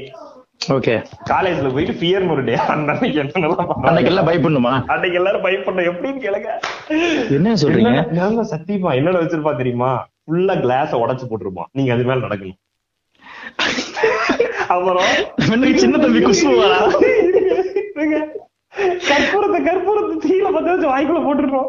ஓகே. 0.68 0.94
காலேஜ்ல 1.30 1.72
போயிட்டு 1.72 1.92
ஃபியர்னு 1.92 2.30
ஒரு 2.30 2.44
டே 2.44 2.54
அன்னைக்கு 2.54 3.22
என்னென்னலாம் 3.22 3.66
அன்னைக்கு 3.66 4.10
எல்லாம் 4.10 4.26
பயப்படணுமா? 4.26 4.84
அன்னைக்கு 4.86 5.16
எல்லாரும் 5.16 5.44
பயப்படணும். 5.44 5.88
எப்படின்னு 5.90 6.22
கேளுங்க. 6.24 6.50
என்ன 7.30 7.54
சொல்றீங்க? 7.54 8.10
நாங்க 8.10 8.42
சத்தியமா? 8.42 8.90
என்னோட 8.98 9.18
வச்சிருப்பா 9.22 9.56
தெரியுமா? 9.56 10.08
ஃபுல்லா 10.26 10.54
கிளாஸ 10.64 10.94
உடைச்சு 11.02 11.26
போட்டுருப்பான் 11.30 11.70
நீங்க 11.72 11.92
அது 11.92 12.04
மேல 12.04 12.26
நடக்கணும். 12.26 12.58
அப்புறம் 14.68 15.76
சின்ன 15.76 15.98
தம்பி 15.98 16.20
குசுவாரா. 16.20 16.80
கற்பூரத்தை 19.08 19.58
கற்பூரத்தை 19.66 20.14
தீயில 20.24 20.48
பத்த 20.56 20.68
வச்சு 20.72 20.88
வாய்க்குள்ள 20.92 21.20
போட்டுருப்போம். 21.26 21.68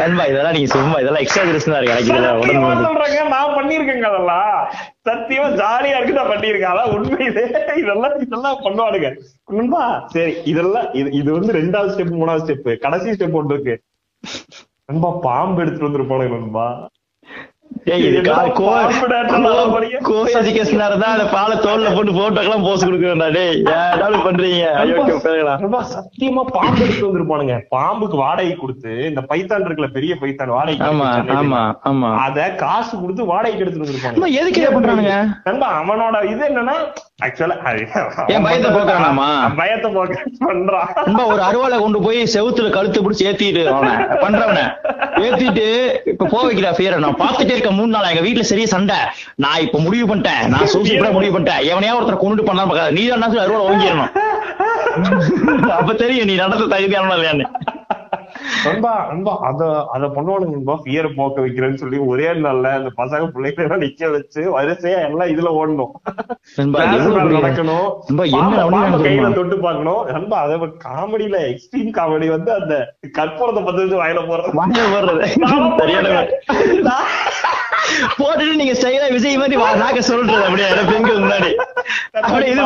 நண்பா 0.00 0.24
இதெல்லாம் 0.24 0.54
நீங்க 0.56 0.68
சும்மா 0.72 0.98
இதெல்லாம் 1.02 1.22
எக்ஸ்ட்ரா 1.22 1.42
தான் 1.42 1.80
இருக்கு. 1.80 2.14
எனக்கு. 2.16 2.84
சொல்றேங்க 2.86 3.28
நான் 3.28 3.56
பண்ணிருக்கேங்க 3.58 4.06
அதெல்லாம். 4.12 4.52
சத்தியமா 5.08 5.48
ஜாலியா 5.60 5.96
இருக்கு 5.98 6.18
நான் 6.20 6.32
பண்ணிருக்கேன் 6.32 6.72
அதான் 6.72 6.92
உண்மையிலே 6.96 7.44
இதெல்லாம் 7.82 8.16
இதெல்லாம் 8.26 8.62
பண்ணுவானுங்க. 8.64 9.10
நண்பா 9.58 9.82
சரி 10.14 10.34
இதெல்லாம் 10.52 10.88
இது 10.92 11.10
இது 11.20 11.32
வந்து 11.38 11.52
ரெண்டாவது 11.60 11.92
ஸ்டெப் 11.94 12.18
மூணாவது 12.20 12.44
ஸ்டெப் 12.46 12.70
கடைசி 12.78 13.10
ஸ்டெப் 13.10 13.38
ஒன்று 13.40 13.56
இருக்கு. 13.56 13.76
நண்பா 14.86 15.10
பாம்பு 15.28 15.62
எடுத்துட்டு 15.62 15.88
வந்திருப்பானுங்க 15.88 16.38
நண்பா. 16.38 16.66
சத்தியமா 25.90 26.42
பாம்பு 26.52 26.82
எடுத்து 26.82 27.06
வந்திருப்பானுங்க. 27.06 27.56
பாம்புக்கு 27.70 28.16
வாடகை 28.16 28.54
கொடுத்து 28.54 28.92
இந்த 29.08 29.20
பைத்தான் 29.28 29.64
இருக்குல்ல 29.64 29.90
பெரிய 29.90 30.14
பைத்தான் 30.14 30.48
வாடகை 30.48 30.78
ஆமா 30.88 31.08
ஆமா 31.38 31.62
ஆமா. 31.84 32.10
அத 32.22 32.48
காசு 32.56 33.00
கொடுத்து 33.00 33.24
வாடகைக்கு 33.24 33.64
எடுத்துட்டு 33.64 33.86
வந்திருப்பாங்க 33.86 34.32
எதுக்கு 34.38 34.62
பண்றானுங்க? 34.76 35.16
அவனோட 35.80 36.16
இது 36.26 36.44
என்னன்னா 36.48 36.76
பயத்தை 38.46 39.88
போக்க 39.94 40.16
பண்றான் 40.48 41.28
ஒரு 41.32 41.42
அருவாளை 41.48 41.76
கொண்டு 41.84 41.98
போய் 42.06 42.20
செவுத்துல 42.34 42.70
கழுத்து 42.76 43.02
பிடிச்சி 43.04 43.24
ஏத்திட்டு 43.30 43.62
பண்றவன. 44.24 44.60
ஏத்திட்டு 45.26 45.66
இப்ப 46.12 46.28
போக 46.34 46.42
வைக்கிறா 46.48 46.72
ஃபியரை 46.78 46.98
நான் 47.04 47.20
பாத்துட்டே 47.22 47.54
இருக்கேன் 47.56 47.78
மூணு 47.80 47.92
நாள். 47.94 48.10
எங்க 48.12 48.24
வீட்டுல 48.28 48.44
சரியா 48.50 48.68
சண்டை. 48.74 48.98
நான் 49.44 49.64
இப்ப 49.66 49.80
முடிவு 49.86 50.06
பண்ணிட்டேன். 50.10 50.42
நான் 50.54 50.70
சூப்பரா 50.74 51.12
முடிவு 51.18 51.34
பண்ணிட்டேன். 51.36 51.62
எவனையா 51.72 51.96
ஒருத்தர் 51.98 52.24
கொண்டு 52.24 52.48
பண்ணலாம் 52.48 52.70
பார்க்காத. 52.70 52.94
நீ 52.98 53.04
தான் 53.12 53.44
அருவாளை 53.44 53.64
ஓங்கிடணும் 53.68 54.12
அப்ப 55.80 55.92
தெரியும் 56.04 56.28
நீ 56.30 56.34
நடந்த 56.44 56.64
தகுதியான 56.74 57.14
இல்லையான்னு. 57.18 57.46
நண்பா 58.64 59.06
நண்பா 59.10 59.32
அத 59.40 59.86
அத 59.92 60.06
பண்ணுவானுங்க 60.06 60.50
நண்பா. 60.50 60.74
ஃபியர் 60.84 61.14
போக்க 61.16 61.40
வைக்கிறேன்னு 61.46 61.74
சொல்லி 61.74 61.98
ஒரே 61.98 62.26
நாள்ல 62.28 62.70
அந்த 62.78 62.90
பசங்க 62.96 63.26
பிள்ளைகளை 63.26 63.70
எல்லாம் 63.70 63.80
நிக்க 63.80 64.10
வச்சு 64.10 64.60
வரிசையா 64.60 65.00
எல்லாம் 65.08 65.30
இதுல 65.34 65.50
ஓடணும். 65.60 65.92
நடக்கணும். 67.38 67.88
கையில? 69.06 69.34
தொட்டு 69.34 69.58
பார்க்கணும். 69.58 70.04
நண்பா 70.04 70.40
அதை 70.40 70.56
காமெடியில 70.56 71.40
எக்ஸ்ட்ரீம் 71.52 71.92
காமெடி 71.98 72.28
வந்து 72.28 72.52
அந்த 72.60 72.74
கற்பூரத்தை 73.18 73.64
பத்து 73.64 74.04
வாயில 74.04 74.22
போடுறது. 74.28 74.54
வாங்க 74.54 74.80
போடுறது. 74.94 75.24
போட்டுட்டு 78.18 78.54
நீங்க 78.54 78.72
ஸ்டைலா 78.72 79.12
விஜய் 79.12 79.36
மாதிரி 79.36 79.56
நாக்க 79.62 79.98
சொல்றது 79.98 80.44
அப்படியே 80.44 80.68
பெண்கள் 80.90 81.18
முன்னாடி. 81.18 81.50
அப்படியே 82.12 82.50
இது 82.50 82.62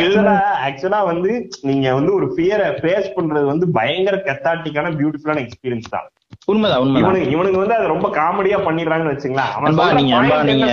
இது- 0.00 0.24
ஆக்சுவலா 0.66 1.04
வந்து 1.04 1.48
நீங்க 1.62 1.94
வந்து 1.94 2.14
ஒரு 2.14 2.34
ஃபியரை 2.36 2.68
ஃபேஸ் 2.80 3.08
பண்றது 3.16 3.44
வந்து 3.44 3.68
பயங்கர 3.68 4.16
கெத்தாட்டிக்கான 4.16 4.92
பியூட்டிஃபுல்லான 4.94 5.46
எக்ஸ்பீரியன்ஸ் 5.46 5.90
தான். 5.90 6.08
உண்மைதான் 6.46 6.78
உண்மைதான். 6.78 7.14
இவனுக்கு 7.30 7.58
வந்து 7.58 7.74
அது 7.74 7.86
ரொம்ப 7.86 8.08
காமெடியா 8.08 8.58
பண்ணிடுறாங்கன்னு 8.66 9.14
வச்சுங்களேன். 9.14 9.52
அவன் 9.52 9.76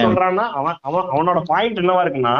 சொல்றான்னா 0.05 0.73
அவன் 0.81 1.03
அவனோட 1.13 1.41
பாயிண்ட் 1.45 1.79
என்னவா 1.79 2.03
இருக்குன்னா 2.03 2.35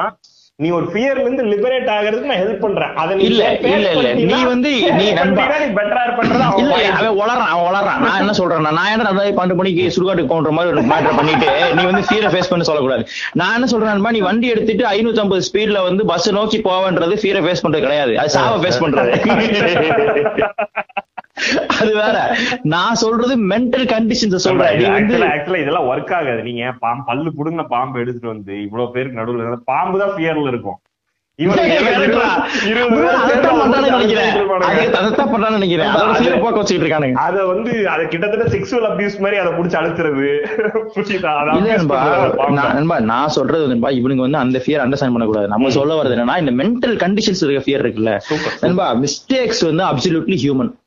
நீ 0.62 0.72
ஒரு 0.72 0.86
ஃபியர்ல 0.89 1.22
இருந்து 1.24 1.43
லிபரேட் 1.51 1.88
ஆகிறதுக்கு 1.93 2.30
நான் 2.30 2.41
ஹெல்ப் 2.41 2.59
பண்றேன் 2.64 2.91
அதை 3.01 3.14
நீ 3.18 3.22
இல்ல, 3.28 3.43
இல்ல, 3.70 3.88
இல்ல. 3.95 4.09
நீ 4.28 4.36
வந்து 4.49 4.72
நீ 4.97 5.05
நண்பா. 5.20 5.45
நீ 5.45 5.55
இருப்பேன்றது 5.62 6.43
அவன் 6.47 6.59
இல்ல. 6.64 6.74
அவன் 6.97 7.18
வளரான் 7.22 7.49
அவன் 7.51 7.66
வளரான் 7.70 8.03
நான் 8.05 8.20
என்ன 8.22 8.34
சொல்றேன்னா 8.39 8.74
நான் 8.80 8.91
என்ன 8.93 9.05
அந்த 9.05 9.24
பன்னெண்டு 9.32 9.57
மணிக்கு 9.62 9.86
சுடுகாட்டுக்கு 9.95 10.34
போன்ற 10.34 10.51
மாதிரி 10.57 10.74
ஒரு 10.74 10.84
மேட்டர் 10.91 11.18
பண்ணிட்டு 11.20 11.47
நீ 11.78 11.84
வந்து 11.89 12.03
ஃபீரை 12.09 12.30
ஃபேஸ் 12.34 12.51
பண்ண 12.51 12.68
சொல்லக்கூடாது 12.70 13.05
நான் 13.41 13.55
என்ன 13.57 13.70
சொல்றேன் 13.74 13.99
நீ 14.12 14.20
வண்டி 14.24 14.47
எடுத்துட்டு 14.53 14.84
ஐநூத்தி 14.93 15.20
ஐம்பது 15.20 15.43
ஸ்பீட்ல 15.49 15.88
வந்து 15.88 16.03
பஸ் 16.12 16.34
நோக்கி 16.34 16.64
போவன்றது 16.64 17.16
ஃபீரை 17.22 17.45
ஃபேஸ் 17.45 17.66
பண்றது 17.66 17.82
கிடையாது 17.82 18.18
அது 18.22 18.32
சாவ 18.32 18.57
ஃபேஸ் 18.64 18.82
பண்றது 18.82 19.12
அது 21.68 21.94
வேற. 21.94 22.36
நான் 22.64 22.96
சொல்றது 22.96 23.48
மென்டல் 23.48 23.86
கண்டிஷன்ஸ் 23.86 24.36
சொல்றேன். 24.36 24.80
actually 25.28 25.62
இதெல்லாம் 25.62 25.86
ஒர்க் 25.86 26.14
ஆகாது. 26.14 26.42
நீங்க 26.44 26.74
பாம்பு 26.80 27.04
பல்லு 27.06 27.32
புடுங்கின 27.38 27.68
பாம்பு 27.68 28.00
எடுத்துட்டு 28.00 28.28
வந்து 28.28 28.62
இவ்வளவு 28.62 28.92
பேருக்கு 28.92 29.20
நடுவுல 29.20 29.56
பாம்பு 29.66 30.00
தான் 30.00 30.10
ஃபியர்ல 30.10 30.48
இருக்கும். 30.48 30.80
அது- 37.14 37.48
வந்து 37.48 37.90
அத 37.90 38.04
கிட்டத்தட்ட 38.04 38.46
செக்ஸுவல் 38.46 38.84
அபியூஸ் 38.84 39.20
மாதிரி 39.20 39.38
அதை 39.38 39.54
புடிச்சு 39.54 39.84
அழுத்துறது. 39.84 40.38
நான் 43.02 43.28
சொல்றது 43.28 43.68
வந்து 43.68 43.90
நண்பா, 43.90 43.90
இவனுங்க 43.90 44.16
வந்து 44.16 44.38
அந்த 44.38 44.62
ஃபியர் 44.66 44.70
அண்டர்ஸ்டாண்ட் 44.70 45.12
பண்ணக்கூடாது. 45.12 45.48
நம்ம 45.48 45.70
சொல்ல 45.70 46.04
வர்றது 46.04 46.06
என்னன்னா 46.06 46.48
இந்த 46.48 46.64
மென்டல் 46.64 46.92
கண்டிஷன்ஸ் 46.92 47.50
இருக்க 47.50 47.72
ஃபியர் 47.72 47.82
இருக்குல்ல. 47.82 48.20
நண்பா 48.62 48.96
மிஸ்டேக்ஸ் 48.96 49.76
வந்து 49.76 49.84
அப்சல்யூட்லி 49.84 50.38
ஹியூமன். 50.44 50.80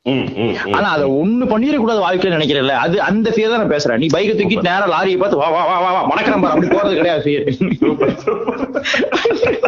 ஆனா 0.75 0.87
அதை 0.95 1.05
ஒண்ணு 1.19 1.45
பண்ணிடக்கூடாது 1.51 2.03
வாழ்க்கையில 2.03 2.37
நினைக்கிறேன்ல 2.37 2.73
அது 2.81 2.95
அந்த 3.07 3.27
ஃபியர் 3.33 3.51
தான் 3.51 3.61
நான் 3.61 3.73
பேசுறேன் 3.73 3.99
நீ 4.01 4.07
பைக்கை 4.13 4.33
தூக்கிட்டு 4.33 4.67
நேரா 4.67 4.87
லாரியை 4.91 5.17
பார்த்து 5.21 5.39
வா 5.39 5.47
வா 5.49 5.61
வா 5.69 5.77
வா 5.79 5.91
வா 5.95 6.01
மணக்கிறேன் 6.11 6.43
பாரு. 6.43 6.53
அப்படி 6.53 6.69
போறது 6.73 6.99
கிடையாது 6.99 7.23
ஃபியர். 7.25 7.45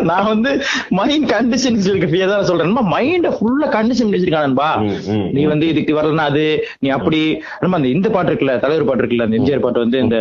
நான் 0.10 0.28
வந்து 0.28 0.52
மைண்ட் 1.00 1.28
கண்டிஷன்ஸ் 1.32 1.88
இருக்க 1.90 2.10
ஃபியர் 2.12 2.34
தான் 2.34 2.48
சொல்றேன். 2.50 2.66
மைண்ட 2.94 3.32
ஃபுல்லா 3.38 3.70
கண்டிஷன் 3.76 4.14
வச்சிருக்கானன்பா 4.14 4.70
நீ 5.36 5.44
வந்து 5.54 5.68
இதுக்கு 5.74 5.98
வரலன்னா 6.00 6.28
அது 6.32 6.46
நீ 6.82 6.90
அப்படி 6.98 7.22
நம்ம 7.64 7.80
அந்த 7.80 7.90
இந்த 7.90 8.08
பாட்டு 8.10 8.32
இருக்குல்ல 8.32 8.56
தலைவர் 8.60 8.88
பாட்டு 8.90 9.04
இருக்குல்ல 9.04 9.28
அந்த 9.28 9.40
எம்ஜிஆர் 9.40 9.66
பாட்டு 9.66 9.86
வந்து 9.86 10.00
இந்த 10.06 10.20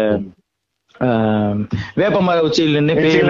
வேப்பமர 1.94 2.42
உச்சியில் 2.42 2.84
நின்று. 2.84 3.22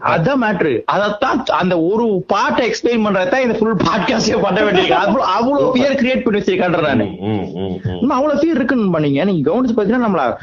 அதான் 0.00 0.42
மேட்ரு 0.42 0.82
அதத்தான் 0.92 1.50
அந்த 1.50 1.80
ஒரு 1.80 2.24
பாட்டை 2.26 2.70
எக்ஸ்பிளைன் 2.70 3.06
பண்றதான் 3.06 3.38
இந்த 3.38 3.58
ஃபுல் 3.58 3.76
பாட்காஸ்டே 3.76 4.40
பண்ண 4.40 4.60
வேண்டியிருக்கு. 4.60 4.90
அவ்வளவு 4.90 5.24
அவ்வளவு 5.24 5.72
பியர் 5.72 5.94
கிரியேட் 5.94 6.22
பண்ணி 6.22 6.40
வச்சிருக்கான்ற 6.40 6.82
நானு. 6.82 7.04
ம், 7.04 7.24
ம், 7.24 7.50
ம், 7.54 7.58
ம். 7.58 7.78
இன்னும் 7.84 8.10
அவ்வளவு 8.10 8.40
பியர் 8.40 8.54
இருக்குன்னு 8.54 8.98
பண்ணீங்க. 8.98 9.24
நீங்க 9.24 9.50
கவனிச்சு 9.50 9.78
பாத்தீங்கன்னா 9.78 10.08
நம்மள 10.08 10.34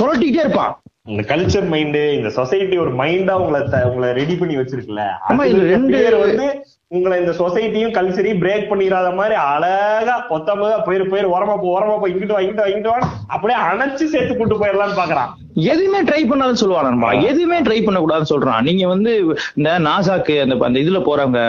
சொல்லிட்டே 0.00 0.38
இருப்பான். 0.38 0.80
இந்த 1.04 1.36
கல்ச்சர் 1.36 1.68
மைண்ட் 1.68 1.96
இந்த 1.96 2.28
சொசைட்டி 2.28 2.78
ஒரு 2.78 2.90
மைண்டா 2.90 3.30
உங்களை 3.30 3.82
உங்களை 3.82 4.12
ரெடி 4.12 4.34
பண்ணி 4.34 4.56
வச்சிருக்குல்ல. 4.56 5.02
ஆமா, 5.28 5.44
இது 5.44 5.78
ரெண்டு- 5.78 6.14
fear 6.14 6.20
வந்து 6.20 6.66
உங்களை 6.96 7.16
இந்த 7.20 7.32
சொசைட்டியும் 7.40 7.92
கல்ச்சரையும் 7.96 8.40
பிரேக் 8.42 8.64
பண்ணிடாத 8.70 9.08
மாதிரி 9.18 9.34
அழகா 9.50 10.14
பொத்தமதா 10.30 10.78
போயிரு 10.86 11.04
போயிரு 11.10 11.28
ஓரமா 11.34 11.54
போ 11.60 11.68
ஓரமா 11.74 11.96
போ 12.02 12.06
இங்கிட்டு 12.12 12.34
வா 12.36 12.40
இங்கிட்டு 12.44 12.62
வா 12.62 12.70
இங்கிட்டு 12.70 12.92
வா 12.92 12.98
அப்படியே 13.34 13.58
அணைச்சு 13.66 14.06
சேர்த்து 14.14 14.32
கூட்டு 14.38 14.56
போயிடலாம்னு 14.62 14.98
பாக்குறான். 15.00 15.30
எதுவுமே 15.72 16.00
ட்ரை 16.08 16.20
பண்ணாலும் 16.30 16.60
சொல்லுவான் 16.62 17.22
எதுவுமே 17.30 17.58
ட்ரை 17.66 17.78
பண்ண 17.84 18.00
கூடாதுன்னு 18.00 18.32
சொல்றான். 18.32 18.64
நீங்க 18.68 18.86
வந்து 18.94 19.12
இந்த 19.58 19.70
நாசாக்கு 19.86 20.36
அந்த 20.44 20.56
அந்த 20.70 20.82
இதுல 20.84 21.00
போறவங்க 21.08 21.42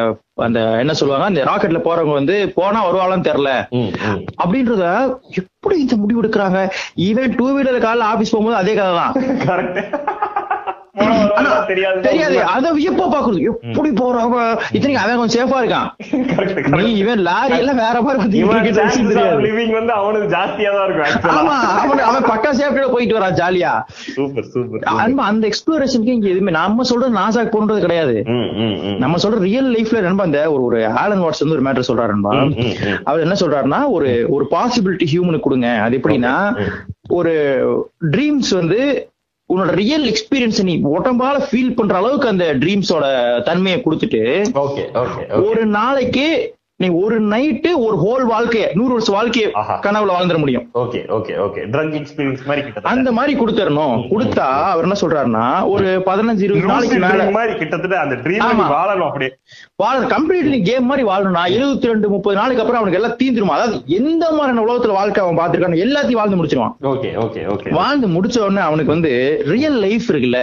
அந்த 0.48 0.60
என்ன 0.84 0.96
சொல்லுவாங்க 1.00 1.32
அந்த 1.32 1.48
ராக்கெட்ல 1.50 1.82
போறவங்க 1.88 2.16
வந்து 2.20 2.38
போனா 2.60 2.82
வருவாங்கன்னு 2.88 3.30
தெரியல. 3.30 3.54
அப்படின்றத 4.44 4.86
எப்படி 5.64 5.76
இந்த 5.80 5.96
முடிவு 6.00 6.22
எடுக்கிறாங்க 6.22 6.60
ஈவன் 7.06 7.36
டூ 7.36 7.48
வீலர் 7.56 7.78
காலைல 7.84 8.08
ஆபீஸ் 8.12 8.34
போகும்போது 8.34 8.62
அதே 8.62 8.74
கதை 8.76 8.94
தான். 8.96 9.14
கரெக்ட் 9.46 9.80
தெரியாது. 11.68 12.00
தெரியாது. 12.06 12.38
அத 12.54 12.70
எப்ப 12.90 13.04
பாக்குறது 13.12 13.42
எப்படி 13.48 13.90
போறாங்க 14.00 14.38
இத்தனைக்கு 14.76 15.02
அவன் 15.02 15.20
கொஞ்சம் 15.20 15.36
சேஃபா 15.36 15.58
இருக்கான். 15.62 15.88
இவன் 16.96 17.22
லாரி 17.28 17.54
எல்லாம் 17.60 17.80
வேற 17.82 17.98
மாதிரி 18.02 18.42
வந்து 19.74 19.94
அவனுக்கு 19.98 20.28
ஜாஸ்தியா 20.34 20.72
தான் 20.74 20.86
இருக்கும் 20.88 21.36
ஆமா 21.36 21.54
அவன் 21.76 22.02
அவன் 22.08 22.26
பக்கா 22.28 22.52
சேஃப்டியோட 22.60 22.90
போயிட்டு 22.94 23.18
வரான் 23.18 23.38
ஜாலியா 23.40 23.72
சூப்பர் 24.16 25.24
அந்த 25.28 25.44
எக்ஸ்ப்ளோரேஷனுக்கு 25.50 26.16
இங்க 26.16 26.30
எதுவுமே 26.32 26.54
நம்ம 26.58 26.86
சொல்றது 26.92 27.18
நாசாக்கு 27.18 27.54
போன்றது 27.56 27.86
கிடையாது. 27.86 28.18
நம்ம 29.00 29.22
சொல்ற 29.24 29.40
ரியல் 29.46 29.72
லைஃப்ல 29.76 30.04
நண்பா 30.06 30.28
அந்த 30.30 30.42
ஒரு 30.54 30.64
ஒரு 30.70 30.82
ஆலன் 31.02 31.24
வாட்ஸ் 31.24 31.44
வந்து 31.44 31.58
ஒரு 31.58 31.66
மேட்டர் 31.68 31.90
சொல்றாரு 31.90 32.14
நண்பா. 32.16 32.34
ம், 32.42 32.54
ம், 32.60 32.76
ம். 32.86 33.00
அவர் 33.08 33.26
என்ன 33.26 33.38
சொல்றாருன்னா 33.42 33.82
ஒரு 33.96 34.10
ஒரு 34.32 34.48
பாசிபிலிட்டி 34.54 35.08
ஹியூமனுக்கு 35.14 35.51
கொடுங்க. 35.52 35.72
அது 35.86 35.98
எப்படின்னா 35.98 36.36
ஒரு 37.10 37.34
ட்ரீம்ஸ் 38.12 38.52
வந்து 38.54 38.82
உன்னோட 39.50 39.72
ரியல் 39.80 40.06
எக்ஸ்பீரியன்ஸ் 40.10 40.60
நீ 40.64 40.74
உடம்பால 40.92 41.38
ஃபீல் 41.48 41.76
பண்ற 41.76 41.96
அளவுக்கு 41.98 42.28
அந்த 42.28 42.46
ட்ரீம்ஸோட 42.62 43.06
தன்மையை 43.44 43.78
கொடுத்துட்டு 43.82 44.24
ஒரு 45.50 45.64
நாளைக்கு 45.78 46.26
நீ 46.80 46.88
ஒரு 47.02 47.18
நைட்டு 47.24 47.72
ஒரு 47.86 47.96
ஹோல் 48.04 48.24
வாழ்க்கைய 48.30 48.68
நூறு 48.78 48.94
வருஷம் 48.94 49.16
வாழ்க்கைய. 49.16 49.48
கனவுல 49.84 50.14
வாழ்ந்துட 50.14 50.38
முடியும். 50.38 50.64
Okay 50.74 51.00
okay 51.18 51.34
okay 51.44 51.62
drug 51.74 51.98
experience 52.00 52.48
மாதிரி 52.48 52.62
அந்த 52.94 53.12
மாதிரி 53.18 53.34
கொடுத்துடணும் 53.40 54.00
கொடுத்தா 54.14 54.48
அவர் 54.72 54.86
என்ன 54.88 54.98
சொல்றாருன்னா 55.02 55.44
ஒரு 55.74 55.88
பதினஞ்சு 56.08 56.46
இருபது 56.48 56.72
நாளைக்கு 56.72 56.98
மேல 57.06 57.28
மாதிரி 57.38 57.54
கிட்டத்தட்ட 57.60 58.00
அந்த 58.06 58.16
ட்ரீம். 58.24 58.42
வாழணும் 58.74 59.08
அப்படியே. 59.10 59.32
வாழ 59.82 60.00
கம்ப்ளீட்லி 60.14 60.58
கேம் 60.70 60.88
மாதிரி 60.90 61.04
வாழணும்னா 61.10 61.44
எழுபத்தி 61.58 61.92
ரெண்டு 61.92 62.08
முப்பது 62.14 62.36
நாளைக்கு 62.40 62.62
அப்புறம் 62.64 62.80
அவனுக்கு 62.80 63.00
எல்லாம் 63.00 63.18
தீந்துருமா? 63.22 63.56
அதாவது 63.58 63.78
எந்த 63.98 64.24
மாதிரியான 64.38 64.64
உலகத்துல 64.66 64.96
வாழ்க்கை 65.00 65.22
அவன் 65.24 65.40
பாத்துருக்கானோ 65.40 65.82
எல்லாத்தையும் 65.86 66.22
வாழ்ந்து 66.22 66.40
முடிச்சிருவான். 66.40 66.74
ஓகே 66.92 67.12
ஓகே 67.26 67.44
ஓகே 67.54 67.76
வாழ்ந்து 67.80 68.10
முடிச்ச 68.16 68.38
உடனே 68.46 68.64
அவனுக்கு 68.70 68.96
வந்து 68.96 69.12
ரியல் 69.54 69.80
லைஃப் 69.86 70.08
இருக்குல்ல 70.14 70.42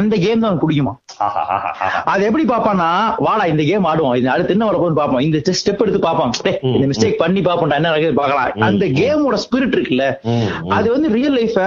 அந்த 0.00 0.14
கேம் 0.24 0.44
தான் 0.46 0.60
ஆஹா 1.26 1.56
அது 2.12 2.22
எப்படி 2.28 2.44
பாப்பான்னா 2.52 2.88
வாடா 3.26 3.44
இந்த 3.52 3.62
கேம் 3.70 3.88
ஆடுவோம். 3.90 4.16
இது 4.20 4.28
அடுத்து 4.34 4.54
என்ன 4.56 4.68
வரப்போன்னு 4.70 5.00
பாப்போம் 5.00 5.24
இந்த 5.26 5.54
ஸ்டெப் 5.60 5.82
எடுத்து 5.84 6.00
பாப்பான் 6.06 6.32
டேய், 6.46 6.58
இந்த 6.76 6.86
மிஸ்டேக் 6.92 7.20
பண்ணி 7.22 7.40
பாப்போம்டா 7.48 7.78
என்ன 7.80 8.12
பார்க்கலாம். 8.20 8.64
அந்த 8.68 8.86
கேமோட 9.00 9.38
ஸ்பிரிட் 9.44 9.76
இருக்குல்ல. 9.76 10.06
அது 10.78 10.88
வந்து 10.94 11.10
ரியல் 11.18 11.36
லைஃப 11.40 11.58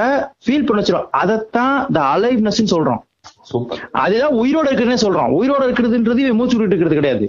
ஃபீல் 0.46 0.68
பண்ண 0.70 0.82
வச்சிரும். 0.82 1.10
அதைத்தான் 1.22 1.76
இந்த 1.90 2.02
அலைவ்னஸ் 2.16 2.62
சொல்றோம். 2.76 3.02
அதுதான் 4.04 4.38
உயிரோட 4.42 4.66
இருக்கிறதுனே 4.70 5.00
சொல்றோம் 5.04 5.36
உயிரோட 5.40 5.62
இருக்கிறதுன்றது 5.68 6.24
இவன் 6.24 6.40
மூச்சு 6.40 6.58
விட்டு 6.58 6.74
இருக்கிறது 6.74 7.00
கிடையாது. 7.00 7.26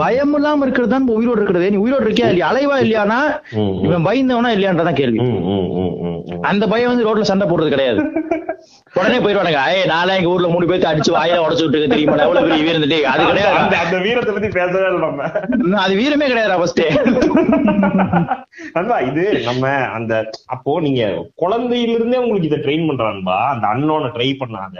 பயம் 0.00 0.34
இல்லாம 0.38 0.64
இருக்கிறது 0.66 0.92
தான் 0.94 1.08
உயிரோட 1.18 1.38
இருக்கிறது. 1.40 1.70
நீ 1.74 1.80
உயிரோட 1.84 2.02
இருக்கியா 2.08 2.30
இல்லையா? 2.32 2.50
அலைவா 2.52 2.76
இல்லையானா. 2.84 3.20
இவன் 3.86 4.06
பயந்தவனா 4.08 4.52
இல்லையான்றதான் 4.56 5.00
கேள்வி. 5.02 5.20
அந்த 6.52 6.64
பயம் 6.74 6.92
வந்து 6.92 7.06
ரோட்ல 7.08 7.30
சண்டை 7.32 7.48
போடுறது 7.50 7.74
கிடையாது. 7.74 8.00
உடனே 8.98 9.18
போயிடுவானுங்க 9.24 9.60
ஏய் 9.72 9.88
நாளே 9.90 10.14
எங்க 10.18 10.30
ஊர்ல 10.34 10.48
மூணு 10.52 10.68
பேர்த்து 10.68 10.88
அடிச்சு 10.90 11.10
வாயில 11.16 11.42
உடச்சு 11.44 11.64
விட்டு 11.64 11.90
தெரியுமா? 11.92 12.16
எவ்வளவு 12.26 12.46
பெரிய 12.48 12.62
வீரம் 12.66 12.84
அது 13.12 13.26
கிடையாது. 13.30 13.76
அந்த 13.82 13.98
வீரத்தை 14.06 14.32
பத்தி 14.36 14.48
பேசவே 14.58 14.88
நம்ம. 15.04 15.28
அது 15.84 15.94
வீரமே 16.00 16.28
கிடையாது 16.32 16.58
ஃபர்ஸ்ட் 16.62 16.82
நண்பா 18.76 18.96
இது 19.10 19.24
நம்ம 19.48 19.66
அந்த 19.96 20.12
அப்போ 20.54 20.72
நீங்க 20.86 21.02
குழந்தையிலிருந்தே 21.42 22.22
உங்களுக்கு 22.24 22.48
இதை 22.50 22.58
ட்ரெயின் 22.64 22.88
பண்றான்பா? 22.88 23.36
அந்த 23.54 23.66
அண்ணோனை 23.74 24.08
ட்ரை 24.16 24.30
பண்ணாத 24.40 24.76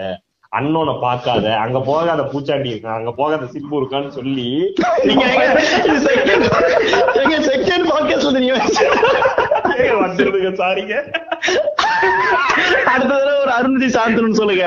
அண்ணோனை 0.53 0.93
பார்க்காத 1.01 1.47
அங்க 1.57 1.79
போகாத 1.81 2.21
பூச்சாண்டி 2.23 2.71
இருக்கான் 2.71 2.99
அங்க 2.99 3.11
போகாத 3.13 3.47
சிம்பு 3.47 3.75
இருக்கான்னு 3.81 4.11
சொல்லி 4.11 4.47
நீங்க 5.05 5.25
எங்க 7.23 7.37
செகண்ட் 7.49 7.87
பாட்காஸ்ட் 7.91 8.29
வந்து 8.29 8.41
நீங்க 8.41 8.57
வந்துருதுங்க 10.05 10.51
சாரிங்க. 10.61 10.95
அடுத்த 12.93 13.12
தடவை 13.12 13.35
ஒரு 13.43 13.53
அருந்ததி 13.59 13.89
சாந்தனு 13.97 14.39
சொல்லுங்க. 14.41 14.64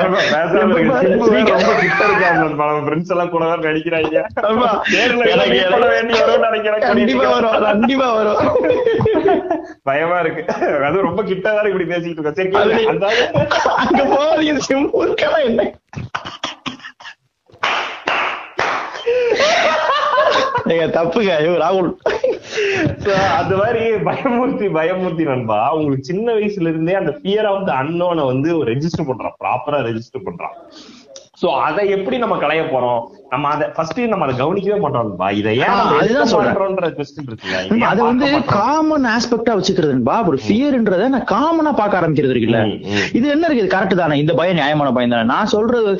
friends 2.88 3.10
எல்லாம் 3.14 3.30
கூட 3.30 3.44
வேற 3.50 3.60
நடிக்கிறாங்க. 3.66 4.16
கண்டிப்பா 6.78 7.26
வரும் 7.34 7.62
கண்டிப்பா 7.62 8.08
வரும். 8.12 8.40
பயமா 9.82 10.18
இருக்கு. 10.24 10.42
அது 10.88 11.06
ரொம்ப 11.08 11.20
கிட்ட 11.30 11.46
வேற 11.52 11.64
இப்படி 11.72 11.86
பேசிட்டு 11.92 12.18
இருக்கோம். 12.18 12.36
சரி 12.40 12.50
அங்க 13.82 14.02
போறீங்க 14.14 14.60
சிம்பு 14.68 14.98
என்ன? 15.48 15.60
ஏங்க 20.72 20.86
தப்புங்க. 20.96 21.32
ஐயோ 21.40 21.54
ராகுல். 21.64 21.90
அது 22.92 23.14
அந்த 23.40 23.54
மாதிரி 23.60 23.82
பயமூர்த்தி 24.08 24.66
பயமூர்த்தி 24.78 25.24
நண்பா 25.30 25.58
உங்களுக்கு 25.76 26.10
சின்ன 26.10 26.26
வயசுல 26.32 26.72
இருந்தே 26.74 26.94
அந்த 26.94 27.12
ஃபியர் 27.20 27.48
ஆஃப் 27.52 27.66
த 27.66 27.72
அன்னோனை 27.82 28.24
வந்து 28.32 28.50
ரெஜிஸ்டர் 28.70 29.08
பண்றான். 29.10 29.36
ப்ராப்பரா 29.44 29.80
ரெஜிஸ்டர் 29.88 30.26
பண்றான். 30.28 30.56
சோ 31.42 31.48
அதை 31.68 31.84
எப்படி 31.96 32.16
நம்ம 32.18 32.36
களைய 32.36 32.62
போறோம்? 32.62 33.02
நம்ம 33.32 33.48
அதை 33.54 33.66
ஃபர்ஸ்ட் 33.74 34.00
நம்ம 34.12 34.24
அதை 34.24 34.34
கவனிக்கவே 34.40 34.78
மாட்டோம் 34.80 35.04
நண்பா. 35.06 35.26
இதை 35.40 35.52
ஏன் 35.58 35.76
அதுதான். 35.98 36.32
மாட்டோம்ன்ற 36.32 36.88
கொஸ்டின் 36.96 37.28
இருக்குல்ல. 37.28 37.58
அது 37.90 38.00
வந்து? 38.08 38.26
காமன் 38.56 39.06
ஆஸ்பெக்டா 39.12 39.52
வச்சுக்கிறதுபா 39.58 40.16
ஒரு 40.30 40.38
ஃபியர்ன்றத 40.46 41.06
நான் 41.14 41.28
காமனா 41.32 41.70
பார்க்க 41.78 42.00
ஆரம்பிக்கிறது 42.00 42.32
இருக்குல்ல. 42.34 42.58
இது 43.18 43.26
என்ன 43.34 43.44
இருக்குது? 43.48 43.70
கரெக்ட் 43.74 44.00
தானே. 44.00 44.16
இந்த 44.22 44.32
பயம் 44.40 44.58
நியாயமான 44.58 44.90
பயம் 44.96 45.14
தானே. 45.14 45.26
நான் 45.32 45.50
சொல்றது 45.54 45.92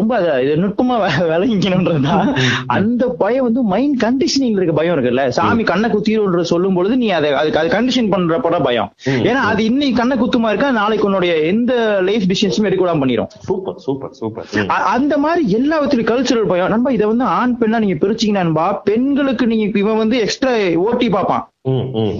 ரொம்ப 0.00 0.18
இது 0.44 0.52
நுட்பமா 0.64 0.96
விளங்கிக்கணும்ன்றதுதான். 1.30 2.28
அந்த 2.76 3.08
பயம் 3.22 3.46
வந்து 3.48 3.62
மைண்ட் 3.72 3.96
கண்டிஷனிங் 4.04 4.58
இருக்க 4.58 4.74
பயம் 4.80 4.96
இருக்குல்ல. 4.96 5.24
சாமி 5.38 5.66
கண்ணை 5.72 5.90
குத்திடுன்ற 5.94 6.44
சொல்லும் 6.52 6.76
பொழுது 6.80 6.96
நீ 7.04 7.08
அதை 7.20 7.32
அதுக்கு 7.40 7.62
அது 7.62 7.74
கண்டிஷன் 7.76 8.12
பண்றப்பட 8.16 8.60
பயம். 8.68 8.92
ஏன்னா 9.30 9.42
அது 9.52 9.64
இன்னைக்கு 9.70 9.96
கண்ணை 10.02 10.18
குத்துமா 10.24 10.52
இருக்கா? 10.54 10.70
நாளைக்கு 10.80 11.08
உன்னுடைய 11.10 11.34
எந்த 11.52 11.72
லைஃப் 12.10 12.28
டிசிஷன்ஸும் 12.32 12.68
எடுக்க 12.70 12.84
விடாம 12.84 13.02
பண்ணிரும். 13.04 13.30
Super 13.48 13.80
super 13.88 14.14
super. 14.20 14.68
அந்த 14.94 15.14
மாதிரி 15.26 15.42
எல்லாத்துலயும் 15.58 16.10
கல்ச்சரல் 16.12 16.48
பயம். 16.52 16.72
நண்பா 16.74 16.90
இதை 16.90 17.06
வந்து 17.06 17.26
ஆண் 17.34 17.58
பெண்ணா 17.60 17.78
நீங்க 17.78 17.96
பிரிச்சீங்கன்னா 18.02 18.42
நண்பா 18.42 18.66
பெண்களுக்கு 18.86 19.44
நீங்க 19.46 19.78
இவன் 19.78 20.00
வந்து 20.02 20.16
எக்ஸ்ட்ரா 20.20 20.52
ஓட்டி 20.84 21.08
பார்ப்பான். 21.08 21.44
ம், 21.64 21.86
ம். 22.00 22.16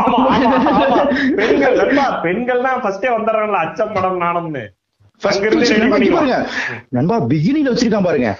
ஆமா, 0.00 0.18
ஆமா, 0.26 0.50
ஆமா. 0.74 0.98
பெண்கள் 1.40 1.74
நண்பா, 1.80 2.04
பெண்கள் 2.22 2.66
தான் 2.66 2.80
ஃபர்ஸ்டே 2.84 3.10
வந்துடுறாங்கல்ல 3.14 3.62
அச்சம் 3.64 3.94
படம் 3.94 4.22
நாணம்னு 4.22 4.64
நண்பா, 6.96 7.16
பிகினில 7.30 7.70
வச்சிருக்கான் 7.70 8.06
பாருங்க. 8.06 8.30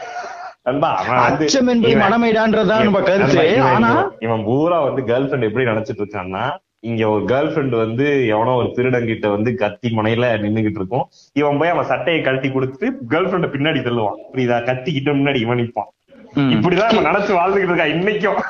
அச்சம் 1.27 1.69
என்பது 1.73 1.93
இவன் 1.93 2.03
மனமைடான்றதுதான் 2.05 2.87
நம்ம 2.87 3.01
கருத்து. 3.01 3.45
ஆனா 3.69 3.91
இவன் 3.91 4.11
இவன் 4.27 4.43
பூரா 4.45 4.79
வந்து 4.87 5.03
கேர்ள் 5.11 5.29
ஃபிரெண்ட் 5.29 5.49
எப்படி 5.49 5.67
நினைச்சிட்டு 5.71 6.03
இருக்கான்னா 6.05 6.45
இங்க 6.81 7.09
ஒரு 7.09 7.25
கேர்ள் 7.25 7.51
ஃபிரெண்ட் 7.51 7.77
வந்து 7.77 8.27
எவனோ 8.27 8.51
ஒரு 8.51 8.67
திருடங்கிட்ட 8.67 9.31
வந்து 9.31 9.55
கத்தி 9.55 9.89
முனையில 9.89 10.29
நின்னுகிட்டு 10.43 10.71
இருக்கும். 10.71 11.09
இவன் 11.33 11.59
போய் 11.59 11.69
அவன் 11.69 11.85
சட்டையை 11.85 12.23
கழட்டி 12.23 12.49
கொடுத்துட்டு 12.49 12.91
கேர்ள் 13.11 13.29
ஃபிரெண்ட 13.29 13.49
பின்னாடி 13.49 13.81
தள்ளுவான். 13.81 14.19
புரியுதா? 14.33 14.59
கத்திக்கிட்ட 14.65 15.13
முன்னாடி 15.13 15.37
இவன் 15.37 15.59
நிப்பான். 15.59 15.89
ம். 16.33 16.51
இப்படிதான் 16.51 16.93
நம்ம 16.93 17.11
நினைச்சு 17.11 17.37
வாழ்ந்துகிட்டு 17.39 17.75
இருக்கா 17.75 17.85
இன்னைக்கும். 17.85 18.41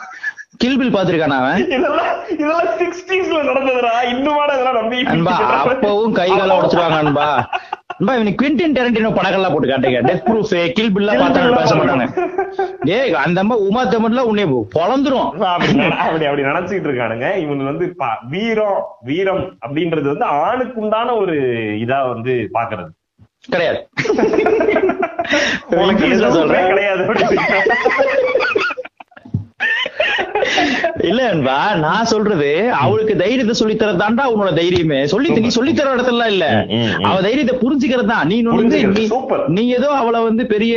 கில்பில் 0.65 0.95
பாத்திருக்கானா 0.97 1.39
அவன்? 1.39 1.65
இதெல்லாம் 1.65 2.29
இதெல்லாம் 2.29 2.67
சிக்ஸ்டீஸ்ல 2.67 3.39
நடந்ததுடா. 3.51 3.95
இன்னுமாட 4.05 4.49
இதெல்லாம் 4.49 4.75
நம்பி. 4.75 5.03
அப்பவும் 5.03 6.13
கை 6.13 6.29
கால 6.29 6.61
உடைச்சிருவாங்க 6.61 7.03
நண்பா 7.03 7.49
இவனுக்கு 7.99 8.41
குவிண்டின் 8.41 8.75
டெரண்டினோ 8.77 9.11
படங்கள்லாம் 9.19 9.53
போட்டு 9.53 9.69
காட்டுங்க. 9.69 10.01
டெத் 10.09 10.25
ப்ரூஃப் 10.27 10.73
கில் 10.77 10.91
பார்த்தா 10.95 11.57
பேச 11.57 11.75
மாட்டாங்க 11.75 12.05
ஏய் 12.97 13.15
அந்த 13.25 13.41
அம்மா 13.41 13.57
உமா 13.69 13.83
தமிழ்ல 13.85 14.25
உன்னை 14.31 14.45
பொழந்துரும். 14.77 15.31
அப்படி 15.55 15.85
அப்படி 15.85 16.43
நினைச்சிட்டு 16.51 16.89
இருக்கானுங்க. 16.91 17.29
இவங்க 17.45 17.65
வந்து 17.71 17.87
வீரம் 18.35 18.81
வீரம் 19.11 19.43
அப்படின்றது 19.67 20.07
வந்து 20.13 20.25
ஆணுக்கு 20.25 20.81
உண்டான 20.81 21.15
ஒரு 21.23 21.37
இதா 21.85 22.01
வந்து 22.13 22.35
பாக்குறது. 22.59 22.93
கிடையாது. 23.51 23.81
கிடையாது. 26.71 27.03
இல்ல 31.05 31.21
நண்பா 31.27 31.57
நான் 31.79 32.05
சொல்றது 32.05 32.51
அவளுக்கு 32.79 33.15
தைரியத்தை 33.17 33.55
சொல்லி 33.55 33.75
தரதாண்டா 33.75 34.25
உன்னோட 34.27 34.53
தைரியமே. 34.55 34.99
சொல்லி 35.05 35.29
நீ 35.37 35.51
சொல்லி 35.51 35.73
தர 35.73 35.95
இடத்துல 35.95 36.27
இல்ல. 36.27 36.47
அவ 37.05 37.17
தைரியத்தை 37.21 37.57
புரிஞ்சுக்கிறது 37.59 38.09
தான். 38.09 38.27
நீ 38.27 38.37
வந்து 38.53 38.79
நீ- 39.55 39.71
ஏதோ 39.75 39.89
அவளை 39.95 40.21
வந்து 40.23 40.47
பெரிய 40.47 40.75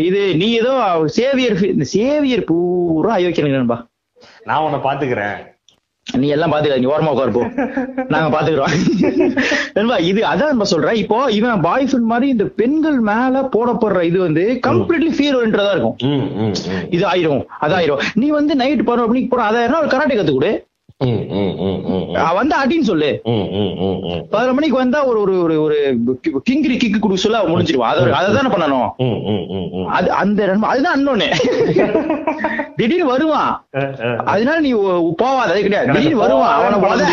இது 0.00 0.22
நீ 0.34 0.48
ஏதோ 0.54 0.74
சேவியர் 1.14 1.56
இந்த 1.66 1.86
சேவியர் 1.94 2.44
பூரா 2.44 3.12
அயோக்கியம் 3.14 3.56
நண்பா 3.56 3.78
நான் 4.44 4.62
உன்னை 4.62 4.80
பாத்துக்கிறேன் 4.84 5.36
நீ 6.22 6.26
எல்லாம் 6.34 6.52
பாத்துக்க 6.52 6.78
நீ 6.82 6.88
ஓரமா 6.94 7.12
உட்காரு 7.14 7.32
போ. 7.36 7.42
நாங்க 8.12 8.28
பாத்துக்கிறோம். 8.34 8.74
இது 10.10 10.20
அதான் 10.32 10.52
நம்ம 10.52 10.66
சொல்றேன். 10.72 10.98
இப்போ 11.02 11.18
இவன் 11.38 11.64
பாய் 11.66 11.88
ஃப்ரெண்ட் 11.90 12.10
மாதிரி 12.12 12.28
இந்த 12.34 12.46
பெண்கள் 12.60 12.98
மேல 13.10 13.42
போடப்படுற 13.54 14.02
இது 14.10 14.18
வந்து 14.26 14.44
கம்ப்ளீட்லி 14.68 15.10
ஓரியன்டா 15.38 15.72
இருக்கும். 15.76 15.96
இது 16.96 17.04
ஆயிரும் 17.12 17.42
அதாயிரும். 17.66 18.04
நீ 18.22 18.28
வந்து 18.38 18.54
நைட் 18.62 18.86
பதினோரு 18.90 19.10
மணிக்கு 19.12 19.32
போற 19.34 19.44
அதாயிரம் 19.50 19.82
ஒரு 19.82 19.92
கராட்டே 19.96 20.18
கத்து 20.20 20.38
வந்து 22.38 22.54
அடின்னு 22.62 22.88
சொல்லு. 22.90 23.10
பதினொரு 24.32 24.54
மணிக்கு 24.56 24.76
வந்தா 24.82 24.98
ஒரு 25.10 25.18
ஒரு 25.24 25.34
ஒரு 25.44 25.56
ஒரு 25.64 25.76
கிங்கிரி 26.48 26.76
கிக்கு 26.82 26.98
குடு 27.04 27.22
சொல்ல 27.24 27.40
அவ 27.40 27.50
முடிஞ்சிருவா. 27.52 27.88
அதை 27.92 28.12
அதை 28.20 28.30
தானே 28.38 28.52
பண்ணணும். 28.54 28.88
அது 29.98 30.08
அந்த 30.22 30.40
அதுதான் 30.72 30.96
அண்ணோன்னு 30.96 31.28
திடீர்னு 32.78 33.06
வருவான். 33.10 33.50
அதனால 34.32 34.56
நீ 34.64 34.70
போவாத. 35.20 35.48
அது 35.52 35.60
கிடையாது. 35.66 35.92
திடீர்னு 35.96 36.22
வருவான். 36.22 36.52
அவனை 36.54 36.78
உத. 36.78 37.04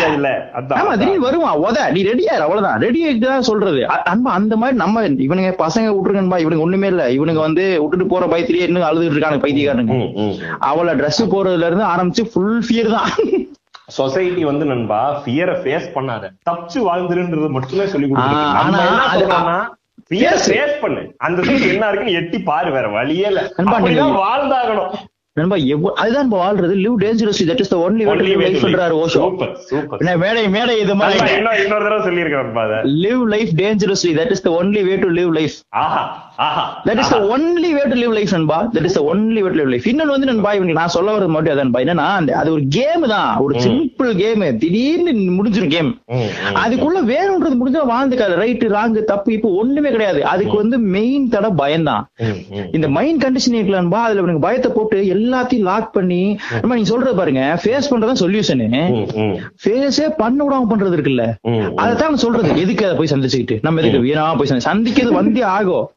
அதான், 0.58 0.76
ஆமா 0.78 0.90
அதான். 0.90 0.98
திடீர்னு 1.02 1.26
வருவான். 1.26 1.56
உத. 1.66 1.78
நீ 1.94 2.00
ரெடியா 2.10 2.32
அவ்வளவுதான். 2.46 2.78
ரெடி 2.84 3.00
தான் 3.24 3.46
சொல்றது. 3.50 3.80
அன்பா 4.12 4.32
அந்த 4.38 4.56
மாதிரி 4.62 4.76
நம்ம 4.82 5.04
இவனுங்க 5.26 5.52
பசங்க 5.64 5.92
விட்டுருக்கன்பா 5.94 6.40
இவனுங்க 6.44 6.66
ஒண்ணுமே 6.66 6.90
இல்ல. 6.94 7.04
இவனுங்க 7.16 7.42
வந்து 7.46 7.64
விட்டுட்டு 7.82 8.06
போற 8.06 8.26
பயத்திலேயே 8.34 8.66
இன்னும் 8.68 8.88
அழுதுட்டு 8.90 9.16
இருக்கானுங்க 9.16 9.44
பைத்தியக்காரனுங்க. 9.46 9.96
அவளை 10.70 10.94
Dress 11.00 11.20
போறதுல 11.32 11.68
இருந்து 11.70 11.86
ஆரம்பிச்சு 11.92 12.24
ஃபுல் 12.32 12.60
ஃபியர் 12.66 12.94
தான். 12.96 13.10
சொசைட்டி 13.86 14.44
வந்து 14.44 14.64
நண்பா 14.64 15.22
ஃபியரை 15.24 15.56
ஃபேஸ் 15.62 15.90
பண்ணாத. 15.94 16.30
தப்பிச்சு 16.50 16.74
வாழ்ந்துருன்றது 16.74 17.48
மட்டுமே 17.48 17.86
சொல்லி 17.86 18.10
ஆ, 18.16 18.20
கொடுத்துருக்கு 18.20 18.64
நம்ம 18.64 18.80
ஆனா 18.80 19.14
என்ன 19.14 19.26
அது- 19.26 19.28
சொல்றோம்னா 19.28 19.80
ஃபியர். 20.10 20.38
ஃபேஸ் 20.46 20.80
பண்ணு. 20.80 21.14
அந்த 21.18 21.42
சைடு 21.42 21.68
என்ன 21.68 21.86
இருக்குன்னு 21.86 22.12
எட்டி 22.12 22.38
பாரு 22.38 22.72
வேற 22.72 22.88
வழியே 22.88 23.26
இல்ல. 23.26 23.52
அப்படிதான் 23.56 24.22
வாழ்ந்தாகணும். 24.22 24.94
நண்பா 25.32 25.56
எவ்வ- 25.56 25.92
அதுதான் 25.92 26.28
நம்ம 26.28 26.52
வாழ்றது. 26.52 26.56
Live 26.56 26.94
dangerous 27.00 27.46
that 27.46 27.60
is 27.60 27.68
the 27.68 27.90
only 27.90 28.04
way 28.26 28.34
life. 28.34 28.64
பண்றாரு 28.64 29.04
ஓஷோ 29.04 30.16
மேடை 30.16 30.48
மேடை 30.48 30.80
இது 30.80 30.94
மாதிரி. 30.94 31.32
இன்னொரு 31.34 31.66
தடவை 31.68 32.12
அதை. 32.60 32.76
Live 32.76 33.24
life 33.24 33.48
dangerously 33.56 34.14
that 34.14 34.30
is 34.30 34.42
the 34.42 34.62
only 34.62 34.84
way 34.84 34.96
to 34.96 35.08
live 35.08 35.32
life 35.32 35.52
Aha. 35.68 36.31
That 36.84 36.98
is 36.98 37.14
only 37.14 37.72
way 37.72 37.82
to 37.84 37.94
live 37.94 38.12
life 38.12 38.28
நண்பா 38.30 38.68
that 38.72 38.84
is 38.84 39.00
only 39.00 39.40
way 39.40 39.40
to 39.40 39.64
live 39.64 39.68
life 39.68 39.86
இன்னொன்னு 39.86 40.06
வந்து 40.06 40.26
நண்பா 40.26 40.52
இவனுக்கு 40.52 40.78
நான் 40.78 40.88
சொல்ல 40.88 41.18
வரது 41.18 41.26
மட்டும் 41.26 41.74
அதான் 41.74 41.76
என்னன்னா 41.76 42.30
அது 42.30 42.52
ஒரு 42.52 42.62
கேம் 42.68 43.02
தான். 43.08 43.36
ஒரு 43.36 43.58
சிம்பிள் 43.58 44.16
கேம் 44.16 44.58
திடீர்னு 44.58 45.12
முடிஞ்சிரும் 45.12 45.66
கேம். 45.66 46.00
அதுக்குள்ள 46.54 47.10
வேணும்ன்றது 47.10 47.56
முடிஞ்சா 47.64 47.90
வாழ்ந்துக்காது. 47.90 48.40
ரைட்டு 48.40 48.76
ராங்கு 48.76 49.04
தப்பு 49.04 49.32
இப்போ 49.32 49.48
ஒண்ணுமே 49.48 49.90
கிடையாது. 49.90 50.24
அதுக்கு 50.24 50.56
வந்து 50.56 50.78
மெயின் 50.78 51.28
தடை 51.28 51.50
பயம்தான் 51.56 52.08
ம், 52.18 52.24
ம். 52.24 52.68
இந்த 52.72 52.88
மைண்ட் 52.88 53.24
கண்டிஷன் 53.24 53.54
இருக்கலான்பா 53.54 53.94
அதுல 53.94 54.20
இவனுக்கு 54.20 54.46
பயத்தை 54.46 54.72
போட்டு 54.74 55.00
எல்லாத்தையும் 55.02 55.58
லாக் 55.58 55.92
பண்ணி 55.92 56.38
நம்ம 56.60 56.74
நீங்க 56.74 56.88
சொல்றது 56.88 57.14
பாருங்க. 57.14 57.60
Face 57.64 57.92
பண்றதான் 57.92 58.20
solution. 58.20 59.06
ஃபேஸே 59.64 60.14
பண்ண 60.16 60.44
விடாம 60.44 60.72
பண்றது 60.72 60.84
இருக்குல்ல. 60.84 61.34
அதைத்தான் 61.74 62.08
நான் 62.08 62.16
சொல்றது. 62.16 62.60
எதுக்கு 62.60 62.84
அதை 62.84 62.96
போய் 62.96 63.08
சந்திச்சுக்கிட்டு? 63.10 63.58
நம்ம 63.62 63.80
எதுக்கு 63.80 63.98
வீணா 63.98 64.34
போய் 64.34 64.48
சந்தி- 64.50 64.68
சந்திக்கிறது 64.72 65.12
வந்தே 65.12 65.40
ஆகும். 65.40 65.88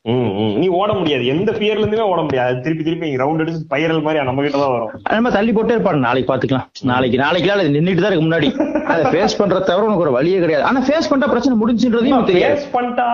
நீ 0.62 0.68
ஓட 0.80 0.90
முடியாது. 1.00 1.24
எந்த 1.34 1.50
பியர்ல 1.60 1.84
இருந்துமே 1.86 2.06
ஓட 2.14 2.22
முடியாது. 2.28 2.56
திருப்பி 2.66 2.84
திருப்பி 2.88 3.10
ரவுண்ட் 3.22 3.42
அடிச்சு 3.44 3.64
ஸ்பைரல் 3.66 4.02
மாதிரி 4.06 4.24
நம்ம 4.30 4.44
கிட்ட 4.46 4.60
தான் 4.64 4.74
வரும். 4.76 4.94
நம்ம 5.16 5.32
தள்ளி 5.38 5.52
போட்டே 5.58 5.76
இருப்பாங்க. 5.78 6.02
நாளைக்கு 6.08 6.30
பாத்துக்கலாம். 6.32 6.68
நாளைக்கு 6.92 7.20
நாளைக்கு 7.24 7.52
அது 7.56 7.76
நின்னுட்டு 7.78 8.04
தான் 8.06 8.12
இருக்கு 8.12 8.28
முன்னாடி. 8.28 8.50
அதை 8.94 9.04
ஃபேஸ் 9.14 9.38
பண்றத 9.42 9.64
தவிர 9.70 9.86
உனக்கு 9.90 10.06
ஒரு 10.08 10.16
வழியே 10.18 10.40
கிடையாது. 10.44 10.66
ஆனா 10.70 10.82
ஃபேஸ் 10.88 11.12
பண்ற 11.14 11.28
பிரச்சனை 11.34 11.58
முடிஞ்சுன்றதையும் 11.62 12.26
ஃபேஸ் 12.32 12.68
பண்ணிட்டா 12.78 13.08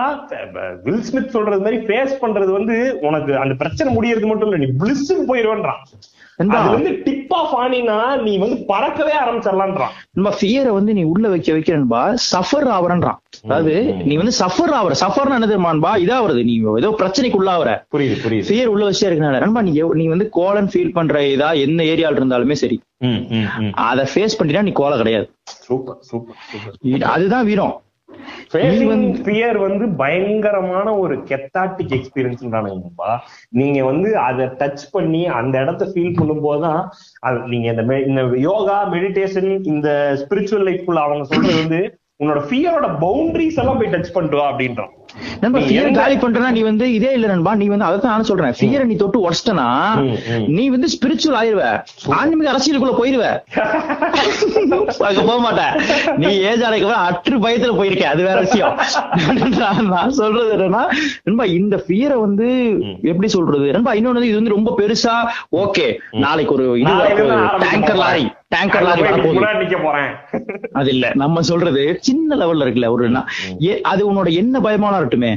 வில் 0.86 1.04
ஸ்மித் 1.10 1.34
சொல்றது 1.36 1.64
மாதிரி 1.66 1.80
ஃபேஸ் 1.88 2.14
பண்றது 2.24 2.50
வந்து 2.58 2.76
உனக்கு 3.10 3.34
அந்த 3.44 3.56
பிரச்சனை 3.62 3.96
முடியறது 3.98 4.28
மட்டும் 4.32 4.50
இல்ல 4.50 4.60
நீ 4.64 4.70
பிளிஸ்ஸுக்கு 4.82 5.26
போயிருவேன்றான். 5.32 5.80
அது 6.58 6.68
வந்து 6.76 6.92
டிப் 7.06 7.34
ஆஃப் 7.40 7.52
ஆனினா 7.62 7.96
நீ 8.26 8.32
வந்து 8.44 8.56
பறக்கவே 8.70 9.12
ஆரம்பிச்சிடலான்றான். 9.22 9.92
நம்ம 10.18 10.30
ஃபியரை 10.38 10.72
வந்து 10.78 10.92
நீ 10.98 11.02
உள்ள 11.14 11.26
வைக்க 11.34 11.50
வைக்கிறன்பா. 11.56 12.02
சஃபர் 12.30 12.68
ஆவரன்றான் 12.76 13.20
அதாவது 13.44 13.74
நீ 14.08 14.14
வந்து 14.20 14.34
சஃபர் 14.40 14.72
ஆவற. 14.78 14.94
சஃபர்னு 15.02 15.36
என்ன 15.38 15.48
தெரியுமான்பா 15.50 15.92
இதா 16.04 16.16
வருது. 16.24 16.42
நீ 16.48 16.54
ஏதோ 16.80 16.90
பிரச்சனைக்கு 17.00 17.38
உள்ளாவற. 17.40 17.70
புரியுது 17.94 18.16
புரியுது. 18.24 18.46
ஃபியர் 18.48 18.72
உள்ள 18.72 18.84
வச்சே 18.88 19.06
இருக்கனால. 19.10 19.40
நண்பா 19.44 19.62
நீ 19.68 19.72
நீ 20.00 20.06
வந்து 20.14 20.26
கோலன் 20.38 20.72
ஃபீல் 20.72 20.96
பண்ற 20.98 21.22
இதா 21.36 21.48
என்ன 21.66 21.86
ஏரியால 21.92 22.20
இருந்தாலுமே 22.20 22.56
சரி. 22.64 22.78
அதை 23.90 24.04
ஃபேஸ் 24.14 24.38
பண்ணிட்டா 24.40 24.66
நீ 24.68 24.74
கோலை 24.82 24.98
கிடையாது. 24.98 25.28
சூப்பர் 25.68 26.02
சூப்பர் 26.10 27.08
அதுதான் 27.14 27.48
வீரம். 27.52 27.74
ஃபியர் 29.26 29.58
வந்து 29.64 29.84
பயங்கரமான 30.00 30.88
ஒரு 30.96 31.14
கெத்தாட்டிக் 31.30 31.94
எக்ஸ்பீரியன்ஸ்ன்றானுங்கப்பா 31.98 33.10
நீங்க 33.60 33.78
வந்து 33.84 34.08
அதை 34.18 34.46
டச் 34.60 34.84
பண்ணி 34.90 35.22
அந்த 35.38 35.54
இடத்த 35.60 35.84
ஃபீல் 35.92 36.18
பண்ணும்போதுதான் 36.18 36.82
அது 37.20 37.38
நீங்க 37.54 37.68
இந்த 38.10 38.22
யோகா 38.48 38.78
மெடிடேஷன் 38.94 39.50
இந்த 39.72 39.88
ஸ்பிரிச்சுவல் 40.22 40.66
லைஃப்குள்ள 40.68 41.02
அவங்க 41.06 41.24
சொல்றது 41.24 41.56
வந்து 41.62 41.80
உன்னோட 42.22 42.40
ஃபியரோட 42.48 42.88
பவுண்டரிஸ் 43.04 43.60
எல்லாம் 43.62 43.78
போய் 43.78 43.92
டச் 43.94 44.10
வா 44.34 44.44
அப்படின்றான். 44.50 44.90
நண்பா 45.40 45.58
நீ 45.58 45.64
ஃபியர் 45.66 45.96
காலி 45.96 46.16
பண்றனா 46.16 46.50
நீ 46.50 46.60
வந்து 46.60 46.92
இதே 46.92 47.12
இல்ல 47.12 47.26
நண்பா 47.26 47.54
நீ 47.54 47.66
வந்து 47.66 47.84
அதான் 47.84 48.12
நான் 48.12 48.28
சொல்றேன். 48.30 48.54
ஃபியரை 48.58 48.84
நீ 48.84 48.94
தொட்டு 48.96 49.18
உடச்சிட்டனா. 49.24 49.66
நீ 50.46 50.68
வந்து 50.68 50.88
ஸ்பிரிச்சுவல் 50.94 51.38
ஆயிருவ. 51.40 51.64
ஆன்மீக 52.18 52.50
அரசியலுக்குள்ள 52.52 52.94
போயிருவ. 53.00 53.24
அங்க 55.08 55.20
போக 55.22 55.38
மாட்ட. 55.44 55.62
நீ 56.16 56.30
ஏஜ் 56.50 56.62
ஆனதுக்கு 56.62 56.94
அற்று 57.08 57.38
பயத்துல 57.38 57.76
போயிருக்க. 57.76 58.08
அது 58.08 58.22
வேற 58.22 58.40
விஷயம். 58.40 58.76
நான் 59.92 60.10
சொல்றது 60.10 60.52
என்னன்னா 60.56 60.84
நண்பா 61.24 61.44
இந்த 61.44 61.84
ஃபியரை 61.86 62.20
வந்து 62.20 62.48
எப்படி 63.02 63.28
சொல்றது? 63.28 63.72
நண்பா 63.72 63.92
இன்னொன்னு 63.92 64.22
இது 64.22 64.40
வந்து 64.40 64.56
ரொம்ப 64.58 64.74
பெருசா 64.80 65.16
ஓகே 65.56 65.86
நாளைக்கு 66.10 66.54
ஒரு 66.54 66.66
இது 66.80 66.94
டேங்கர். 67.64 68.00
லாரி. 68.04 68.26
அது 70.80 70.90
இல்ல. 70.94 71.06
நம்ம 71.22 71.42
சொல்றது 71.50 71.82
சின்ன 72.08 72.36
லெவல்ல 72.40 72.64
இருக்குல்ல 72.64 72.90
ஒரு 72.94 73.10
அது 73.90 74.02
உன்னோட 74.10 74.28
என்ன 74.42 74.60
பயமானா 74.66 74.98
இருக்கட்டுமே. 74.98 75.32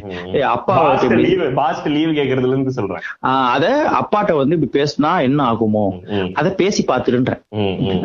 அப்பா 0.56 0.76
லீவ் 1.24 1.44
பாஸ்ட் 1.60 1.88
லீவ் 1.96 2.12
கேக்குறதுல 2.20 2.54
இருந்து 2.56 2.74
சொல்றேன். 2.78 3.04
அத 3.56 3.66
அப்பாட்ட 4.00 4.34
வந்து 4.42 4.58
இப்படி 4.58 4.72
பேசினா 4.80 5.12
என்ன 5.28 5.40
ஆகுமோ. 5.52 5.86
அத 6.40 6.48
பேசி 6.62 6.84
பாத்துருன்றேன். 6.92 7.42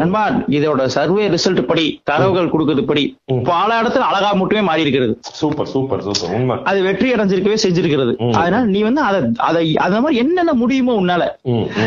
நண்பா 0.01 0.23
இதோட 0.59 0.85
சர்வே 0.97 1.27
ரிசல்ட் 1.35 1.63
படி 1.71 1.87
தரவுகள் 2.11 2.53
கொடுக்கறது 2.55 2.85
படி 2.91 3.05
பல 3.51 3.69
இடத்துல 3.81 4.07
அழகா 4.11 4.31
மட்டுமே 4.41 4.63
மாறி 4.69 4.85
இருக்கிறது. 4.87 5.15
Super 5.41 5.71
super 5.75 6.05
super. 6.07 6.63
அது 6.71 6.79
வெற்றி 6.89 7.09
அடைஞ்சிருக்கவே 7.15 7.59
செஞ்சிருக்கிறது. 7.65 8.15
அதனால 8.41 8.63
நீ 8.75 8.83
வந்து 8.89 9.03
அதை 9.09 9.21
அதை 9.49 9.65
அந்த 9.87 10.01
மாதிரி 10.05 10.21
என்னென்ன 10.25 10.55
முடியுமோ 10.63 10.95
உன்னால. 11.03 11.23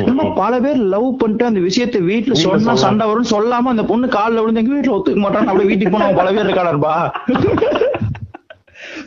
நம்ம 0.09 0.29
பல 0.41 0.59
பேர் 0.65 0.79
லவ் 0.95 1.09
பண்ணிட்டு 1.21 1.49
அந்த 1.51 1.61
விஷயத்தை 1.69 2.01
வீட்டுல 2.11 2.37
சொன்னா. 2.43 2.75
சண்டை 2.85 3.07
வரும் 3.13 3.31
சொல்லாம 3.33 3.71
அந்த 3.73 3.83
பொண்ணு 3.83 4.07
கால்ல 4.09 4.41
விழுந்து 4.41 4.63
எங்க 4.63 4.75
வீட்டுல 4.75 4.95
ஒத்துக்க 4.97 5.23
மாட்டான்னு 5.25 5.51
அப்படியே 5.51 5.69
வீட்டுக்கு 5.71 5.95
போனவங்க 5.95 6.21
பல 6.21 6.31
பேர் 6.31 6.57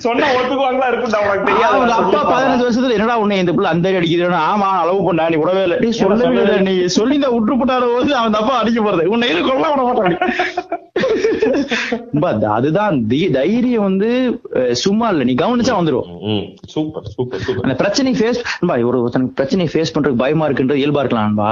சொன்னா 0.05 0.27
ஒத்துக்குவாங்களா 0.37 0.87
அவங்க 1.69 1.93
அப்பா 1.93 2.21
பதினஞ்சு 2.31 2.65
வருஷத்துல 2.65 2.97
என்னடா 2.97 3.17
உன்னை 3.17 3.39
இந்த 3.39 3.53
புள்ள 3.53 3.69
அந்த 3.75 3.89
அடி 3.89 3.99
அடிக்குது? 4.01 4.29
ஆமா 4.51 4.69
அளவு 4.83 5.01
பண்ணா 5.05 5.29
நீ 5.29 5.37
விடவே 5.37 5.63
இல்லை. 5.63 5.79
சொல்லவே 5.93 6.41
இல்லை. 6.41 6.57
நீ 6.61 6.75
சொல்லி 6.97 7.15
இந்த 7.15 7.29
போட்டார 7.61 7.87
போது 7.95 8.11
அவன் 8.17 8.33
தப்பா 8.33 8.55
அடிக்க 8.59 8.81
போறது. 8.81 9.05
உன்னை 9.07 9.29
கொல்ல 9.43 9.71
விட 9.73 9.83
மாட்டான். 9.83 10.17
அதுதான் 12.57 12.95
தைரியம் 13.37 13.87
வந்து 13.89 14.09
சும்மா 14.83 15.07
இல்ல. 15.13 15.25
நீ 15.29 15.35
கவனிச்சா 15.43 15.75
வந்துரும். 15.79 16.09
Super 16.75 17.07
super 17.15 17.43
super. 17.47 17.65
அந்த 17.67 17.77
பிரச்சனை 17.83 18.13
ஃபேஸ் 18.21 18.41
ஒரு 18.91 18.99
ஒருத்தனுக்கு 19.03 19.37
பிரச்சனையை 19.41 19.71
ஃபேஸ் 19.75 19.95
பண்றதுக்கு 19.95 20.23
பயமா 20.25 20.49
இருக்குன்றது 20.49 20.83
இயல்பா 20.83 21.03
இருக்கலாம்பா. 21.05 21.51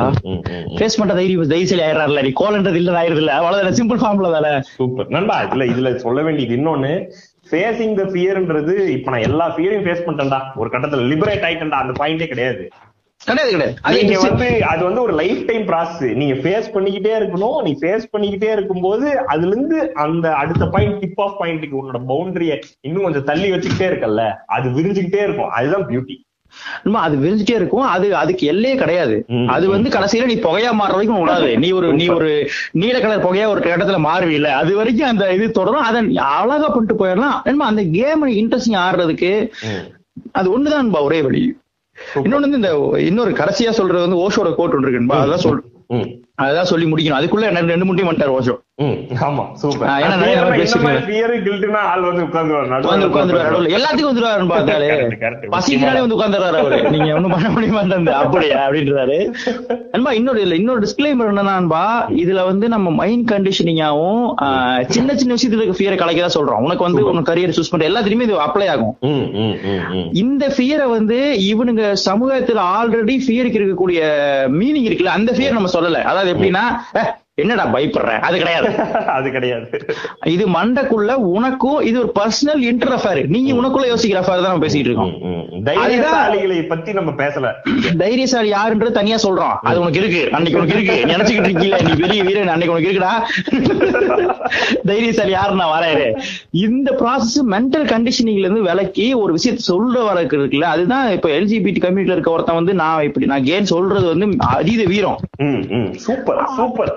ஃபேஸ் 0.78 0.99
பண்ற 1.01 1.14
தைரியம் 1.20 1.53
தைரியசாலி 1.53 1.84
ஆயிடுறாருல. 1.86 2.24
நீ 2.28 2.32
கோலன்றது 2.42 2.80
இல்ல 2.82 2.99
ஆயிருது 3.03 3.22
இல்ல. 3.24 3.34
அவ்வளவுதான் 3.40 3.78
சிம்பிள் 3.80 4.03
ஃபார்ம்ல 4.03 4.32
தானே. 4.36 4.53
சூப்பர். 4.78 5.09
நண்பா 5.16 5.36
இதுல 5.47 5.68
இதுல 5.74 5.92
சொல்ல 6.07 6.22
வேண்டியது 6.28 6.57
இன்னொன்னு. 6.61 6.92
ஃபேசிங் 7.51 7.97
த 8.01 8.05
ஃபியர்ன்றது 8.12 8.74
இப்ப 8.97 9.11
நான் 9.14 9.26
எல்லா 9.30 9.47
ஃபியரையும் 9.57 9.84
ஃபேஸ் 9.86 10.05
பண்ணிட்டேன்டா. 10.05 10.40
ஒரு 10.61 10.68
கட்டத்துல 10.74 11.09
லிபரேட் 11.12 11.47
ஆயிட்டேன்டா. 11.49 11.80
அந்த 11.84 11.95
பாயிண்டே 12.01 12.28
கிடையாது. 12.32 12.62
கிடையாது 13.26 13.50
கிடையாது. 13.50 13.74
அது 13.86 14.02
நீங்க 14.02 14.20
வந்து 14.26 14.48
அது 14.72 14.82
வந்து 14.88 15.00
ஒரு 15.06 15.14
லைஃப் 15.20 15.40
டைம் 15.50 15.64
ப்ராசஸ் 15.70 16.14
நீங்க 16.20 16.34
ஃபேஸ் 16.42 16.68
பண்ணிக்கிட்டே 16.74 17.12
இருக்கணும். 17.20 17.56
நீ 17.66 17.72
ஃபேஸ் 17.80 18.04
பண்ணிக்கிட்டே 18.14 18.50
இருக்கும்போது 18.56 19.06
அதுல 19.34 19.52
இருந்து 19.54 19.78
அந்த 20.04 20.26
அடுத்த 20.42 20.66
பாயிண்ட் 20.74 21.00
டிப் 21.04 21.22
ஆஃப் 21.26 21.38
பாயிண்ட்டுக்கு 21.40 21.80
உன்னோட 21.80 22.00
பவுண்டரிய 22.12 22.54
இன்னும் 22.80 23.06
கொஞ்சம் 23.08 23.28
தள்ளி 23.32 23.50
வச்சுக்கிட்டே 23.54 23.88
இருக்கல்ல. 23.92 24.24
அது 24.58 24.68
விரிஞ்சுக்கிட்டே 24.78 25.22
இருக்கும். 25.26 25.52
அதுதான் 25.60 25.88
பியூட்டி 25.90 26.18
அது 27.04 27.14
விரிஞ்சுட்டே 27.22 27.54
இருக்கும். 27.58 27.86
அது 27.94 28.06
அதுக்கு 28.16 28.44
எல்லையே 28.50 28.74
கிடையாது. 28.82 29.14
அது 29.54 29.64
வந்து 29.72 29.88
கடைசியில 29.94 30.28
நீ 30.30 30.36
புகையா 30.44 30.70
மாறுற 30.80 30.96
வரைக்கும் 30.96 31.20
விடாது 31.20 31.48
நீ 31.64 31.70
ஒரு 31.78 31.88
நீ 32.00 32.06
ஒரு 32.18 32.30
நீல 32.82 33.00
கலர் 33.00 33.24
புகையா 33.26 33.46
ஒரு 33.54 33.60
இடத்துல 33.74 33.98
மாறுவில்ல. 34.08 34.50
அது 34.60 34.72
வரைக்கும் 34.76 35.10
அந்த 35.12 35.32
இது 35.38 35.46
தொடரும். 35.58 35.86
அதை 35.88 36.00
அழகா 36.36 36.68
பண்ணிட்டு 36.68 37.00
போயிடலாம். 37.00 37.66
அந்த 37.70 37.84
கேம் 37.98 38.24
இன்ட்ரெஸ்டிங் 38.40 38.78
ஆடுறதுக்கு 38.86 39.32
அது 40.38 40.48
ஒண்ணுதான் 40.56 40.96
ஒரே 41.08 41.20
வழி. 41.28 41.44
இன்னொன்னு 42.18 42.47
வந்து 42.47 42.61
இந்த 42.61 42.70
இன்னொரு 43.05 43.32
கடைசியா 43.34 43.70
சொல்றது 43.72 44.07
வந்து 44.07 44.20
ஓஷோட 44.22 44.51
கோட் 44.55 44.74
ஒன்று 44.74 44.86
இருக்குன்பா 44.86 45.18
அதான் 45.22 45.45
சொல் 45.45 45.61
ம். 45.90 46.09
அதான் 46.43 46.70
சொல்லி 46.70 46.87
முடிக்கணும். 46.91 47.18
அதுக்குள்ள 47.18 47.49
ரெண்டு 47.57 47.72
ரெண்டு 47.72 47.87
முட்டையும் 47.89 48.09
பண்ணிட்டார் 48.11 48.37
ஓஷோ 48.37 48.55
ஆமா 49.26 49.43
சூப்பர். 49.61 49.89
ஏன்னா 50.05 50.14
நிறைய 50.20 50.39
ஆள் 51.91 52.07
வந்து 52.07 52.22
உட்கார்ந்துருவாரு 52.26 52.89
வந்து 52.93 53.09
உட்காந்துருவாரு 53.09 53.51
நடுவுல. 53.51 53.68
எல்லாத்துக்கும் 53.76 54.11
வந்துருவாரு 54.11 55.18
correct. 55.20 55.45
பசிக்குனாலே 55.53 56.01
வந்து 56.05 56.16
உட்காந்துறாரு 56.16 56.59
அவரு. 56.62 56.78
நீங்க 56.95 57.09
ஒண்ணும் 57.16 57.35
பண்ண 57.35 57.49
முடியுமா 57.57 57.82
அப்படியா? 58.22 58.57
அப்படின்றாரு. 58.64 59.18
அன்பா 59.97 60.12
இன்னொரு 60.20 60.41
இல்ல 60.47 60.57
இன்னொரு 60.61 60.80
டிஸ்கிளைமர் 60.87 61.30
என்னன்னா 61.32 61.85
இதுல 62.22 62.41
வந்து 62.51 62.68
நம்ம 62.74 62.91
மைண்ட் 63.01 63.26
கண்டிஷனிங்காவும் 63.32 64.24
சின்ன 64.97 65.16
சின்ன 65.20 65.37
விஷயத்துல 65.37 65.62
இருக்க 65.62 65.78
ஃபியரை 65.80 65.99
கலைக்க 66.03 66.26
தான் 66.26 66.37
சொல்றோம். 66.39 66.64
உனக்கு 66.68 66.87
வந்து 66.87 67.05
உனக்கு 67.12 67.30
கரியர் 67.30 67.57
சூஸ் 67.59 67.72
பண்ற 67.74 67.89
எல்லாத்துலயுமே 67.91 68.28
இது 68.28 68.37
அப்ளை 68.49 68.68
ஆகும். 68.74 68.97
இந்த 70.24 70.45
ஃபியரை 70.57 70.89
வந்து 70.97 71.20
இவனுங்க 71.53 71.85
சமூகத்துல 72.09 72.66
ஆல்ரெடி 72.80 73.16
ஃபியருக்கு 73.28 73.61
இருக்கக்கூடிய 73.62 74.03
மீனிங் 74.59 74.89
இருக்குல்ல 74.91 75.16
அந்த 75.20 75.32
ஃபியர் 75.39 75.59
நம்ம 75.61 75.72
சொல்லல. 75.78 76.03
அதாவது 76.11 76.23
எப்படின்னா 76.26 76.64
என்னடா 77.39 77.62
பயப்படுற? 77.66 78.11
அது 78.26 78.37
கிடையாது. 78.39 78.68
அது 79.16 79.28
கிடையாது. 79.30 79.78
இது 80.32 80.45
மண்டைக்குள்ள 80.49 81.12
உனக்கும் 81.30 81.78
இது 81.80 81.97
ஒரு 81.99 82.11
பர்சனல் 82.18 82.61
இன்டர் 82.64 82.93
அஃபேர் 82.97 83.20
நீங்க 83.26 83.51
உனக்குள்ள 83.55 83.87
யோசிக்கிற 83.89 84.20
அஃபேர் 84.20 84.43
தான் 84.43 84.53
நம்ம 84.53 84.64
பேசிட்டு 84.64 84.91
இருக்கோம். 84.91 85.14
தைரியசாலிகளை 85.68 86.59
பத்தி 86.68 86.93
நம்ம 86.93 87.12
பேசல. 87.20 87.49
தைரியசாலி 88.03 88.51
யாருன்றது 88.51 88.93
தனியா 88.93 89.18
சொல்றோம் 89.24 89.57
அது 89.62 89.80
உனக்கு 89.80 90.01
இருக்கு. 90.03 90.22
அன்னைக்கு 90.37 90.61
உனக்கு 90.61 90.76
இருக்கு. 90.76 90.97
நினைச்சுக்கிட்டு 91.12 91.51
இருக்கீல 91.51 91.80
நீ 91.87 91.95
பெரிய 92.03 92.22
வீரன். 92.28 92.53
அன்னைக்கு 92.55 92.74
உனக்கு 92.74 92.89
இருக்குடா. 92.89 93.12
தைரியசாலி 94.91 95.35
யாரு 95.35 95.59
நான் 95.61 95.72
வரையறு 95.74 96.07
இந்த 96.64 96.89
ப்ராசஸ் 97.01 97.39
மென்டல் 97.55 97.89
கண்டிஷனிங்ல 97.93 98.47
இருந்து 98.47 98.66
விலக்கி 98.68 99.09
ஒரு 99.22 99.32
விஷயத்த 99.37 99.66
சொல்ற 99.68 100.07
வரக்கு 100.09 100.39
இருக்குல்ல 100.39 100.70
அதுதான் 100.74 101.07
இப்ப 101.16 101.28
எல்ஜிபிடி 101.39 101.82
கம்யூனிட்டில 101.82 102.16
இருக்க 102.16 102.37
ஒருத்தன் 102.37 102.61
வந்து 102.61 102.74
நான் 102.82 103.05
இப்படி 103.05 103.32
நான் 103.32 103.49
கேன் 103.51 103.72
சொல்றது 103.74 104.07
வந்து 104.12 104.28
அதீத 104.55 104.82
வீரம். 104.87 105.18
Super 106.07 106.41
super. 106.57 106.95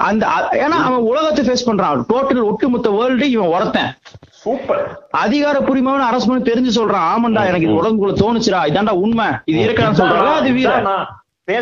அந்த 0.00 0.26
ஏன்னா 0.52 0.78
அவன் 0.88 1.00
உலகத்தை 1.00 1.44
ஃபேஸ் 1.44 1.68
பண்றான். 1.68 2.04
டோட்டல் 2.08 2.42
ஒட்டுமொத்த 2.42 2.90
வேர்ல்டு 2.90 3.30
இவன் 3.30 3.46
ஒருத்தன் 3.46 3.94
சூப்பர். 4.30 5.08
அதிகாரப்பூர்வமான 5.12 6.04
அரசு 6.06 6.26
பண்ணி 6.26 6.42
தெரிஞ்சு 6.42 6.72
சொல்றான் 6.74 7.06
ஆமாண்டா 7.12 7.46
எனக்கு 7.46 7.66
இது 7.70 7.76
உடம்புக்குள்ள 7.78 8.12
தோணுச்சுடா 8.12 8.60
இதான்டா 8.70 8.90
உண்மை. 8.90 9.26
இது 9.44 9.58
இருக்கான்னு 9.58 9.98
சொல்றாங்க 10.00 10.32
அது 10.34 10.52
வீரன். 10.52 10.84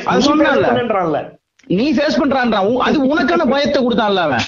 அது 0.04 0.20
சொன்னான்ல. 0.20 0.66
நீ 1.66 1.92
ஃபேஸ் 1.92 2.20
பண்றான்டா 2.22 2.58
உ- 2.66 2.80
அது 2.80 3.06
உனக்கான 3.06 3.50
பயத்தை 3.50 3.86
கொடுத்தான்ல 3.86 4.16
அவன். 4.16 4.40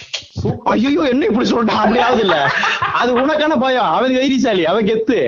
ஐயோ 0.72 1.03
என்ன 1.12 1.26
இப்படி 1.30 1.47
சொல்றான் 1.53 1.80
அப்படியாவது 1.82 2.22
இல்ல. 2.26 2.36
அது 3.01 3.11
உனக்கான 3.22 3.57
பயம். 3.64 3.89
அவன் 3.97 4.14
தைரியசாலி 4.18 4.64
அவன் 4.70 4.89
கெத்து. 4.91 5.18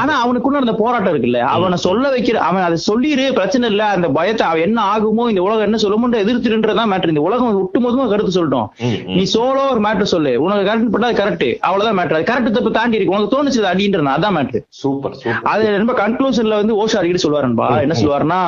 ஆனா 0.00 0.12
அவனுக்குள்ள 0.24 0.62
அந்த 0.64 0.74
போராட்டம் 0.82 1.12
இருக்குல்ல. 1.12 1.40
அவனை 1.54 1.76
சொல்ல 1.86 2.04
வைக்கிற 2.14 2.38
அவன் 2.48 2.66
அதை 2.68 2.78
சொல்லிடு 2.88 3.26
பிரச்சனை 3.38 3.68
இல்ல. 3.72 3.82
அந்த 3.96 4.08
பயத்தை 4.18 4.46
அவன் 4.50 4.64
என்ன 4.68 4.78
ஆகுமோ 4.94 5.26
இந்த 5.32 5.42
உலகம் 5.46 5.66
என்ன 5.68 5.80
சொல்லுமோ 5.84 6.12
எதிர்த்துன்றதான் 6.24 6.90
மேட்டர் 6.92 7.12
இந்த 7.14 7.24
உலகம் 7.28 7.60
ஒட்டுமொத்தமா 7.62 8.06
கருத்து 8.12 8.36
சொல்லிட்டோம். 8.38 8.68
நீ 9.16 9.24
சோலோ 9.34 9.64
ஒரு 9.74 9.82
மேட்டர் 9.86 10.12
சொல்லு. 10.14 10.34
உனக்கு 10.44 10.68
கரெக்ட் 10.70 10.94
பண்ணா 10.96 11.10
கரெக்ட் 11.20 11.46
அவ்வளவுதான் 11.68 11.98
மேட்டர் 12.00 12.18
அது 12.18 12.28
கரெக்ட் 12.32 12.56
தப்பு 12.58 12.72
தாண்டி 12.78 12.98
இருக்கு. 12.98 13.14
உனக்கு 13.16 13.34
தோணுச்சு 13.36 13.60
அது 13.62 13.70
அடின்ற 13.72 14.02
அதான் 14.16 14.36
மேட்டர் 14.38 14.64
சூப்பர் 14.82 15.16
அது 15.52 15.64
ரொம்ப 15.82 15.94
கன்க்ளூஷன்ல 16.02 16.60
வந்து 16.62 16.76
ஓஷா 16.82 16.98
அடிக்கடி 17.00 17.22
சொல்லுவாருன்பா 17.26 17.68
என்ன 17.84 17.96
சொல்லுவாருன்னா 18.00 18.40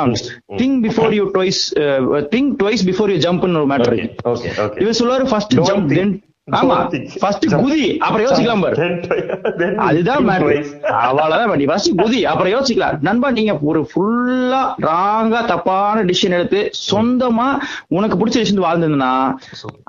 think 0.62 0.78
before 0.86 1.14
you 1.18 1.24
twice 1.36 1.60
think 2.34 2.52
twice 2.62 2.84
before 2.90 3.12
you 3.14 3.18
ஜம்ப்னு 3.26 3.62
ஒரு 3.62 3.98
ஓகே 4.32 4.50
இவர் 4.82 4.98
சொல்லுவாரு 5.00 5.24
ஃபர்ஸ்ட் 5.32 5.54
ஆமா. 6.54 6.76
ஃபர்ஸ்ட் 7.20 7.44
குதி 7.56 7.82
அப்புறம் 7.98 8.24
யோசிக்கலாம் 8.24 8.62
பாரு. 8.62 8.76
அதுதான் 9.84 10.24
அவ்வளவுதான் 11.02 11.68
ஃபர்ஸ்ட் 11.68 11.90
குதி 12.00 12.20
அப்புறம் 12.22 12.52
யோசிக்கலாம். 12.54 12.96
நண்பா 13.00 13.28
நீங்க 13.30 13.52
ஒரு 13.62 13.80
ஃபுல்லா 13.90 14.60
ராங்கா 14.86 15.40
தப்பான 15.46 16.02
டிசிஷன் 16.02 16.30
எடுத்து 16.30 16.60
சொந்தமா 16.88 17.46
உனக்கு 17.88 18.18
பிடிச்ச 18.18 18.40
டிசிஷன் 18.40 18.64
வாழ்ந்ததுன்னா 18.64 19.12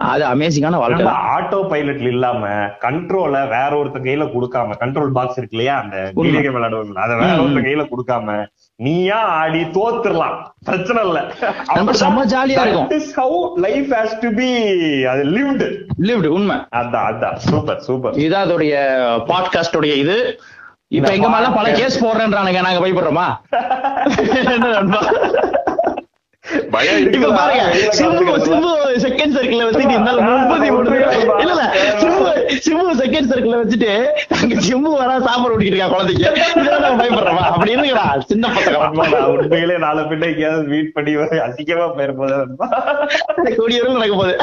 அது 0.09 0.25
அமேசிங்கான 0.25 0.77
வாழ்க்கை. 0.77 0.99
ஆட்டோ 1.33 1.61
பைலட்ல 1.71 2.07
இல்லாம 2.07 2.43
கண்ட்ரோல 2.85 3.35
வேற 3.49 3.71
ஒருத்த 3.81 3.99
கையில 4.05 4.27
கொடுக்காம 4.33 4.77
கண்ட்ரோல் 4.79 5.11
பாக்ஸ் 5.11 5.37
இருக்கு 5.37 5.57
இல்லையா? 5.57 5.77
அந்த 5.83 5.97
விளையாடுவாங்க 6.53 7.03
அதை 7.05 7.17
வேற 7.17 7.33
ஒருத்த 7.41 7.63
கையில 7.65 7.85
கொடுக்காம 7.89 8.37
நீயா 8.75 9.17
ஆடி 9.17 9.63
தோத்துடலாம். 9.63 10.43
பிரச்சனை 10.65 11.05
இல்ல. 11.05 11.31
நம்ம 11.73 11.91
செம்ம 11.91 12.27
ஜாலியா 12.27 12.45
இருக்கும். 12.45 12.89
How 12.89 13.59
life 13.59 13.91
has 13.91 14.19
to 14.19 14.33
be 14.33 15.05
அது 15.05 15.23
லிவ்டு 15.23 15.85
lived 16.01 16.25
உண்மை. 16.25 16.55
அதான் 16.55 16.75
அதான். 16.75 17.35
சூப்பர் 17.35 17.79
சூப்பர் 17.79 18.13
இதுதான் 18.13 18.47
அதோடைய 18.47 18.75
பாட்காஸ்டோடைய 19.27 19.95
இது. 19.95 20.41
இப்ப 20.87 21.13
எங்க 21.13 21.29
மேல 21.29 21.49
பல 21.49 21.71
கேஸ் 21.71 22.05
போடுறேன்றானுங்க. 22.05 22.61
நாங்க 22.61 22.87
பயப்படுறோமா? 22.87 23.49
இப்ப 26.55 26.79
இருக்குதா? 26.83 27.35
பாருங்க 27.35 27.63
வெளியில 27.63 27.93
சிம்பு 27.97 28.21
கலந்துக்கிறதுல. 28.23 28.45
சிம்பு 28.45 28.71
செகண்ட் 29.05 29.35
சர்க்கிள்ல 29.35 29.67
வச்சுட்டு 29.67 29.97
முப்பத்தி 30.39 30.69
மூணு 30.71 30.95
இல்ல 31.41 31.51
இல்ல. 31.51 31.65
சிம்பு 32.01 32.29
சிம்பு 32.65 32.93
செகண்ட் 33.01 33.29
சர்க்கிள்ல 33.31 33.61
வச்சுட்டு 33.61 33.91
அங்க 34.41 34.55
சிம்பு 34.67 34.91
வரா 34.93 35.15
சாப்பாடு 35.21 35.53
ஓடிக்கிட்டு 35.55 35.73
இருக்கா 35.73 35.87
குழந்தைக்கு. 35.87 36.25
இதெல்லாம் 36.61 36.81
நம்ம 36.81 36.99
பயப்படுறோமா? 37.03 37.43
அப்படி 37.49 37.75
இருக்குடா 37.75 38.05
சின்ன 38.27 38.47
பசங்க. 38.47 39.27
உண்மையிலே 39.37 39.77
நாலு 39.77 40.07
பிள்ளை 40.07 40.29
எங்கேயாவது 40.29 40.63
மீட் 40.63 40.91
பண்ணி 40.91 41.13
அசிங்கமா 41.15 41.87
போயிருப்போது 41.97 42.37
நடக்க 43.93 44.15
போகுது. 44.15 44.35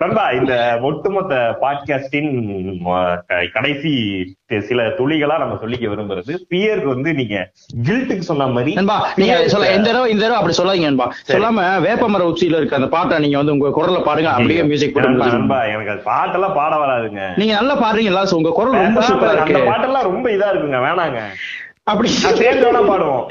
நண்பா 0.00 0.24
இந்த 0.38 0.54
ஒட்டுமொத்த 0.88 1.34
பாட்காஸ்டின் 1.62 2.30
கடைசி 3.56 3.92
சில 4.68 4.80
துளிகளா 4.98 5.36
நம்ம 5.42 5.54
சொல்லிக்க 5.62 5.86
விரும்புறது. 5.92 6.32
பியருக்கு 6.50 6.90
வந்து 6.94 7.10
நீங்க 7.20 7.36
கில்ட்டுக்கு 7.86 8.24
சொன்ன 8.30 8.48
மாதிரி 8.56 8.72
நீங்க 9.20 9.36
சொல்ல 9.54 9.70
இந்த 9.76 9.88
தடவை 9.90 10.10
இந்த 10.12 10.22
தடவை 10.24 10.38
அப்படி 10.40 10.56
சொல்லாதீங்க 10.58 10.90
நண்பா. 10.90 11.06
சொல்லாம 11.32 11.64
வேப்பமர 11.86 12.28
உச்சியில 12.32 12.60
இருக்க 12.60 12.80
அந்த 12.80 12.90
பாட்டை 12.96 13.18
நீங்க 13.24 13.38
வந்து 13.40 13.54
உங்க 13.56 13.72
குரல்ல 13.78 14.00
பாருங்க 14.08 14.30
அப்படியே 14.36 14.64
மியூசிக் 14.70 15.00
நண்பா, 15.06 15.60
எனக்கு 15.74 15.92
அது 15.94 16.02
பாட்டெல்லாம் 16.12 16.56
பாட 16.60 16.72
வராதுங்க. 16.84 17.22
நீங்க 17.42 17.54
நல்லா 17.60 17.76
பாடுறீங்களா 17.84 18.24
உங்க 18.40 18.54
குரல் 18.60 18.80
ரொம்ப 18.84 19.02
சூப்பரா 19.10 19.32
அந்த 19.34 19.44
இருக்கு 19.44 19.70
பாட்டெல்லாம் 19.72 20.08
ரொம்ப 20.10 20.28
இதா 20.36 20.50
இருக்குங்க 20.54 20.80
வேணாங்க. 20.88 21.20
அப்படி 21.92 22.08
சேர்ந்து 22.42 22.66
வேணா 22.66 22.82
பாடுவோம். 22.90 23.24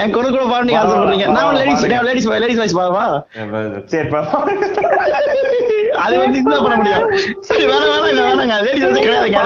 என் 0.00 0.12
குரல் 0.12 0.32
கூட 0.32 0.44
பாடு 0.44 0.66
நீங்க 0.66 0.80
ஆசைப்படுறீங்க 0.80 1.26
நான் 1.34 1.54
லேடிஸ் 1.58 1.84
லேடிஸ் 2.06 2.28
லேடிஸ் 2.36 2.58
வாய்ஸ் 2.60 2.76
பாவா 2.76 3.04
சரி. 3.86 4.08
அது 5.98 6.14
வந்து 6.18 6.38
பண்ண 6.56 6.74
முடியும். 6.76 7.04
சரி 7.48 7.62
வேணாம் 7.64 7.90
வேணாம் 7.90 8.10
இல்ல 8.10 8.22
வேணாங்க. 8.26 8.56
லேடிஸ் 8.66 8.84
வாய்ஸ் 8.86 9.00
கிடையாதுங்க? 9.00 9.40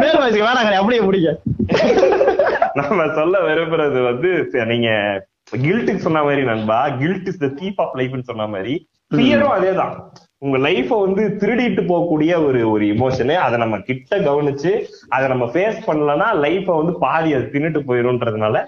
மேல் 0.00 0.44
வேணாங்க 0.44 0.76
அப்படியே 0.80 1.32
நம்ம 2.80 3.06
சொல்ல 3.14 3.36
விரும்புறது 3.46 4.00
வந்து 4.04 4.30
நீங்க 4.66 4.88
கில்ட்டுக்கு 5.58 5.98
சொன்ன 5.98 6.22
மாதிரி 6.22 6.42
நண்பா 6.44 6.80
guilt 6.98 7.28
is 7.28 7.38
the 7.38 7.50
thief 7.58 7.80
of 7.80 7.96
லைஃப்னு 7.98 8.28
சொன்ன 8.28 8.46
மாதிரி 8.46 8.74
ஃபியரும் 9.10 9.54
அதேதான். 9.54 9.94
உங்க 10.38 10.58
லைஃப 10.58 10.88
வந்து 11.00 11.22
திருடிட்டு 11.40 11.82
போகக்கூடிய 11.88 12.32
ஒரு 12.44 12.60
ஒரு 12.70 12.84
இமோஷனு 12.92 13.34
அதை 13.36 13.56
நம்ம 13.58 13.78
கிட்ட 13.80 14.18
கவனிச்சு 14.20 14.70
அதை 15.08 15.24
நம்ம 15.28 15.46
ஃபேஸ் 15.46 15.80
பண்ணலன்னா 15.86 16.28
லைஃப 16.44 16.66
வந்து 16.76 16.92
பாதி 16.98 17.34
அது 17.34 17.50
தின்னுட்டு 17.52 17.80
போயிரும்ன்றதுனால 17.88 18.60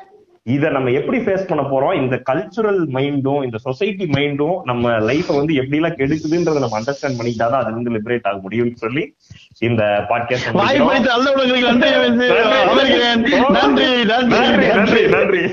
இதை 0.47 0.70
நம்ம 0.70 0.90
எப்படி 0.90 1.18
ஃபேஸ் 1.18 1.47
பண்ண 1.47 1.62
போறோம்? 1.62 1.95
இந்த 1.95 2.16
கல்ச்சுரல் 2.30 2.80
மைண்டும் 2.93 3.45
இந்த 3.45 3.59
சொசைட்டி 3.59 4.07
மைண்டும் 4.12 4.57
நம்ம 4.64 4.90
லைஃப்பை 5.01 5.36
வந்து 5.36 5.55
எப்படி 5.55 5.76
எல்லாம் 5.76 5.97
கெடுக்குதுன்றத 5.97 6.59
நம்ம 6.59 6.80
அண்டர்ஸ்டாண்ட் 6.80 7.18
பண்ணிட்டா 7.18 7.47
தான் 7.47 7.61
அதுல 7.61 7.74
இருந்து 7.74 7.95
லிபரேட் 7.97 8.20
ஆக 8.22 8.40
முடியும்னு 8.43 8.76
சொல்லி 8.76 9.05
இந்த 9.61 9.82
பாட்காஸ்ட் 10.09 10.59
நன்றி 13.59 13.88
நன்றி. 14.05 14.43
நன்றி. 14.72 15.03
நன்றி. 15.14 15.45